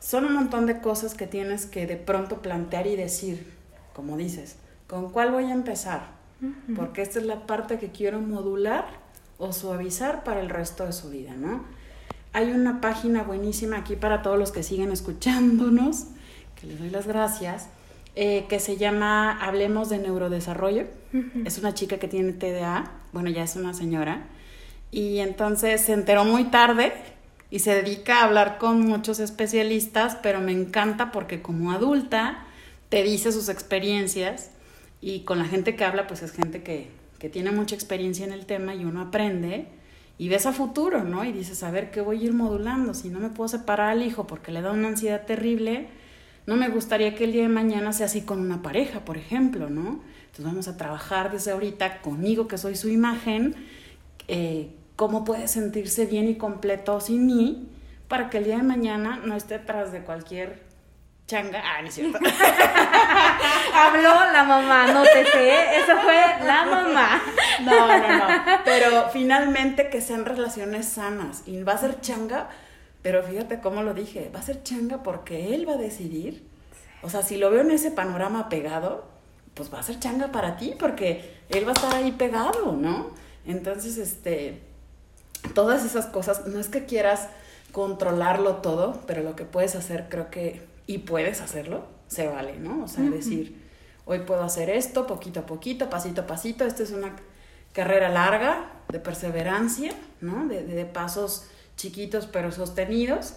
son 0.00 0.24
un 0.24 0.34
montón 0.34 0.66
de 0.66 0.80
cosas 0.80 1.14
que 1.14 1.26
tienes 1.26 1.66
que 1.66 1.86
de 1.86 1.96
pronto 1.96 2.42
plantear 2.42 2.86
y 2.86 2.96
decir, 2.96 3.52
como 3.92 4.16
dices, 4.16 4.56
¿con 4.88 5.10
cuál 5.10 5.30
voy 5.30 5.44
a 5.44 5.52
empezar? 5.52 6.18
porque 6.74 7.02
esta 7.02 7.18
es 7.18 7.26
la 7.26 7.46
parte 7.46 7.78
que 7.78 7.90
quiero 7.90 8.18
modular 8.18 8.86
o 9.36 9.52
suavizar 9.52 10.24
para 10.24 10.40
el 10.40 10.48
resto 10.48 10.86
de 10.86 10.94
su 10.94 11.10
vida, 11.10 11.34
¿no? 11.34 11.64
Hay 12.32 12.50
una 12.50 12.80
página 12.80 13.24
buenísima 13.24 13.76
aquí 13.78 13.96
para 13.96 14.22
todos 14.22 14.38
los 14.38 14.52
que 14.52 14.62
siguen 14.62 14.90
escuchándonos, 14.90 16.06
que 16.58 16.66
les 16.66 16.78
doy 16.78 16.88
las 16.90 17.06
gracias, 17.06 17.68
eh, 18.14 18.46
que 18.48 18.60
se 18.60 18.76
llama 18.76 19.38
Hablemos 19.44 19.88
de 19.88 19.98
Neurodesarrollo. 19.98 20.86
Es 21.44 21.58
una 21.58 21.74
chica 21.74 21.98
que 21.98 22.08
tiene 22.08 22.32
TDA, 22.32 22.90
bueno, 23.12 23.30
ya 23.30 23.42
es 23.42 23.56
una 23.56 23.74
señora, 23.74 24.28
y 24.90 25.18
entonces 25.18 25.80
se 25.82 25.92
enteró 25.92 26.24
muy 26.24 26.44
tarde 26.44 26.92
y 27.50 27.58
se 27.58 27.74
dedica 27.74 28.20
a 28.20 28.24
hablar 28.24 28.58
con 28.58 28.86
muchos 28.86 29.18
especialistas, 29.18 30.16
pero 30.22 30.40
me 30.40 30.52
encanta 30.52 31.10
porque 31.10 31.42
como 31.42 31.72
adulta 31.72 32.44
te 32.88 33.02
dice 33.02 33.32
sus 33.32 33.48
experiencias 33.48 34.50
y 35.00 35.20
con 35.20 35.38
la 35.38 35.46
gente 35.46 35.74
que 35.74 35.84
habla, 35.84 36.06
pues 36.06 36.22
es 36.22 36.32
gente 36.32 36.62
que, 36.62 36.98
tiene 37.32 37.50
mucha 37.50 37.74
experiencia 37.74 38.24
en 38.24 38.32
el 38.32 38.46
tema 38.46 38.74
y 38.74 38.86
uno 38.86 39.02
aprende 39.02 39.66
y 40.16 40.30
ves 40.30 40.46
a 40.46 40.54
futuro, 40.54 41.04
¿no? 41.04 41.22
Y 41.22 41.32
dices, 41.32 41.62
a 41.62 41.70
ver, 41.70 41.90
¿qué 41.90 42.00
voy 42.00 42.22
a 42.22 42.24
ir 42.24 42.32
modulando? 42.32 42.94
Si 42.94 43.10
no 43.10 43.20
me 43.20 43.28
puedo 43.28 43.46
separar 43.46 43.90
al 43.90 44.02
hijo 44.02 44.26
porque 44.26 44.50
le 44.50 44.62
da 44.62 44.72
una 44.72 44.88
ansiedad 44.88 45.26
terrible, 45.26 45.88
no 46.46 46.56
me 46.56 46.70
gustaría 46.70 47.14
que 47.14 47.24
el 47.24 47.32
día 47.32 47.42
de 47.42 47.50
mañana 47.50 47.92
sea 47.92 48.06
así 48.06 48.22
con 48.22 48.40
una 48.40 48.62
pareja, 48.62 49.04
por 49.04 49.18
ejemplo, 49.18 49.68
¿no? 49.68 50.00
Entonces 50.22 50.46
vamos 50.46 50.66
a 50.66 50.78
trabajar 50.78 51.30
desde 51.30 51.50
ahorita 51.50 52.00
conmigo, 52.00 52.48
que 52.48 52.56
soy 52.56 52.74
su 52.74 52.88
imagen, 52.88 53.54
eh, 54.28 54.70
cómo 55.00 55.24
puede 55.24 55.48
sentirse 55.48 56.04
bien 56.04 56.28
y 56.28 56.34
completo 56.34 57.00
sin 57.00 57.24
mí, 57.24 57.70
para 58.06 58.28
que 58.28 58.36
el 58.36 58.44
día 58.44 58.58
de 58.58 58.64
mañana 58.64 59.18
no 59.24 59.34
esté 59.34 59.58
tras 59.58 59.92
de 59.92 60.02
cualquier 60.02 60.62
changa. 61.26 61.62
Ah, 61.64 61.80
no 61.80 61.88
es 61.88 61.94
cierto. 61.94 62.18
Habló 63.74 64.30
la 64.30 64.44
mamá, 64.44 64.92
no 64.92 65.02
te 65.04 65.24
sé, 65.24 65.78
eso 65.78 65.96
fue 66.02 66.44
la 66.44 66.66
mamá. 66.66 67.22
No, 67.62 67.88
no, 67.88 68.18
no. 68.18 68.26
Pero 68.66 69.08
finalmente 69.10 69.88
que 69.88 70.02
sean 70.02 70.26
relaciones 70.26 70.84
sanas. 70.84 71.44
Y 71.46 71.62
va 71.62 71.72
a 71.72 71.78
ser 71.78 72.02
changa, 72.02 72.50
pero 73.00 73.22
fíjate 73.22 73.60
cómo 73.60 73.82
lo 73.82 73.94
dije, 73.94 74.30
va 74.34 74.40
a 74.40 74.42
ser 74.42 74.62
changa 74.62 75.02
porque 75.02 75.54
él 75.54 75.66
va 75.66 75.76
a 75.76 75.78
decidir. 75.78 76.46
O 77.00 77.08
sea, 77.08 77.22
si 77.22 77.38
lo 77.38 77.50
veo 77.50 77.62
en 77.62 77.70
ese 77.70 77.90
panorama 77.90 78.50
pegado, 78.50 79.08
pues 79.54 79.72
va 79.72 79.78
a 79.78 79.82
ser 79.82 79.98
changa 79.98 80.30
para 80.30 80.58
ti 80.58 80.74
porque 80.78 81.38
él 81.48 81.64
va 81.64 81.70
a 81.70 81.74
estar 81.74 81.94
ahí 81.94 82.12
pegado, 82.12 82.72
¿no? 82.72 83.18
Entonces, 83.46 83.96
este, 83.96 84.68
todas 85.54 85.84
esas 85.84 86.06
cosas, 86.06 86.46
no 86.46 86.60
es 86.60 86.68
que 86.68 86.84
quieras 86.84 87.28
controlarlo 87.72 88.56
todo, 88.56 89.00
pero 89.06 89.22
lo 89.22 89.36
que 89.36 89.44
puedes 89.44 89.74
hacer 89.76 90.06
creo 90.08 90.30
que, 90.30 90.66
y 90.86 90.98
puedes 90.98 91.40
hacerlo, 91.40 91.86
se 92.08 92.26
vale, 92.26 92.58
¿no? 92.58 92.84
O 92.84 92.88
sea, 92.88 93.04
decir, 93.04 93.60
hoy 94.04 94.20
puedo 94.20 94.42
hacer 94.42 94.70
esto, 94.70 95.06
poquito 95.06 95.40
a 95.40 95.46
poquito, 95.46 95.88
pasito 95.88 96.22
a 96.22 96.26
pasito, 96.26 96.64
esta 96.64 96.82
es 96.82 96.90
una 96.90 97.14
carrera 97.72 98.08
larga, 98.08 98.72
de 98.88 98.98
perseverancia, 98.98 99.92
¿no? 100.20 100.46
De, 100.46 100.64
de 100.64 100.84
pasos 100.84 101.46
chiquitos 101.76 102.26
pero 102.26 102.52
sostenidos. 102.52 103.34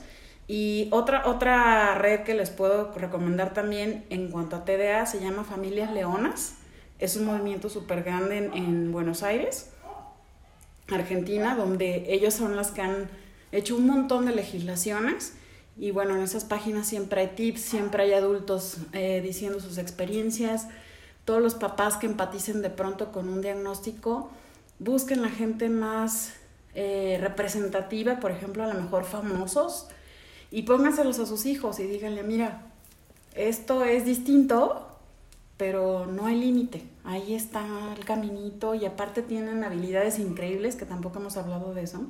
Y 0.47 0.89
otra, 0.91 1.27
otra 1.27 1.95
red 1.95 2.21
que 2.21 2.33
les 2.33 2.49
puedo 2.49 2.91
recomendar 2.93 3.53
también 3.53 4.05
en 4.09 4.29
cuanto 4.29 4.57
a 4.57 4.65
TDA 4.65 5.05
se 5.05 5.21
llama 5.21 5.43
Familias 5.43 5.91
Leonas. 5.91 6.55
Es 6.99 7.15
un 7.15 7.25
movimiento 7.25 7.69
súper 7.69 8.03
grande 8.03 8.37
en, 8.37 8.53
en, 8.53 8.91
Buenos 8.91 9.23
Aires, 9.23 9.69
Argentina, 10.89 11.55
donde 11.55 12.05
ellos 12.13 12.33
son 12.33 12.55
las 12.55 12.71
que 12.71 12.81
han 12.81 13.09
hecho 13.51 13.75
un 13.75 13.87
montón 13.87 14.25
de 14.25 14.35
legislaciones. 14.35 15.33
Y 15.77 15.91
bueno, 15.91 16.15
en 16.15 16.21
esas 16.21 16.45
páginas 16.45 16.87
siempre 16.87 17.21
hay 17.21 17.27
tips, 17.35 17.61
siempre 17.61 18.03
hay 18.03 18.13
adultos 18.13 18.77
eh, 18.91 19.21
diciendo 19.23 19.59
sus 19.59 19.77
experiencias. 19.77 20.67
Todos 21.25 21.41
los 21.41 21.55
papás 21.55 21.97
que 21.97 22.05
empaticen 22.05 22.61
de 22.61 22.69
pronto 22.69 23.11
con 23.11 23.29
un 23.29 23.41
diagnóstico, 23.41 24.29
busquen 24.79 25.21
la 25.21 25.29
gente 25.29 25.69
más 25.69 26.33
eh, 26.75 27.17
representativa, 27.21 28.19
por 28.19 28.31
ejemplo, 28.31 28.63
a 28.63 28.67
lo 28.67 28.79
mejor 28.79 29.05
famosos, 29.05 29.87
y 30.51 30.63
pónganselos 30.63 31.19
a 31.19 31.25
sus 31.25 31.45
hijos 31.45 31.79
y 31.79 31.83
díganle, 31.83 32.23
mira, 32.23 32.61
esto 33.35 33.83
es 33.83 34.05
distinto, 34.05 34.87
pero 35.57 36.05
no 36.05 36.25
hay 36.25 36.35
límite, 36.35 36.83
ahí 37.03 37.33
está 37.33 37.61
el 37.97 38.05
caminito 38.05 38.75
y 38.75 38.85
aparte 38.85 39.21
tienen 39.21 39.63
habilidades 39.63 40.19
increíbles, 40.19 40.75
que 40.75 40.85
tampoco 40.85 41.19
hemos 41.19 41.37
hablado 41.37 41.73
de 41.73 41.83
eso, 41.83 42.05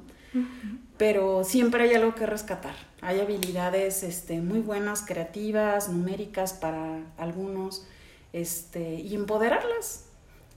pero 0.97 1.43
siempre 1.43 1.83
hay 1.83 1.95
algo 1.95 2.15
que 2.15 2.25
rescatar, 2.25 2.75
hay 3.01 3.19
habilidades 3.19 4.03
este, 4.03 4.41
muy 4.41 4.59
buenas, 4.59 5.03
creativas, 5.05 5.89
numéricas 5.89 6.53
para 6.53 7.01
algunos, 7.17 7.85
este, 8.33 8.95
y 8.95 9.15
empoderarlas, 9.15 10.05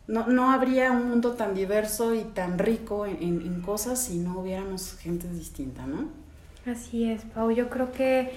no, 0.06 0.26
no 0.28 0.50
habría 0.50 0.92
un 0.92 1.08
mundo 1.08 1.32
tan 1.32 1.54
diverso 1.54 2.14
y 2.14 2.22
tan 2.22 2.58
rico 2.58 3.06
en, 3.06 3.20
en, 3.20 3.60
cosas 3.60 4.00
si 4.00 4.18
no 4.18 4.38
hubiéramos 4.40 4.96
gente 4.98 5.28
distinta, 5.28 5.84
¿no? 5.86 6.08
Así 6.64 7.10
es, 7.10 7.22
Pau. 7.22 7.50
Yo 7.50 7.68
creo 7.68 7.90
que 7.90 8.30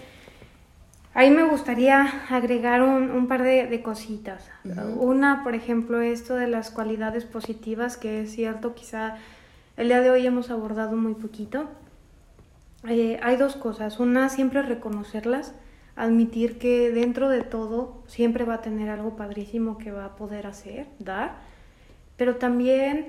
ahí 1.14 1.32
me 1.32 1.44
gustaría 1.44 2.26
agregar 2.30 2.82
un, 2.82 3.12
un 3.12 3.28
par 3.28 3.44
de, 3.44 3.68
de 3.68 3.82
cositas. 3.82 4.50
Una, 4.98 5.44
por 5.44 5.56
ejemplo, 5.56 6.02
esto 6.02 6.36
de 6.36 6.48
las 6.48 6.72
cualidades 6.72 7.26
positivas, 7.26 7.98
que 7.98 8.22
es 8.22 8.32
cierto, 8.32 8.74
quizá 8.76 9.18
el 9.78 9.88
día 9.88 10.02
de 10.02 10.12
hoy 10.12 10.26
hemos 10.26 10.50
abordado 10.50 10.96
muy 10.96 11.14
poquito. 11.14 11.70
Eh, 12.88 13.20
hay 13.22 13.36
dos 13.36 13.56
cosas. 13.56 14.00
Una, 14.00 14.30
siempre 14.30 14.62
reconocerlas, 14.62 15.54
admitir 15.96 16.58
que 16.58 16.92
dentro 16.92 17.30
de 17.30 17.44
todo 17.44 18.04
siempre 18.08 18.46
va 18.46 18.56
a 18.56 18.62
tener 18.62 18.90
algo 18.90 19.16
padrísimo 19.16 19.78
que 19.78 19.92
va 19.92 20.06
a 20.06 20.16
poder 20.16 20.48
hacer, 20.48 20.88
dar 21.00 21.50
pero 22.20 22.36
también 22.36 23.06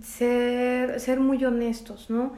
ser, 0.00 0.98
ser 0.98 1.20
muy 1.20 1.44
honestos, 1.44 2.08
¿no? 2.08 2.32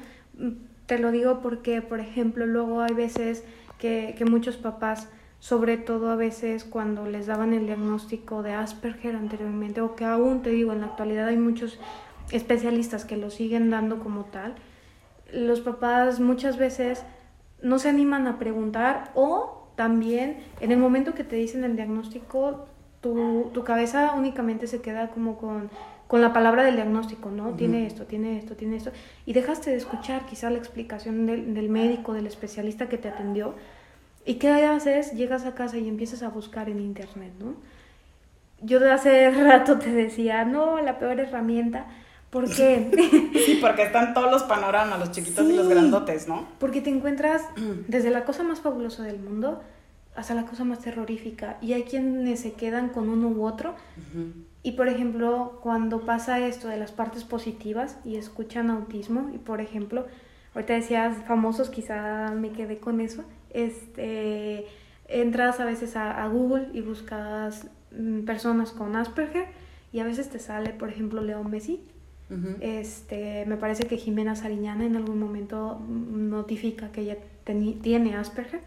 Te 0.87 0.99
lo 0.99 1.13
digo 1.13 1.41
porque, 1.41 1.83
por 1.83 2.01
ejemplo, 2.01 2.47
luego 2.47 2.81
hay 2.81 2.95
veces 2.95 3.45
que, 3.79 4.15
que 4.17 4.25
muchos 4.25 4.57
papás, 4.57 5.09
sobre 5.39 5.77
todo 5.77 6.11
a 6.11 6.17
veces 6.17 6.65
cuando 6.65 7.07
les 7.07 7.27
daban 7.27 7.53
el 7.53 7.67
diagnóstico 7.67 8.43
de 8.43 8.53
Asperger 8.53 9.17
anteriormente, 9.17 9.81
o 9.81 9.95
que 9.97 10.05
aún 10.05 10.43
te 10.43 10.51
digo, 10.51 10.73
en 10.73 10.81
la 10.81 10.87
actualidad 10.87 11.29
hay 11.29 11.37
muchos 11.37 11.79
especialistas 12.31 13.05
que 13.05 13.17
lo 13.17 13.31
siguen 13.31 13.71
dando 13.71 14.01
como 14.01 14.25
tal, 14.25 14.55
los 15.33 15.61
papás 15.61 16.21
muchas 16.21 16.57
veces 16.57 17.05
no 17.63 17.79
se 17.79 17.89
animan 17.89 18.27
a 18.27 18.39
preguntar 18.39 19.11
o 19.15 19.69
también 19.77 20.39
en 20.61 20.73
el 20.73 20.79
momento 20.79 21.15
que 21.15 21.25
te 21.25 21.37
dicen 21.37 21.65
el 21.65 21.77
diagnóstico, 21.77 22.67
tu, 23.01 23.51
tu 23.53 23.65
cabeza 23.65 24.15
únicamente 24.17 24.67
se 24.67 24.81
queda 24.81 25.11
como 25.11 25.37
con 25.37 25.71
con 26.07 26.21
la 26.21 26.33
palabra 26.33 26.63
del 26.63 26.77
diagnóstico, 26.77 27.31
¿no? 27.31 27.55
Tiene 27.55 27.87
esto, 27.87 28.05
tiene 28.05 28.39
esto, 28.39 28.55
tiene 28.55 28.77
esto. 28.77 28.93
Y 29.25 29.33
dejaste 29.33 29.71
de 29.71 29.77
escuchar 29.77 30.25
quizá 30.27 30.51
la 30.51 30.59
explicación 30.59 31.27
del, 31.27 31.55
del, 31.55 31.69
médico, 31.69 32.13
del 32.13 32.27
especialista 32.27 32.89
que 32.89 32.97
te 32.97 33.09
atendió. 33.09 33.55
¿Y 34.25 34.35
qué 34.35 34.51
haces? 34.51 35.13
Llegas 35.13 35.45
a 35.45 35.55
casa 35.55 35.79
y 35.79 35.89
empiezas 35.89 36.23
a 36.23 36.29
buscar 36.29 36.69
en 36.69 36.81
internet, 36.81 37.33
¿no? 37.41 37.55
Yo 38.61 38.79
de 38.79 38.91
hace 38.91 39.31
rato 39.45 39.79
te 39.79 39.91
decía, 39.91 40.45
no, 40.45 40.81
la 40.81 40.99
peor 40.99 41.19
herramienta. 41.19 41.87
¿Por 42.31 42.49
qué? 42.55 42.91
sí, 43.47 43.59
porque 43.61 43.85
están 43.85 44.15
todos 44.15 44.31
los 44.31 44.43
panoramas, 44.45 44.99
los 44.99 45.11
chiquitos 45.11 45.49
y 45.49 45.57
los 45.57 45.69
grandotes, 45.69 46.29
¿no? 46.29 46.47
Porque 46.59 46.81
te 46.81 46.91
encuentras 46.91 47.43
desde 47.89 48.11
la 48.11 48.25
cosa 48.25 48.45
más 48.45 48.61
fabulosa 48.61 49.03
del 49.03 49.19
mundo 49.19 49.61
hasta 50.15 50.35
la 50.35 50.47
cosa 50.47 50.65
más 50.65 50.81
terrorífica. 50.81 51.59
Y 51.61 51.73
hay 51.75 51.83
quienes 51.83 52.41
se 52.41 52.53
quedan 52.53 52.89
con 52.89 53.09
uno 53.09 53.29
u 53.29 53.45
otro. 53.45 53.75
Y 54.67 54.73
por 54.73 54.89
ejemplo, 54.89 55.61
cuando 55.63 56.01
pasa 56.01 56.45
esto 56.45 56.67
de 56.67 56.77
las 56.77 56.91
partes 56.91 57.23
positivas 57.23 58.01
y 58.05 58.17
escuchan 58.17 58.69
autismo, 58.69 59.31
y 59.33 59.39
por 59.39 59.61
ejemplo, 59.61 60.07
ahorita 60.57 60.75
decías 60.75 61.19
famosos, 61.25 61.71
quizá 61.71 62.33
me 62.33 62.51
quedé 62.51 62.79
con 62.79 63.01
eso, 63.01 63.23
este, 63.51 64.67
entras 65.07 65.61
a 65.61 65.67
veces 65.67 65.95
a, 65.95 66.27
Google 66.27 66.71
y 66.73 66.81
buscas 66.81 67.69
mm, 67.97 68.23
personas 68.23 68.73
con 68.73 68.97
Asperger 68.97 69.47
y 69.93 70.01
a 70.01 70.05
veces 70.05 70.31
te 70.31 70.41
sale, 70.41 70.71
por 70.71 70.89
ejemplo, 70.89 71.23
León 71.23 71.49
Messi. 71.49 71.85
este, 72.59 73.47
me 73.47 73.57
parece 73.57 73.85
que 73.85 73.99
Jimena 73.99 74.35
Sariñana 74.35 74.85
en 74.85 74.97
algún 74.97 75.21
momento 75.21 75.81
notifica 75.89 76.91
que 76.91 77.03
ella 77.03 77.19
tiene 77.45 78.17
Asperger. 78.17 78.63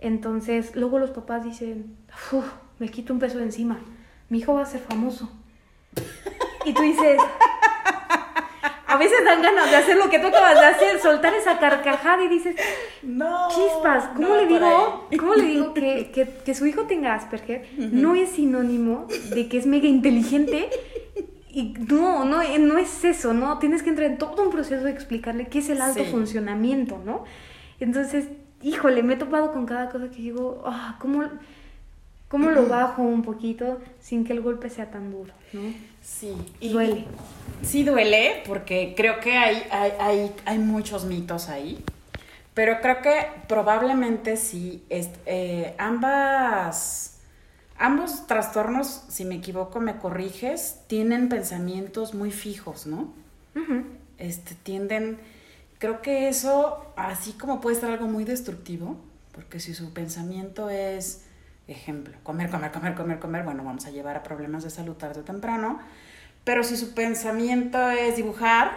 Entonces, 0.00 0.74
luego 0.74 0.98
los 0.98 1.10
papás 1.10 1.44
dicen, 1.44 1.96
me 2.78 2.88
quito 2.88 3.12
un 3.12 3.18
peso 3.18 3.36
de 3.36 3.44
encima 3.44 3.78
mi 4.28 4.38
hijo 4.38 4.54
va 4.54 4.62
a 4.62 4.66
ser 4.66 4.80
famoso. 4.80 5.30
Y 6.64 6.72
tú 6.72 6.82
dices, 6.82 7.18
a 8.86 8.96
veces 8.96 9.24
dan 9.24 9.42
ganas 9.42 9.70
de 9.70 9.76
hacer 9.76 9.96
lo 9.96 10.10
que 10.10 10.18
tú 10.18 10.28
acabas 10.28 10.54
de 10.54 10.66
hacer, 10.66 11.00
soltar 11.00 11.34
esa 11.34 11.58
carcajada 11.58 12.24
y 12.24 12.28
dices, 12.28 12.56
no, 13.02 13.48
chispas, 13.48 14.08
¿cómo 14.16 14.34
le 14.36 14.46
digo, 14.46 15.08
¿cómo 15.18 15.34
le 15.34 15.44
digo 15.44 15.74
que, 15.74 16.10
que, 16.10 16.26
que, 16.44 16.54
su 16.54 16.66
hijo 16.66 16.82
tenga 16.82 17.14
Asperger? 17.14 17.66
No 17.76 18.14
es 18.14 18.30
sinónimo 18.30 19.06
de 19.34 19.48
que 19.48 19.58
es 19.58 19.66
mega 19.66 19.88
inteligente. 19.88 20.70
Y 21.50 21.74
no, 21.88 22.24
no, 22.24 22.42
no 22.58 22.78
es 22.78 23.04
eso, 23.04 23.32
¿no? 23.32 23.58
Tienes 23.58 23.82
que 23.82 23.90
entrar 23.90 24.10
en 24.10 24.18
todo 24.18 24.42
un 24.42 24.50
proceso 24.50 24.84
de 24.84 24.90
explicarle 24.90 25.48
qué 25.48 25.58
es 25.58 25.68
el 25.70 25.80
alto 25.80 26.04
funcionamiento, 26.04 27.00
¿no? 27.04 27.24
Entonces, 27.80 28.28
híjole, 28.62 29.02
me 29.02 29.14
he 29.14 29.16
topado 29.16 29.52
con 29.52 29.66
cada 29.66 29.88
cosa 29.88 30.08
que 30.10 30.16
digo, 30.16 30.62
ah, 30.66 30.96
¿cómo...? 31.00 31.24
¿Cómo 32.28 32.50
lo 32.50 32.66
bajo 32.66 33.02
un 33.02 33.22
poquito 33.22 33.80
sin 34.00 34.24
que 34.24 34.34
el 34.34 34.42
golpe 34.42 34.68
sea 34.68 34.90
tan 34.90 35.10
duro? 35.10 35.32
¿no? 35.52 35.60
Sí. 36.02 36.34
Y 36.60 36.70
duele. 36.70 37.06
Sí 37.62 37.84
duele 37.84 38.42
porque 38.46 38.94
creo 38.96 39.20
que 39.20 39.36
hay, 39.36 39.62
hay, 39.70 39.92
hay, 39.98 40.34
hay 40.44 40.58
muchos 40.58 41.04
mitos 41.04 41.48
ahí. 41.48 41.82
Pero 42.58 42.80
creo 42.80 43.00
que 43.02 43.28
probablemente 43.46 44.36
sí, 44.36 44.82
eh, 44.90 45.74
ambas, 45.78 47.20
ambos 47.78 48.26
trastornos, 48.26 49.04
si 49.08 49.24
me 49.24 49.36
equivoco, 49.36 49.78
me 49.78 49.96
corriges, 49.98 50.80
tienen 50.88 51.28
pensamientos 51.28 52.14
muy 52.14 52.32
fijos, 52.32 52.86
¿no? 52.86 53.12
este, 54.18 54.56
tienden, 54.56 55.18
creo 55.78 56.02
que 56.02 56.28
eso, 56.28 56.92
así 56.96 57.32
como 57.32 57.60
puede 57.60 57.76
ser 57.76 57.90
algo 57.90 58.08
muy 58.08 58.24
destructivo, 58.24 58.96
porque 59.30 59.60
si 59.60 59.72
su 59.72 59.92
pensamiento 59.92 60.68
es 60.68 61.27
Ejemplo, 61.68 62.16
comer, 62.22 62.50
comer, 62.50 62.72
comer, 62.72 62.94
comer, 62.94 63.18
comer, 63.18 63.44
bueno, 63.44 63.62
vamos 63.62 63.84
a 63.86 63.90
llevar 63.90 64.16
a 64.16 64.22
problemas 64.22 64.64
de 64.64 64.70
salud 64.70 64.96
tarde 64.96 65.20
o 65.20 65.24
temprano. 65.24 65.78
Pero 66.44 66.64
si 66.64 66.76
su 66.76 66.94
pensamiento 66.94 67.90
es 67.90 68.16
dibujar, 68.16 68.72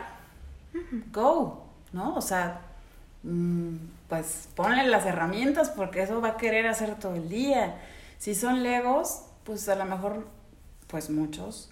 go, 1.11 1.65
¿no? 1.93 2.15
O 2.15 2.21
sea, 2.21 2.61
mm, 3.23 3.75
pues 4.09 4.49
ponle 4.55 4.85
las 4.87 5.05
herramientas 5.05 5.69
porque 5.69 6.03
eso 6.03 6.19
va 6.19 6.29
a 6.29 6.37
querer 6.37 6.67
hacer 6.67 6.95
todo 6.95 7.15
el 7.15 7.29
día. 7.29 7.77
Si 8.17 8.35
son 8.35 8.61
legos, 8.61 9.23
pues 9.45 9.69
a 9.69 9.75
lo 9.75 9.85
mejor, 9.85 10.27
pues 10.87 11.09
muchos, 11.09 11.71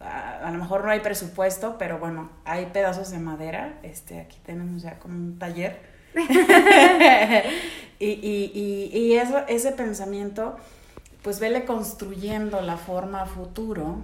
a, 0.00 0.50
lo 0.50 0.58
mejor 0.58 0.84
no 0.84 0.90
hay 0.90 1.00
presupuesto, 1.00 1.78
pero 1.78 1.98
bueno, 1.98 2.30
hay 2.44 2.66
pedazos 2.66 3.10
de 3.10 3.18
madera. 3.18 3.78
Este, 3.82 4.20
aquí 4.20 4.38
tenemos 4.44 4.82
ya 4.82 4.98
como 4.98 5.14
un 5.14 5.38
taller 5.38 5.91
y, 7.98 8.06
y, 8.06 8.90
y, 8.92 8.98
y 8.98 9.14
eso, 9.14 9.38
ese 9.48 9.72
pensamiento, 9.72 10.56
pues 11.22 11.40
vele 11.40 11.64
construyendo 11.64 12.60
la 12.60 12.76
forma 12.76 13.26
futuro, 13.26 13.98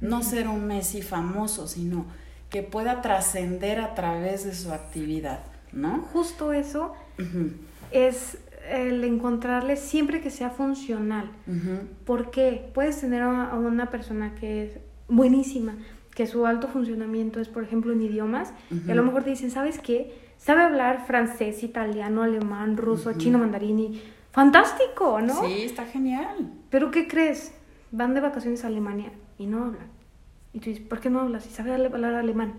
no 0.00 0.22
ser 0.22 0.48
un 0.48 0.66
Messi 0.66 1.02
famoso, 1.02 1.68
sino 1.68 2.06
que 2.50 2.62
pueda 2.62 3.00
trascender 3.00 3.80
a 3.80 3.94
través 3.94 4.44
de 4.44 4.54
su 4.54 4.72
actividad, 4.72 5.40
¿no? 5.72 6.02
Justo 6.12 6.52
eso 6.52 6.94
es 7.90 8.38
el 8.68 9.02
encontrarle 9.04 9.76
siempre 9.76 10.20
que 10.20 10.30
sea 10.30 10.50
funcional. 10.50 11.30
Porque 12.04 12.70
puedes 12.74 13.00
tener 13.00 13.22
a 13.22 13.54
una 13.54 13.90
persona 13.90 14.34
que 14.34 14.64
es 14.64 14.78
buenísima, 15.08 15.76
que 16.14 16.26
su 16.26 16.44
alto 16.44 16.68
funcionamiento 16.68 17.40
es, 17.40 17.48
por 17.48 17.64
ejemplo, 17.64 17.92
en 17.92 18.02
idiomas, 18.02 18.52
y 18.86 18.90
a 18.90 18.94
lo 18.94 19.02
mejor 19.02 19.24
te 19.24 19.30
dicen, 19.30 19.50
¿sabes 19.50 19.78
qué? 19.78 20.12
Sabe 20.42 20.62
hablar 20.62 21.06
francés, 21.06 21.62
italiano, 21.62 22.24
alemán, 22.24 22.76
ruso, 22.76 23.12
chino, 23.12 23.38
mandarín 23.38 23.78
y... 23.78 24.02
Fantástico, 24.32 25.20
¿no? 25.20 25.40
Sí, 25.40 25.62
está 25.62 25.84
genial. 25.84 26.50
Pero 26.68 26.90
¿qué 26.90 27.06
crees? 27.06 27.54
Van 27.92 28.12
de 28.12 28.20
vacaciones 28.20 28.64
a 28.64 28.66
Alemania 28.66 29.12
y 29.38 29.46
no 29.46 29.66
hablan. 29.66 29.86
Y 30.52 30.58
tú 30.58 30.70
dices, 30.70 30.84
¿por 30.84 30.98
qué 30.98 31.10
no 31.10 31.20
hablas? 31.20 31.44
Si 31.44 31.50
sabe 31.50 31.72
hablar 31.72 32.14
alemán. 32.14 32.54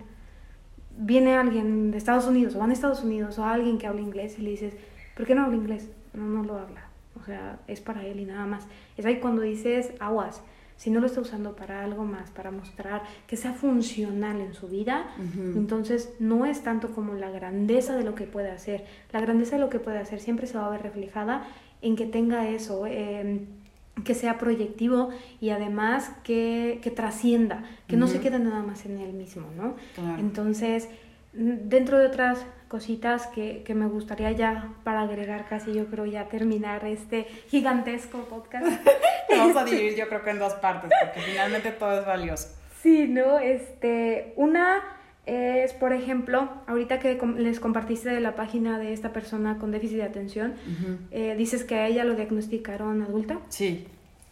Viene 0.96 1.36
alguien 1.36 1.92
de 1.92 1.98
Estados 1.98 2.26
Unidos 2.26 2.56
o 2.56 2.60
van 2.60 2.70
a 2.70 2.74
Estados 2.74 3.04
Unidos 3.04 3.38
o 3.38 3.44
alguien 3.44 3.78
que 3.78 3.86
habla 3.86 4.00
inglés 4.00 4.40
y 4.40 4.44
le 4.44 4.52
dices, 4.52 4.76
¿por 5.18 5.26
qué 5.26 5.36
no 5.36 5.44
habla 5.44 5.58
inglés? 5.58 5.90
No, 6.14 6.24
no 6.24 6.42
lo 6.42 6.58
habla. 6.58 6.88
O 7.20 7.26
sea, 7.26 7.60
es 7.68 7.82
para 7.82 8.06
él 8.06 8.18
y 8.22 8.26
nada 8.26 8.46
más. 8.46 8.66
Es 8.96 9.06
ahí 9.06 9.20
cuando 9.20 9.42
dices, 9.42 9.92
aguas, 10.00 10.42
si 10.84 10.90
no 10.90 11.00
lo 11.00 11.06
está 11.06 11.22
usando 11.22 11.56
para 11.56 11.82
algo 11.82 12.04
más, 12.04 12.30
para 12.32 12.52
mostrar 12.52 13.04
que 13.26 13.38
sea 13.38 13.54
funcional 13.54 14.42
en 14.42 14.54
su 14.54 14.68
vida, 14.68 15.08
entonces 15.56 16.12
no 16.20 16.46
es 16.46 16.62
tanto 16.62 16.92
como 16.92 17.14
la 17.14 17.30
grandeza 17.30 17.96
de 17.96 18.04
lo 18.04 18.16
que 18.16 18.26
puede 18.26 18.52
hacer. 18.52 18.84
La 19.14 19.22
grandeza 19.22 19.56
de 19.56 19.62
lo 19.62 19.70
que 19.70 19.80
puede 19.80 20.00
hacer 20.00 20.20
siempre 20.20 20.46
se 20.46 20.58
va 20.58 20.66
a 20.66 20.70
ver 20.70 20.82
reflejada 20.82 21.48
en 21.82 21.96
que 21.96 22.06
tenga 22.06 22.50
eso. 22.50 22.86
Em, 22.86 23.46
que 24.04 24.14
sea 24.14 24.40
proyectivo 24.40 25.10
y 25.40 25.52
además 25.52 26.12
que, 26.24 26.80
que 26.82 26.90
trascienda, 26.90 27.64
que 27.88 27.96
no 27.96 28.08
se 28.08 28.20
quede 28.20 28.40
nada 28.40 28.64
más 28.64 28.88
en 28.88 28.98
él 28.98 29.14
mismo, 29.14 29.44
¿no? 29.56 29.76
Entonces, 30.18 30.90
dentro 31.34 32.00
de 32.00 32.08
otras 32.08 32.46
cositas 32.68 33.28
que, 33.28 33.64
que, 33.64 33.76
me 33.76 33.86
gustaría 33.86 34.32
ya 34.32 34.74
para 34.84 35.02
agregar 35.02 35.48
casi 35.48 35.74
yo 35.74 35.86
creo 35.88 36.06
ya 36.06 36.28
terminar 36.28 36.86
este 36.86 37.26
gigantesco 37.50 38.20
podcast. 38.26 38.66
Vamos 39.30 39.58
a 39.58 39.66
dividir 39.66 39.96
yo 39.96 40.08
creo 40.08 40.24
que 40.24 40.32
en 40.32 40.40
dos 40.40 40.54
partes 40.54 40.90
porque 41.04 41.22
finalmente 41.22 41.72
todo 41.72 42.00
es 42.00 42.06
valioso. 42.06 42.50
Sí, 42.82 43.08
¿no? 43.08 43.40
Este, 43.40 44.34
una 44.36 44.82
es, 45.26 45.74
por 45.74 45.94
ejemplo, 45.94 46.50
ahorita 46.68 47.00
que 47.00 47.18
les 47.38 47.60
compartiste 47.60 48.10
de 48.10 48.20
la 48.20 48.36
página 48.36 48.78
de 48.78 48.92
esta 48.92 49.14
persona 49.14 49.58
con 49.58 49.72
déficit 49.72 49.98
de 49.98 50.04
atención, 50.04 50.54
eh, 51.12 51.36
dices 51.38 51.64
que 51.64 51.76
a 51.76 51.88
ella 51.88 52.04
lo 52.04 52.16
diagnosticaron 52.16 53.02
adulta. 53.02 53.40
Sí. 53.48 53.88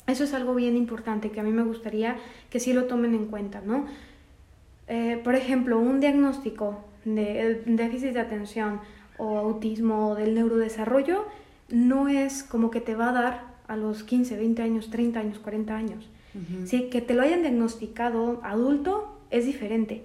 Eso 0.08 0.26
es 0.26 0.34
algo 0.34 0.54
bien 0.54 0.76
importante 0.76 1.30
que 1.30 1.40
a 1.40 1.44
mí 1.44 1.52
me 1.52 1.64
gustaría 1.64 2.18
que 2.50 2.60
sí 2.60 2.74
lo 2.74 2.86
tomen 2.86 3.16
en 3.16 3.28
cuenta, 3.28 3.62
¿no? 3.66 3.86
Eh, 4.88 5.22
por 5.24 5.36
ejemplo, 5.36 5.80
un 5.80 6.02
diagnóstico 6.02 6.84
de 7.06 7.62
déficit 7.66 8.14
de 8.14 8.20
atención 8.20 8.80
o 9.18 9.38
autismo 9.38 10.10
o 10.10 10.16
del 10.16 10.34
neurodesarrollo 10.36 11.26
no 11.70 12.08
es 12.08 12.44
como 12.44 12.72
que 12.72 12.82
te 12.82 12.96
va 12.96 13.10
a 13.10 13.14
dar 13.14 13.52
a 13.68 13.78
los 13.78 14.04
15, 14.04 14.38
20 14.38 14.62
años, 14.62 14.90
30 14.90 15.20
años, 15.20 15.40
40 15.40 15.76
años. 15.76 16.10
¿Sí? 16.66 16.90
Que 16.90 17.02
te 17.02 17.14
lo 17.14 17.24
hayan 17.24 17.42
diagnosticado 17.42 18.40
adulto 18.44 19.20
es 19.32 19.46
diferente. 19.46 20.04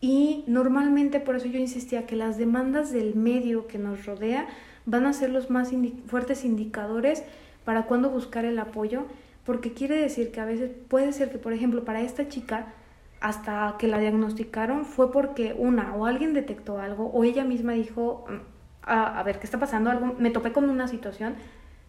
Y 0.00 0.44
normalmente 0.46 1.20
por 1.20 1.36
eso 1.36 1.46
yo 1.46 1.58
insistía 1.58 2.06
que 2.06 2.16
las 2.16 2.38
demandas 2.38 2.92
del 2.92 3.14
medio 3.14 3.66
que 3.66 3.78
nos 3.78 4.06
rodea 4.06 4.48
van 4.86 5.06
a 5.06 5.12
ser 5.12 5.30
los 5.30 5.50
más 5.50 5.70
fuertes 6.06 6.44
indicadores 6.44 7.22
para 7.64 7.84
cuándo 7.84 8.10
buscar 8.10 8.44
el 8.44 8.58
apoyo, 8.58 9.04
porque 9.44 9.72
quiere 9.72 9.96
decir 9.96 10.32
que 10.32 10.40
a 10.40 10.44
veces 10.44 10.70
puede 10.88 11.12
ser 11.12 11.30
que, 11.30 11.38
por 11.38 11.52
ejemplo, 11.52 11.84
para 11.84 12.00
esta 12.00 12.28
chica 12.28 12.74
hasta 13.20 13.76
que 13.78 13.86
la 13.86 13.98
diagnosticaron 13.98 14.84
fue 14.84 15.12
porque 15.12 15.54
una 15.56 15.94
o 15.94 16.06
alguien 16.06 16.32
detectó 16.34 16.78
algo 16.78 17.06
o 17.06 17.22
ella 17.24 17.44
misma 17.44 17.72
dijo, 17.72 18.24
mm, 18.28 18.36
a, 18.82 19.22
ver, 19.22 19.38
¿qué 19.38 19.44
está 19.44 19.58
pasando? 19.58 19.90
Algo, 19.90 20.14
me 20.18 20.30
topé 20.30 20.52
con 20.52 20.68
una 20.68 20.88
situación 20.88 21.34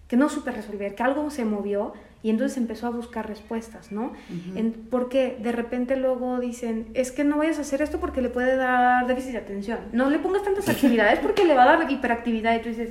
que 0.07 0.17
no 0.17 0.27
supe 0.27 0.51
resolver, 0.51 0.93
que 0.93 1.03
algo 1.03 1.29
se 1.29 1.45
movió 1.45 1.93
y 2.21 2.29
entonces 2.29 2.57
empezó 2.57 2.85
a 2.87 2.89
buscar 2.89 3.27
respuestas, 3.27 3.93
¿no? 3.93 4.11
porque 4.89 5.37
de 5.41 5.53
repente 5.53 5.95
luego 5.95 6.39
dicen, 6.41 6.87
es 6.93 7.13
que 7.13 7.23
no 7.23 7.37
vayas 7.37 7.59
a 7.59 7.61
hacer 7.61 7.81
esto 7.81 7.99
porque 7.99 8.21
le 8.21 8.29
puede 8.29 8.57
dar 8.57 9.07
déficit 9.07 9.31
de 9.31 9.37
atención, 9.37 9.79
no 9.93 10.09
le 10.09 10.19
pongas 10.19 10.43
tantas 10.43 10.67
actividades 10.69 11.19
porque 11.19 11.45
le 11.45 11.55
va 11.55 11.63
a 11.63 11.77
dar 11.77 11.89
hiperactividad 11.89 12.55
y 12.55 12.59
tú 12.59 12.69
dices, 12.69 12.89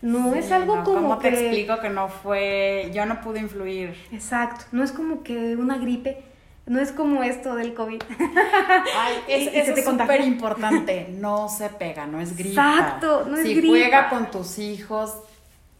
no 0.00 0.34
es 0.34 0.50
algo 0.52 0.82
como 0.84 1.00
¿cómo 1.00 1.18
te 1.18 1.28
explico 1.28 1.80
que 1.80 1.90
no 1.90 2.08
fue, 2.08 2.90
yo 2.94 3.04
no 3.04 3.20
pude 3.20 3.40
influir? 3.40 3.94
Exacto, 4.10 4.64
no 4.72 4.82
es 4.82 4.90
como 4.90 5.22
que 5.22 5.56
una 5.56 5.76
gripe 5.76 6.24
no 6.66 6.80
es 6.80 6.92
como 6.92 7.22
esto 7.22 7.54
del 7.56 7.74
COVID. 7.74 8.02
Ay, 8.18 9.16
es, 9.28 9.68
es 9.68 9.84
súper 9.84 10.22
importante. 10.22 11.08
No 11.10 11.48
se 11.48 11.68
pega, 11.68 12.06
no 12.06 12.20
es 12.20 12.36
gripa. 12.36 12.78
Exacto, 12.78 13.26
no 13.26 13.36
es 13.36 13.42
si 13.42 13.54
gripa. 13.54 13.74
Si 13.74 13.80
juega 13.82 14.08
con 14.08 14.30
tus 14.30 14.58
hijos, 14.58 15.14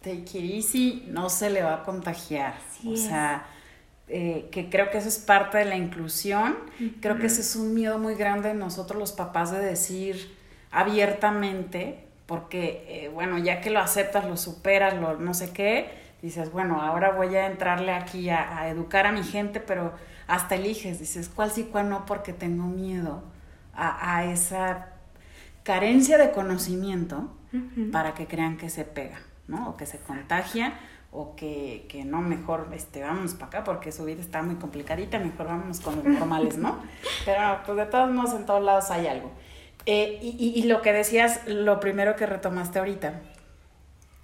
take 0.01 0.37
it 0.37 0.53
easy, 0.53 1.05
no 1.07 1.29
se 1.29 1.49
le 1.49 1.63
va 1.63 1.75
a 1.75 1.83
contagiar. 1.83 2.53
o 2.85 2.95
sea, 2.95 3.47
eh, 4.07 4.49
que 4.51 4.69
creo 4.69 4.91
que 4.91 4.99
eso 4.99 5.07
es 5.07 5.17
parte 5.17 5.57
de 5.57 5.65
la 5.65 5.75
inclusión. 5.75 6.55
Creo 7.01 7.17
que 7.17 7.25
ese 7.27 7.41
es 7.41 7.55
un 7.55 7.73
miedo 7.73 7.97
muy 7.97 8.13
grande 8.13 8.49
de 8.49 8.55
nosotros 8.55 8.99
los 8.99 9.11
papás 9.11 9.51
de 9.51 9.59
decir 9.59 10.37
abiertamente, 10.69 12.05
porque, 12.27 12.85
eh, 12.87 13.09
bueno, 13.09 13.39
ya 13.39 13.61
que 13.61 13.71
lo 13.71 13.79
aceptas, 13.79 14.25
lo 14.25 14.37
superas, 14.37 14.93
lo 14.93 15.17
no 15.17 15.33
sé 15.33 15.51
qué, 15.51 15.89
dices, 16.21 16.51
bueno, 16.51 16.81
ahora 16.81 17.11
voy 17.11 17.35
a 17.35 17.47
entrarle 17.47 17.91
aquí 17.91 18.29
a 18.29 18.67
educar 18.69 19.07
a 19.07 19.11
mi 19.11 19.23
gente, 19.23 19.59
pero 19.59 19.93
hasta 20.27 20.55
eliges, 20.55 20.99
dices, 20.99 21.29
cuál 21.33 21.51
sí, 21.51 21.69
cuál 21.71 21.89
no, 21.89 22.05
porque 22.05 22.33
tengo 22.33 22.65
miedo 22.65 23.23
a, 23.73 24.23
esa 24.25 24.87
carencia 25.63 26.17
de 26.17 26.31
conocimiento 26.31 27.29
para 27.91 28.13
que 28.13 28.25
crean 28.27 28.57
que 28.57 28.69
se 28.69 28.85
pega, 28.85 29.19
¿no? 29.47 29.69
O 29.69 29.77
que 29.77 29.85
se 29.85 29.99
contagia 29.99 30.73
o 31.11 31.35
que, 31.35 31.85
que 31.89 32.03
no, 32.03 32.21
mejor 32.21 32.69
este, 32.73 33.01
vamos 33.01 33.33
para 33.33 33.47
acá 33.47 33.63
porque 33.63 33.91
su 33.91 34.03
vida 34.03 34.21
está 34.21 34.41
muy 34.41 34.55
complicadita, 34.55 35.19
mejor 35.19 35.47
vamos 35.47 35.79
con 35.79 35.95
los 35.95 36.05
normales, 36.05 36.57
¿no? 36.57 36.79
Pero 37.25 37.59
pues 37.65 37.77
de 37.77 37.85
todos 37.85 38.11
modos 38.11 38.33
en 38.33 38.45
todos 38.45 38.63
lados 38.63 38.91
hay 38.91 39.07
algo. 39.07 39.31
Eh, 39.85 40.19
y, 40.21 40.53
y, 40.55 40.63
lo 40.63 40.81
que 40.81 40.91
decías, 40.91 41.41
lo 41.47 41.79
primero 41.79 42.15
que 42.15 42.25
retomaste 42.25 42.79
ahorita, 42.79 43.21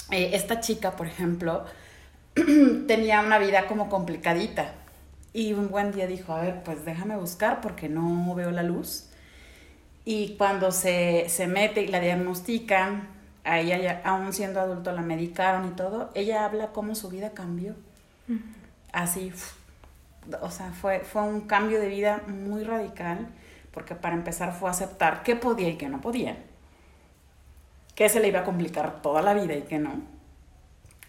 eh, 0.10 0.32
esta 0.34 0.60
chica, 0.60 0.95
por 0.95 1.08
ejemplo, 1.08 1.66
tenía 2.88 3.22
una 3.22 3.38
vida 3.38 3.68
como 3.68 3.88
complicadita, 3.88 4.74
y 5.34 5.54
un 5.54 5.70
buen 5.70 5.92
día 5.92 6.08
dijo, 6.08 6.34
a 6.34 6.42
ver, 6.42 6.64
pues 6.64 6.84
déjame 6.86 7.16
buscar 7.16 7.62
porque 7.62 7.88
no 7.88 8.36
veo 8.36 8.52
la 8.52 8.64
luz. 8.64 9.08
Y 10.04 10.36
cuando 10.36 10.72
se, 10.72 11.30
se 11.30 11.48
mete 11.48 11.84
y 11.84 11.88
la 11.88 12.00
diagnostican, 12.00 13.08
a 13.44 13.60
ella, 13.60 14.02
aún 14.04 14.34
siendo 14.34 14.60
adulto, 14.60 14.92
la 14.92 15.02
medicaron 15.02 15.68
y 15.68 15.72
todo, 15.72 16.12
ella 16.14 16.46
habla 16.46 16.72
cómo 16.72 16.96
su 16.96 17.10
vida 17.10 17.32
cambió. 17.32 17.76
Así, 18.92 19.34
o 20.42 20.52
sea, 20.52 20.72
fue, 20.72 21.00
fue 21.00 21.24
un 21.24 21.42
cambio 21.42 21.80
de 21.80 21.88
vida 21.88 22.22
muy 22.28 22.64
radical, 22.64 23.28
porque 23.72 23.96
para 23.96 24.16
empezar 24.16 24.54
fue 24.54 24.70
aceptar 24.70 25.24
qué 25.24 25.36
podía 25.36 25.70
y 25.70 25.78
qué 25.78 25.90
no 25.90 26.02
podía, 26.02 26.38
que 27.96 28.10
se 28.10 28.20
le 28.20 28.28
iba 28.28 28.42
a 28.42 28.44
complicar 28.44 29.02
toda 29.02 29.22
la 29.22 29.34
vida 29.34 29.56
y 29.56 29.64
que 29.64 29.80
no. 29.80 30.02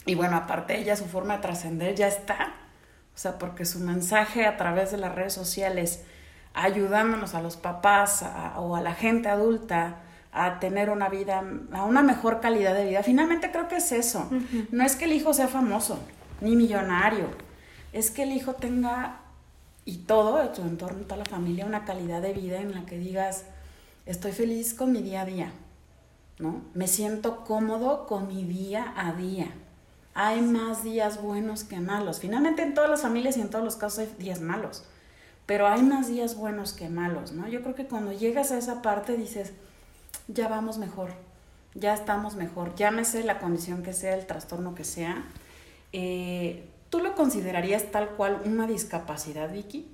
Y 0.07 0.15
bueno, 0.15 0.37
aparte 0.37 0.79
ella, 0.79 0.97
su 0.97 1.05
forma 1.05 1.37
de 1.37 1.43
trascender 1.43 1.95
ya 1.95 2.09
está 2.09 2.55
o 3.15 3.19
sea, 3.19 3.39
porque 3.39 3.65
su 3.65 3.79
mensaje 3.81 4.47
a 4.47 4.57
través 4.57 4.91
de 4.91 4.97
las 4.97 5.15
redes 5.15 5.35
sociales, 5.35 6.03
ayudándonos 6.55 7.35
a 7.35 7.43
los 7.43 7.57
papás 7.57 8.25
o 8.57 8.75
a 8.75 8.81
la 8.81 8.95
gente 8.95 9.29
adulta 9.29 9.97
a 10.33 10.59
tener 10.61 10.89
una 10.89 11.09
vida, 11.11 11.45
a 11.73 11.85
una 11.85 12.03
mejor 12.03 12.41
calidad 12.41 12.75
de 12.75 12.87
vida, 12.87 13.03
finalmente 13.03 13.51
creo 13.51 13.69
que 13.69 13.77
es 13.77 13.93
eso. 13.93 14.31
No 14.71 14.83
es 14.83 14.97
que 14.97 15.05
el 15.05 15.13
hijo 15.13 15.35
sea 15.35 15.49
famoso, 15.49 15.99
ni 16.41 16.57
millonario, 16.57 17.27
es 17.93 18.11
que 18.11 18.23
el 18.23 18.33
hijo 18.33 18.55
tenga, 18.55 19.21
y 19.85 19.99
todo, 19.99 20.55
su 20.55 20.63
entorno, 20.63 21.03
toda 21.03 21.19
la 21.19 21.25
familia, 21.27 21.67
una 21.67 21.85
calidad 21.85 22.23
de 22.23 22.33
vida 22.33 22.61
en 22.61 22.73
la 22.73 22.87
que 22.87 22.97
digas, 22.99 23.45
estoy 24.07 24.33
feliz 24.33 24.73
con 24.73 24.91
mi 24.91 25.03
día 25.03 25.23
a 25.23 25.27
día, 25.27 25.53
¿no? 26.39 26.63
Me 26.73 26.89
siento 26.89 27.45
cómodo 27.45 28.07
con 28.07 28.27
mi 28.27 28.45
día 28.45 28.95
a 28.97 29.13
día 29.13 29.49
hay 30.15 30.43
más 30.43 30.85
días 30.85 31.23
buenos 31.23 31.65
que 31.65 31.81
malos. 31.81 32.21
Finalmente 32.21 32.63
en 32.63 32.75
todas 32.75 32.91
las 32.91 33.03
familias 33.03 33.37
y 33.37 33.41
en 33.41 33.51
todos 33.51 33.65
los 33.65 33.77
casos 33.77 34.01
hay 34.01 34.15
días 34.19 34.41
malos, 34.41 34.85
pero 35.47 35.67
hay 35.67 35.83
más 35.83 36.09
días 36.09 36.37
buenos 36.37 36.73
que 36.73 36.89
malos, 36.89 37.33
¿no? 37.33 37.49
Yo 37.49 37.63
creo 37.63 37.75
que 37.75 37.87
cuando 37.87 38.13
llegas 38.13 38.53
a 38.53 38.59
esa 38.59 38.83
parte 38.83 39.17
dices, 39.17 39.53
ya 40.29 40.49
vamos 40.49 40.79
mejor, 40.79 41.13
ya 41.75 41.95
estamos 41.95 42.37
mejor, 42.37 42.75
llámese 42.75 43.25
la 43.25 43.39
condición 43.39 43.83
que 43.83 43.93
sea, 43.93 44.15
el 44.15 44.27
trastorno 44.27 44.75
que 44.75 44.85
sea. 44.85 45.25
Eh, 45.93 46.69
¿Tú 46.91 47.01
lo 47.01 47.15
considerarías 47.15 47.91
tal 47.91 48.11
cual 48.11 48.43
una 48.45 48.67
discapacidad, 48.67 49.51
Vicky? 49.51 49.89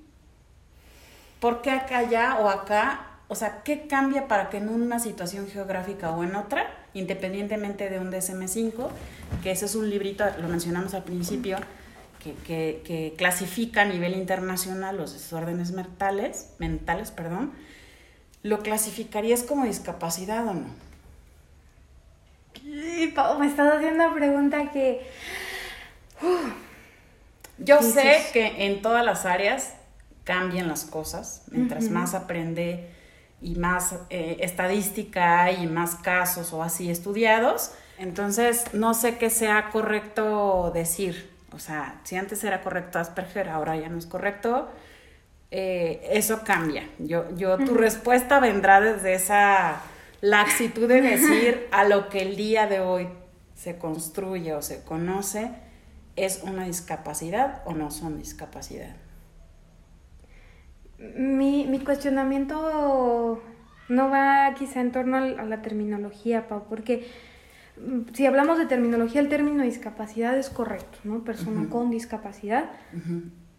¿Por 1.41 1.63
qué 1.63 1.71
acá 1.71 2.03
ya 2.03 2.39
o 2.41 2.49
acá? 2.49 3.07
O 3.29 3.37
sea, 3.37 3.63
¿qué 3.63 3.87
cambia 3.87 4.27
para 4.27 4.51
que 4.51 4.57
en 4.57 4.69
una 4.69 4.99
situación 4.99 5.47
geográfica 5.47 6.11
o 6.11 6.25
en 6.25 6.35
otra 6.35 6.67
independientemente 6.95 7.91
de 7.91 7.99
un 7.99 8.11
DSM-5, 8.11 8.89
que 9.43 9.51
ese 9.51 9.67
es 9.67 9.75
un 9.75 9.89
librito, 9.89 10.25
lo 10.41 10.49
mencionamos 10.49 10.95
al 10.95 11.05
principio, 11.05 11.59
que, 12.19 12.83
que, 12.85 13.15
clasifica 13.17 13.83
a 13.83 13.85
nivel 13.85 14.15
internacional 14.15 14.97
los 14.97 15.13
desórdenes 15.13 15.73
mentales, 15.73 16.51
mentales, 16.59 17.11
perdón, 17.11 17.53
¿lo 18.43 18.61
clasificarías 18.61 19.43
como 19.43 19.65
discapacidad 19.65 20.47
o 20.47 20.55
no? 20.55 20.89
me 23.39 23.47
estás 23.47 23.75
haciendo 23.75 24.05
una 24.05 24.15
pregunta 24.15 24.71
que... 24.73 25.07
Yo 27.59 27.83
sé 27.83 28.23
que 28.33 28.67
en 28.67 28.83
todas 28.83 29.05
las 29.05 29.27
áreas 29.27 29.75
cambian 30.25 30.69
las 30.69 30.85
cosas, 30.85 31.43
mientras 31.51 31.91
más 31.91 32.15
aprende 32.15 32.91
y 33.41 33.55
más 33.55 33.95
eh, 34.11 34.39
estadística 34.41 35.53
y 35.53 35.67
más 35.67 35.95
casos 35.95 36.53
o 36.53 36.63
así 36.63 36.91
estudiados. 36.91 37.73
Entonces, 37.99 38.65
no 38.75 38.95
sé 38.95 39.19
qué 39.19 39.31
sea 39.31 39.71
correcto 39.71 40.71
decir. 40.75 41.31
O 41.53 41.59
sea, 41.59 42.01
si 42.05 42.17
antes 42.17 42.43
era 42.45 42.63
correcto 42.63 42.99
Asperger, 42.99 43.49
ahora 43.49 43.77
ya 43.77 43.89
no 43.89 43.99
es 43.99 44.07
correcto. 44.07 44.69
Eh, 45.51 46.09
eso 46.13 46.43
cambia. 46.45 46.89
Yo, 46.99 47.35
yo, 47.37 47.57
tu 47.59 47.75
respuesta 47.75 48.39
vendrá 48.39 48.81
desde 48.81 49.15
esa 49.15 49.81
laxitud 50.21 50.89
de 50.89 51.01
decir 51.01 51.69
a 51.73 51.85
lo 51.85 52.09
que 52.09 52.23
el 52.23 52.37
día 52.37 52.67
de 52.67 52.81
hoy 52.81 53.09
se 53.55 53.79
construye 53.79 54.55
o 54.55 54.63
se 54.63 54.85
conoce 54.85 55.51
es 56.17 56.43
una 56.43 56.65
discapacidad 56.65 57.63
o 57.65 57.75
no 57.75 57.91
son 57.91 58.19
discapacidad. 58.19 58.95
Mi, 60.99 61.67
mi 61.67 61.79
cuestionamiento 61.81 63.41
no 63.89 64.11
va 64.11 64.55
quizá 64.59 64.81
en 64.81 64.93
torno 64.93 65.17
a 65.17 65.45
la 65.45 65.63
terminología, 65.63 66.49
Pau, 66.49 66.65
porque 66.69 67.07
mm, 67.81 68.13
si 68.13 68.27
hablamos 68.27 68.59
de 68.59 68.67
terminología, 68.67 69.21
el 69.21 69.29
término 69.29 69.63
discapacidad 69.65 70.37
es 70.37 70.51
correcto, 70.51 70.99
¿no? 71.05 71.25
Persona 71.25 71.69
con 71.69 71.91
discapacidad. 71.91 72.71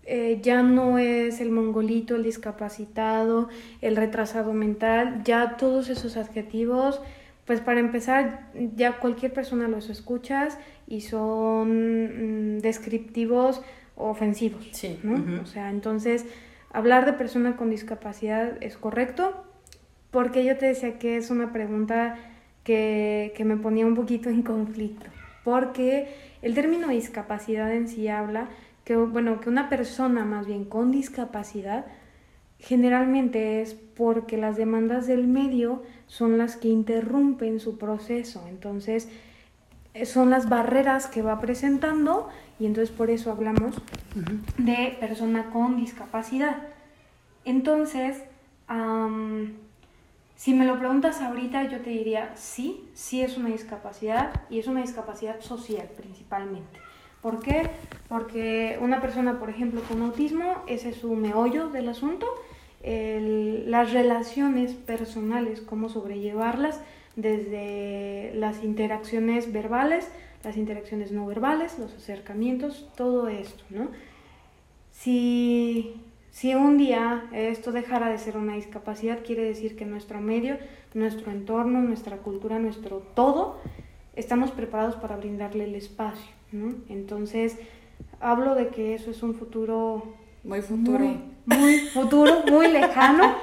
Eh, 0.03 0.39
ya 0.41 0.63
no 0.63 0.97
es 0.97 1.39
el 1.39 1.51
mongolito, 1.51 2.15
el 2.15 2.23
discapacitado, 2.23 3.49
el 3.81 3.95
retrasado 3.95 4.53
mental, 4.53 5.21
ya 5.23 5.55
todos 5.55 5.89
esos 5.89 6.17
adjetivos, 6.17 6.99
pues 7.45 7.61
para 7.61 7.79
empezar, 7.79 8.49
ya 8.75 8.99
cualquier 8.99 9.33
persona 9.33 9.67
los 9.67 9.89
escuchas 9.89 10.57
y 10.87 11.01
son 11.01 12.55
mm, 12.55 12.59
descriptivos 12.59 13.61
ofensivos, 13.95 14.67
sí. 14.71 14.99
¿no? 15.03 15.41
O 15.41 15.45
sea, 15.45 15.69
entonces, 15.69 16.25
hablar 16.71 17.05
de 17.05 17.13
persona 17.13 17.55
con 17.55 17.69
discapacidad 17.69 18.61
es 18.61 18.77
correcto, 18.77 19.43
porque 20.11 20.43
yo 20.43 20.57
te 20.57 20.67
decía 20.67 20.99
que 20.99 21.17
es 21.17 21.29
una 21.29 21.51
pregunta 21.53 22.17
que, 22.63 23.33
que 23.35 23.45
me 23.45 23.57
ponía 23.57 23.85
un 23.85 23.95
poquito 23.95 24.29
en 24.29 24.41
conflicto, 24.41 25.05
porque 25.43 26.13
el 26.41 26.53
término 26.53 26.87
discapacidad 26.89 27.73
en 27.73 27.87
sí 27.87 28.07
habla 28.07 28.49
que, 28.83 28.95
bueno, 28.95 29.39
que 29.39 29.49
una 29.49 29.69
persona 29.69 30.25
más 30.25 30.47
bien 30.47 30.65
con 30.65 30.91
discapacidad 30.91 31.85
generalmente 32.59 33.61
es 33.61 33.73
porque 33.73 34.37
las 34.37 34.57
demandas 34.57 35.07
del 35.07 35.27
medio 35.27 35.83
son 36.07 36.37
las 36.37 36.57
que 36.57 36.67
interrumpen 36.67 37.59
su 37.59 37.77
proceso. 37.77 38.45
Entonces, 38.49 39.07
eh, 39.93 40.05
son 40.05 40.29
las 40.29 40.49
barreras 40.49 41.07
que 41.07 41.21
va 41.21 41.39
presentando 41.39 42.29
y 42.59 42.65
entonces 42.65 42.93
por 42.95 43.09
eso 43.09 43.31
hablamos 43.31 43.75
de 44.57 44.97
persona 44.99 45.49
con 45.51 45.77
discapacidad. 45.77 46.57
Entonces, 47.45 48.21
si 50.35 50.53
me 50.53 50.65
lo 50.65 50.77
preguntas 50.77 51.21
ahorita, 51.21 51.69
yo 51.69 51.79
te 51.79 51.89
diría 51.89 52.31
sí, 52.35 52.85
sí 52.93 53.21
es 53.21 53.37
una 53.37 53.49
discapacidad 53.49 54.41
y 54.49 54.59
es 54.59 54.67
una 54.67 54.81
discapacidad 54.81 55.39
social 55.41 55.89
principalmente. 55.95 56.79
¿Por 57.21 57.41
qué? 57.41 57.69
Porque 58.07 58.77
una 58.81 59.01
persona, 59.01 59.39
por 59.39 59.49
ejemplo, 59.49 59.81
con 59.89 60.01
autismo, 60.01 60.63
ese 60.67 60.89
es 60.89 60.97
su 60.97 61.15
meollo 61.15 61.69
del 61.69 61.89
asunto, 61.89 62.27
las 62.81 63.91
relaciones 63.91 64.73
personales, 64.73 65.59
cómo 65.61 65.89
sobrellevarlas 65.89 66.79
desde 67.17 68.31
las 68.35 68.63
interacciones 68.63 69.51
verbales, 69.51 70.09
las 70.43 70.57
interacciones 70.57 71.11
no 71.11 71.25
verbales, 71.25 71.77
los 71.79 71.93
acercamientos, 71.93 72.87
todo 72.95 73.27
esto, 73.27 73.63
¿no? 73.69 73.89
Si, 74.91 75.95
si 76.31 76.55
un 76.55 76.77
día 76.77 77.25
esto 77.31 77.71
dejara 77.71 78.09
de 78.09 78.17
ser 78.17 78.37
una 78.37 78.55
discapacidad, 78.55 79.19
quiere 79.25 79.43
decir 79.43 79.75
que 79.75 79.85
nuestro 79.85 80.19
medio, 80.19 80.57
nuestro 80.93 81.31
entorno, 81.31 81.81
nuestra 81.81 82.17
cultura, 82.17 82.59
nuestro 82.59 82.97
todo, 83.15 83.59
estamos 84.15 84.51
preparados 84.51 84.95
para 84.95 85.15
brindarle 85.15 85.65
el 85.65 85.75
espacio. 85.75 86.31
Entonces, 86.89 87.57
hablo 88.19 88.55
de 88.55 88.67
que 88.69 88.95
eso 88.95 89.11
es 89.11 89.23
un 89.23 89.35
futuro... 89.35 90.15
Muy 90.43 90.61
futuro. 90.61 91.05
Muy, 91.45 91.79
futuro, 91.93 92.43
muy 92.49 92.67
lejano. 92.67 93.35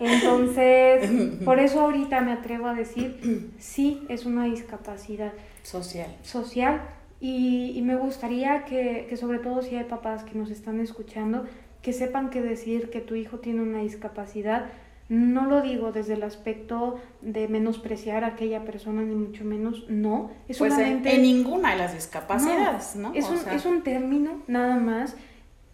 Entonces, 0.00 1.40
por 1.44 1.58
eso 1.58 1.80
ahorita 1.80 2.20
me 2.20 2.32
atrevo 2.32 2.66
a 2.66 2.74
decir, 2.74 3.50
sí, 3.58 4.02
es 4.08 4.26
una 4.26 4.44
discapacidad. 4.44 5.32
Social. 5.64 6.16
Social. 6.22 6.82
Y, 7.20 7.80
me 7.82 7.96
gustaría 7.96 8.64
que, 8.64 9.06
que, 9.08 9.16
sobre 9.16 9.38
todo 9.38 9.62
si 9.62 9.74
hay 9.74 9.84
papás 9.84 10.22
que 10.22 10.38
nos 10.38 10.50
están 10.50 10.78
escuchando, 10.78 11.44
que 11.82 11.92
sepan 11.92 12.30
que 12.30 12.40
decir 12.40 12.90
que 12.90 13.00
tu 13.00 13.16
hijo 13.16 13.40
tiene 13.40 13.62
una 13.62 13.80
discapacidad 13.80 14.66
no 15.08 15.44
lo 15.46 15.60
digo 15.60 15.92
desde 15.92 16.14
el 16.14 16.22
aspecto 16.22 16.98
de 17.20 17.46
menospreciar 17.48 18.24
a 18.24 18.28
aquella 18.28 18.64
persona, 18.64 19.02
ni 19.02 19.14
mucho 19.14 19.44
menos, 19.44 19.84
no. 19.88 20.30
Es 20.48 20.58
pues 20.58 20.76
en, 20.78 21.02
ninguna 21.02 21.72
de 21.72 21.76
las 21.76 21.92
discapacidades, 21.92 22.96
¿no? 22.96 23.12
Es, 23.14 23.28
un, 23.28 23.38
es 23.52 23.66
un 23.66 23.82
término, 23.82 24.42
nada 24.46 24.76
más, 24.76 25.14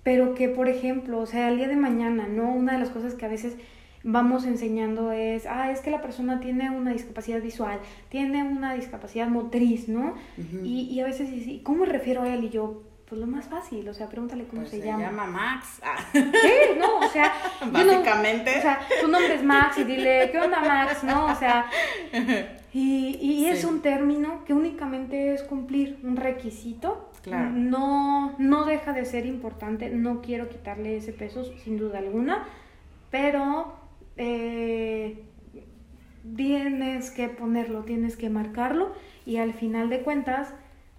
pero 0.02 0.34
que, 0.34 0.48
por 0.48 0.68
ejemplo, 0.68 1.20
o 1.20 1.26
sea, 1.26 1.48
el 1.48 1.58
día 1.58 1.68
de 1.68 1.76
mañana, 1.76 2.26
¿no? 2.26 2.50
Una 2.52 2.72
de 2.72 2.78
las 2.80 2.90
cosas 2.90 3.14
que 3.14 3.24
a 3.24 3.28
veces 3.28 3.56
vamos 4.02 4.44
enseñando 4.46 5.12
es, 5.12 5.46
ah, 5.46 5.70
es 5.70 5.80
que 5.80 5.90
la 5.90 6.00
persona 6.00 6.40
tiene 6.40 6.70
una 6.70 6.92
discapacidad 6.92 7.40
visual, 7.40 7.80
tiene 8.08 8.42
una 8.42 8.74
discapacidad 8.74 9.28
motriz, 9.28 9.88
¿no? 9.88 10.14
y, 10.62 10.88
y, 10.90 11.00
a 11.00 11.04
veces, 11.04 11.28
¿cómo 11.62 11.84
me 11.84 11.86
refiero 11.86 12.22
a 12.22 12.28
él? 12.28 12.44
Y 12.44 12.50
yo, 12.50 12.82
pues 13.10 13.20
lo 13.20 13.26
más 13.26 13.46
fácil, 13.46 13.88
o 13.88 13.92
sea, 13.92 14.08
pregúntale 14.08 14.44
cómo 14.44 14.62
pues 14.62 14.70
se, 14.70 14.78
llama. 14.78 14.98
Se 14.98 15.04
llama 15.04 15.26
Max. 15.26 15.80
Ah. 15.82 15.96
Sí, 16.12 16.78
no, 16.78 16.98
o 16.98 17.08
sea. 17.08 17.32
Básicamente. 17.72 18.58
o 18.58 18.62
sea, 18.62 18.80
tu 19.00 19.08
nombre 19.08 19.34
es 19.34 19.42
Max 19.42 19.78
y 19.78 19.84
dile, 19.84 20.28
¿qué 20.30 20.38
onda 20.38 20.60
Max? 20.60 21.02
¿No? 21.04 21.26
O 21.26 21.34
sea. 21.34 21.66
Y, 22.72 23.18
y 23.20 23.46
es 23.46 23.64
un 23.64 23.82
término 23.82 24.44
que 24.44 24.54
únicamente 24.54 25.34
es 25.34 25.42
cumplir 25.42 25.98
un 26.04 26.14
requisito. 26.14 27.10
Claro. 27.20 27.50
No, 27.50 28.36
no 28.38 28.64
deja 28.64 28.92
de 28.92 29.04
ser 29.04 29.26
importante, 29.26 29.90
no 29.90 30.22
quiero 30.22 30.48
quitarle 30.48 30.96
ese 30.96 31.12
peso, 31.12 31.42
sin 31.64 31.78
duda 31.78 31.98
alguna, 31.98 32.46
pero 33.10 33.79
eh, 34.22 35.24
tienes 36.36 37.10
que 37.10 37.30
ponerlo, 37.30 37.84
tienes 37.84 38.18
que 38.18 38.28
marcarlo 38.28 38.92
y 39.24 39.38
al 39.38 39.54
final 39.54 39.88
de 39.88 40.02
cuentas, 40.02 40.48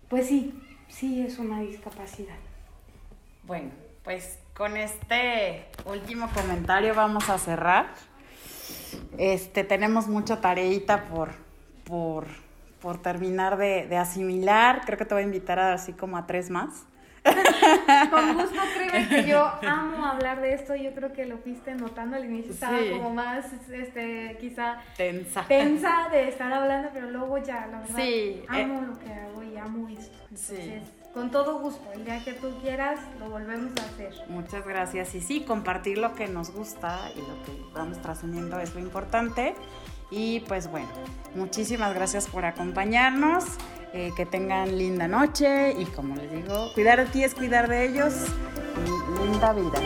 pues 0.10 0.28
sí, 0.28 0.60
sí 0.88 1.22
es 1.22 1.38
una 1.38 1.62
discapacidad. 1.62 2.36
Bueno, 3.44 3.70
pues 4.04 4.40
con 4.56 4.76
este 4.76 5.66
último 5.86 6.30
comentario 6.34 6.96
vamos 6.96 7.30
a 7.30 7.38
cerrar. 7.38 7.94
Este, 9.20 9.64
tenemos 9.64 10.08
mucha 10.08 10.42
tareita 10.42 11.06
por, 11.06 11.30
por, 11.84 12.26
por 12.82 13.00
terminar 13.04 13.58
de, 13.58 13.96
asimilar. 13.98 14.82
Creo 14.84 14.98
que 14.98 15.06
te 15.06 15.14
voy 15.14 15.22
a 15.22 15.26
invitar 15.28 15.60
a, 15.60 15.74
así 15.74 15.94
como 15.94 16.18
a 16.18 16.26
tres 16.26 16.50
más. 16.50 16.86
Con 17.24 18.34
gusto, 18.34 18.60
créeme 18.76 19.08
que 19.08 19.30
yo 19.30 19.46
amo 19.68 20.06
hablar 20.06 20.42
de 20.42 20.54
esto. 20.54 20.76
Yo 20.76 20.94
creo 20.94 21.14
que 21.14 21.26
lo 21.26 21.38
fuiste 21.38 21.76
notando 21.76 22.18
al 22.18 22.26
inicio. 22.26 22.52
Estaba 22.52 22.78
como 22.92 23.14
más, 23.14 23.46
este, 23.72 24.38
quizá 24.40 24.78
tensa. 24.98 25.44
tensa 25.48 26.10
de 26.12 26.30
estar 26.30 26.52
hablando, 26.52 26.90
pero 26.94 27.12
luego 27.12 27.38
ya, 27.38 27.68
la 27.68 27.80
verdad, 27.80 27.96
sí, 27.96 28.44
amo 28.48 28.82
eh, 28.82 28.88
lo 28.88 29.00
que 29.00 29.14
hago 29.14 29.44
y 29.44 29.58
amo 29.58 29.88
esto. 29.90 30.18
Entonces, 30.24 30.84
con 31.14 31.30
todo 31.30 31.60
gusto, 31.60 31.92
el 31.94 32.06
día 32.06 32.24
que 32.24 32.34
tú 32.34 32.50
quieras, 32.62 33.00
lo 33.20 33.30
volvemos 33.30 33.72
a 33.80 33.86
hacer. 33.86 34.14
Muchas 34.30 34.66
gracias. 34.66 35.14
Y 35.14 35.22
sí, 35.22 35.42
compartir 35.42 35.98
lo 35.98 36.16
que 36.16 36.28
nos 36.28 36.52
gusta 36.52 36.98
y 37.16 37.20
lo 37.20 37.44
que 37.44 37.52
vamos 37.74 38.02
trascendiendo 38.02 38.60
es 38.60 38.74
lo 38.74 38.80
importante. 38.80 39.54
Y 40.10 40.42
pues 40.42 40.70
bueno, 40.70 40.90
muchísimas 41.36 41.94
gracias 41.94 42.28
por 42.28 42.46
acompañarnos. 42.46 43.46
Eh, 43.94 44.14
que 44.16 44.26
tengan 44.26 44.78
linda 44.78 45.06
noche 45.08 45.74
y 45.78 45.84
como 45.84 46.16
les 46.16 46.32
digo, 46.32 46.72
cuidar 46.74 47.00
de 47.00 47.12
ti 47.12 47.26
es 47.26 47.36
cuidar 47.36 47.68
de 47.68 47.90
ellos. 47.90 48.14
linda 49.22 49.52
vida. 49.52 49.80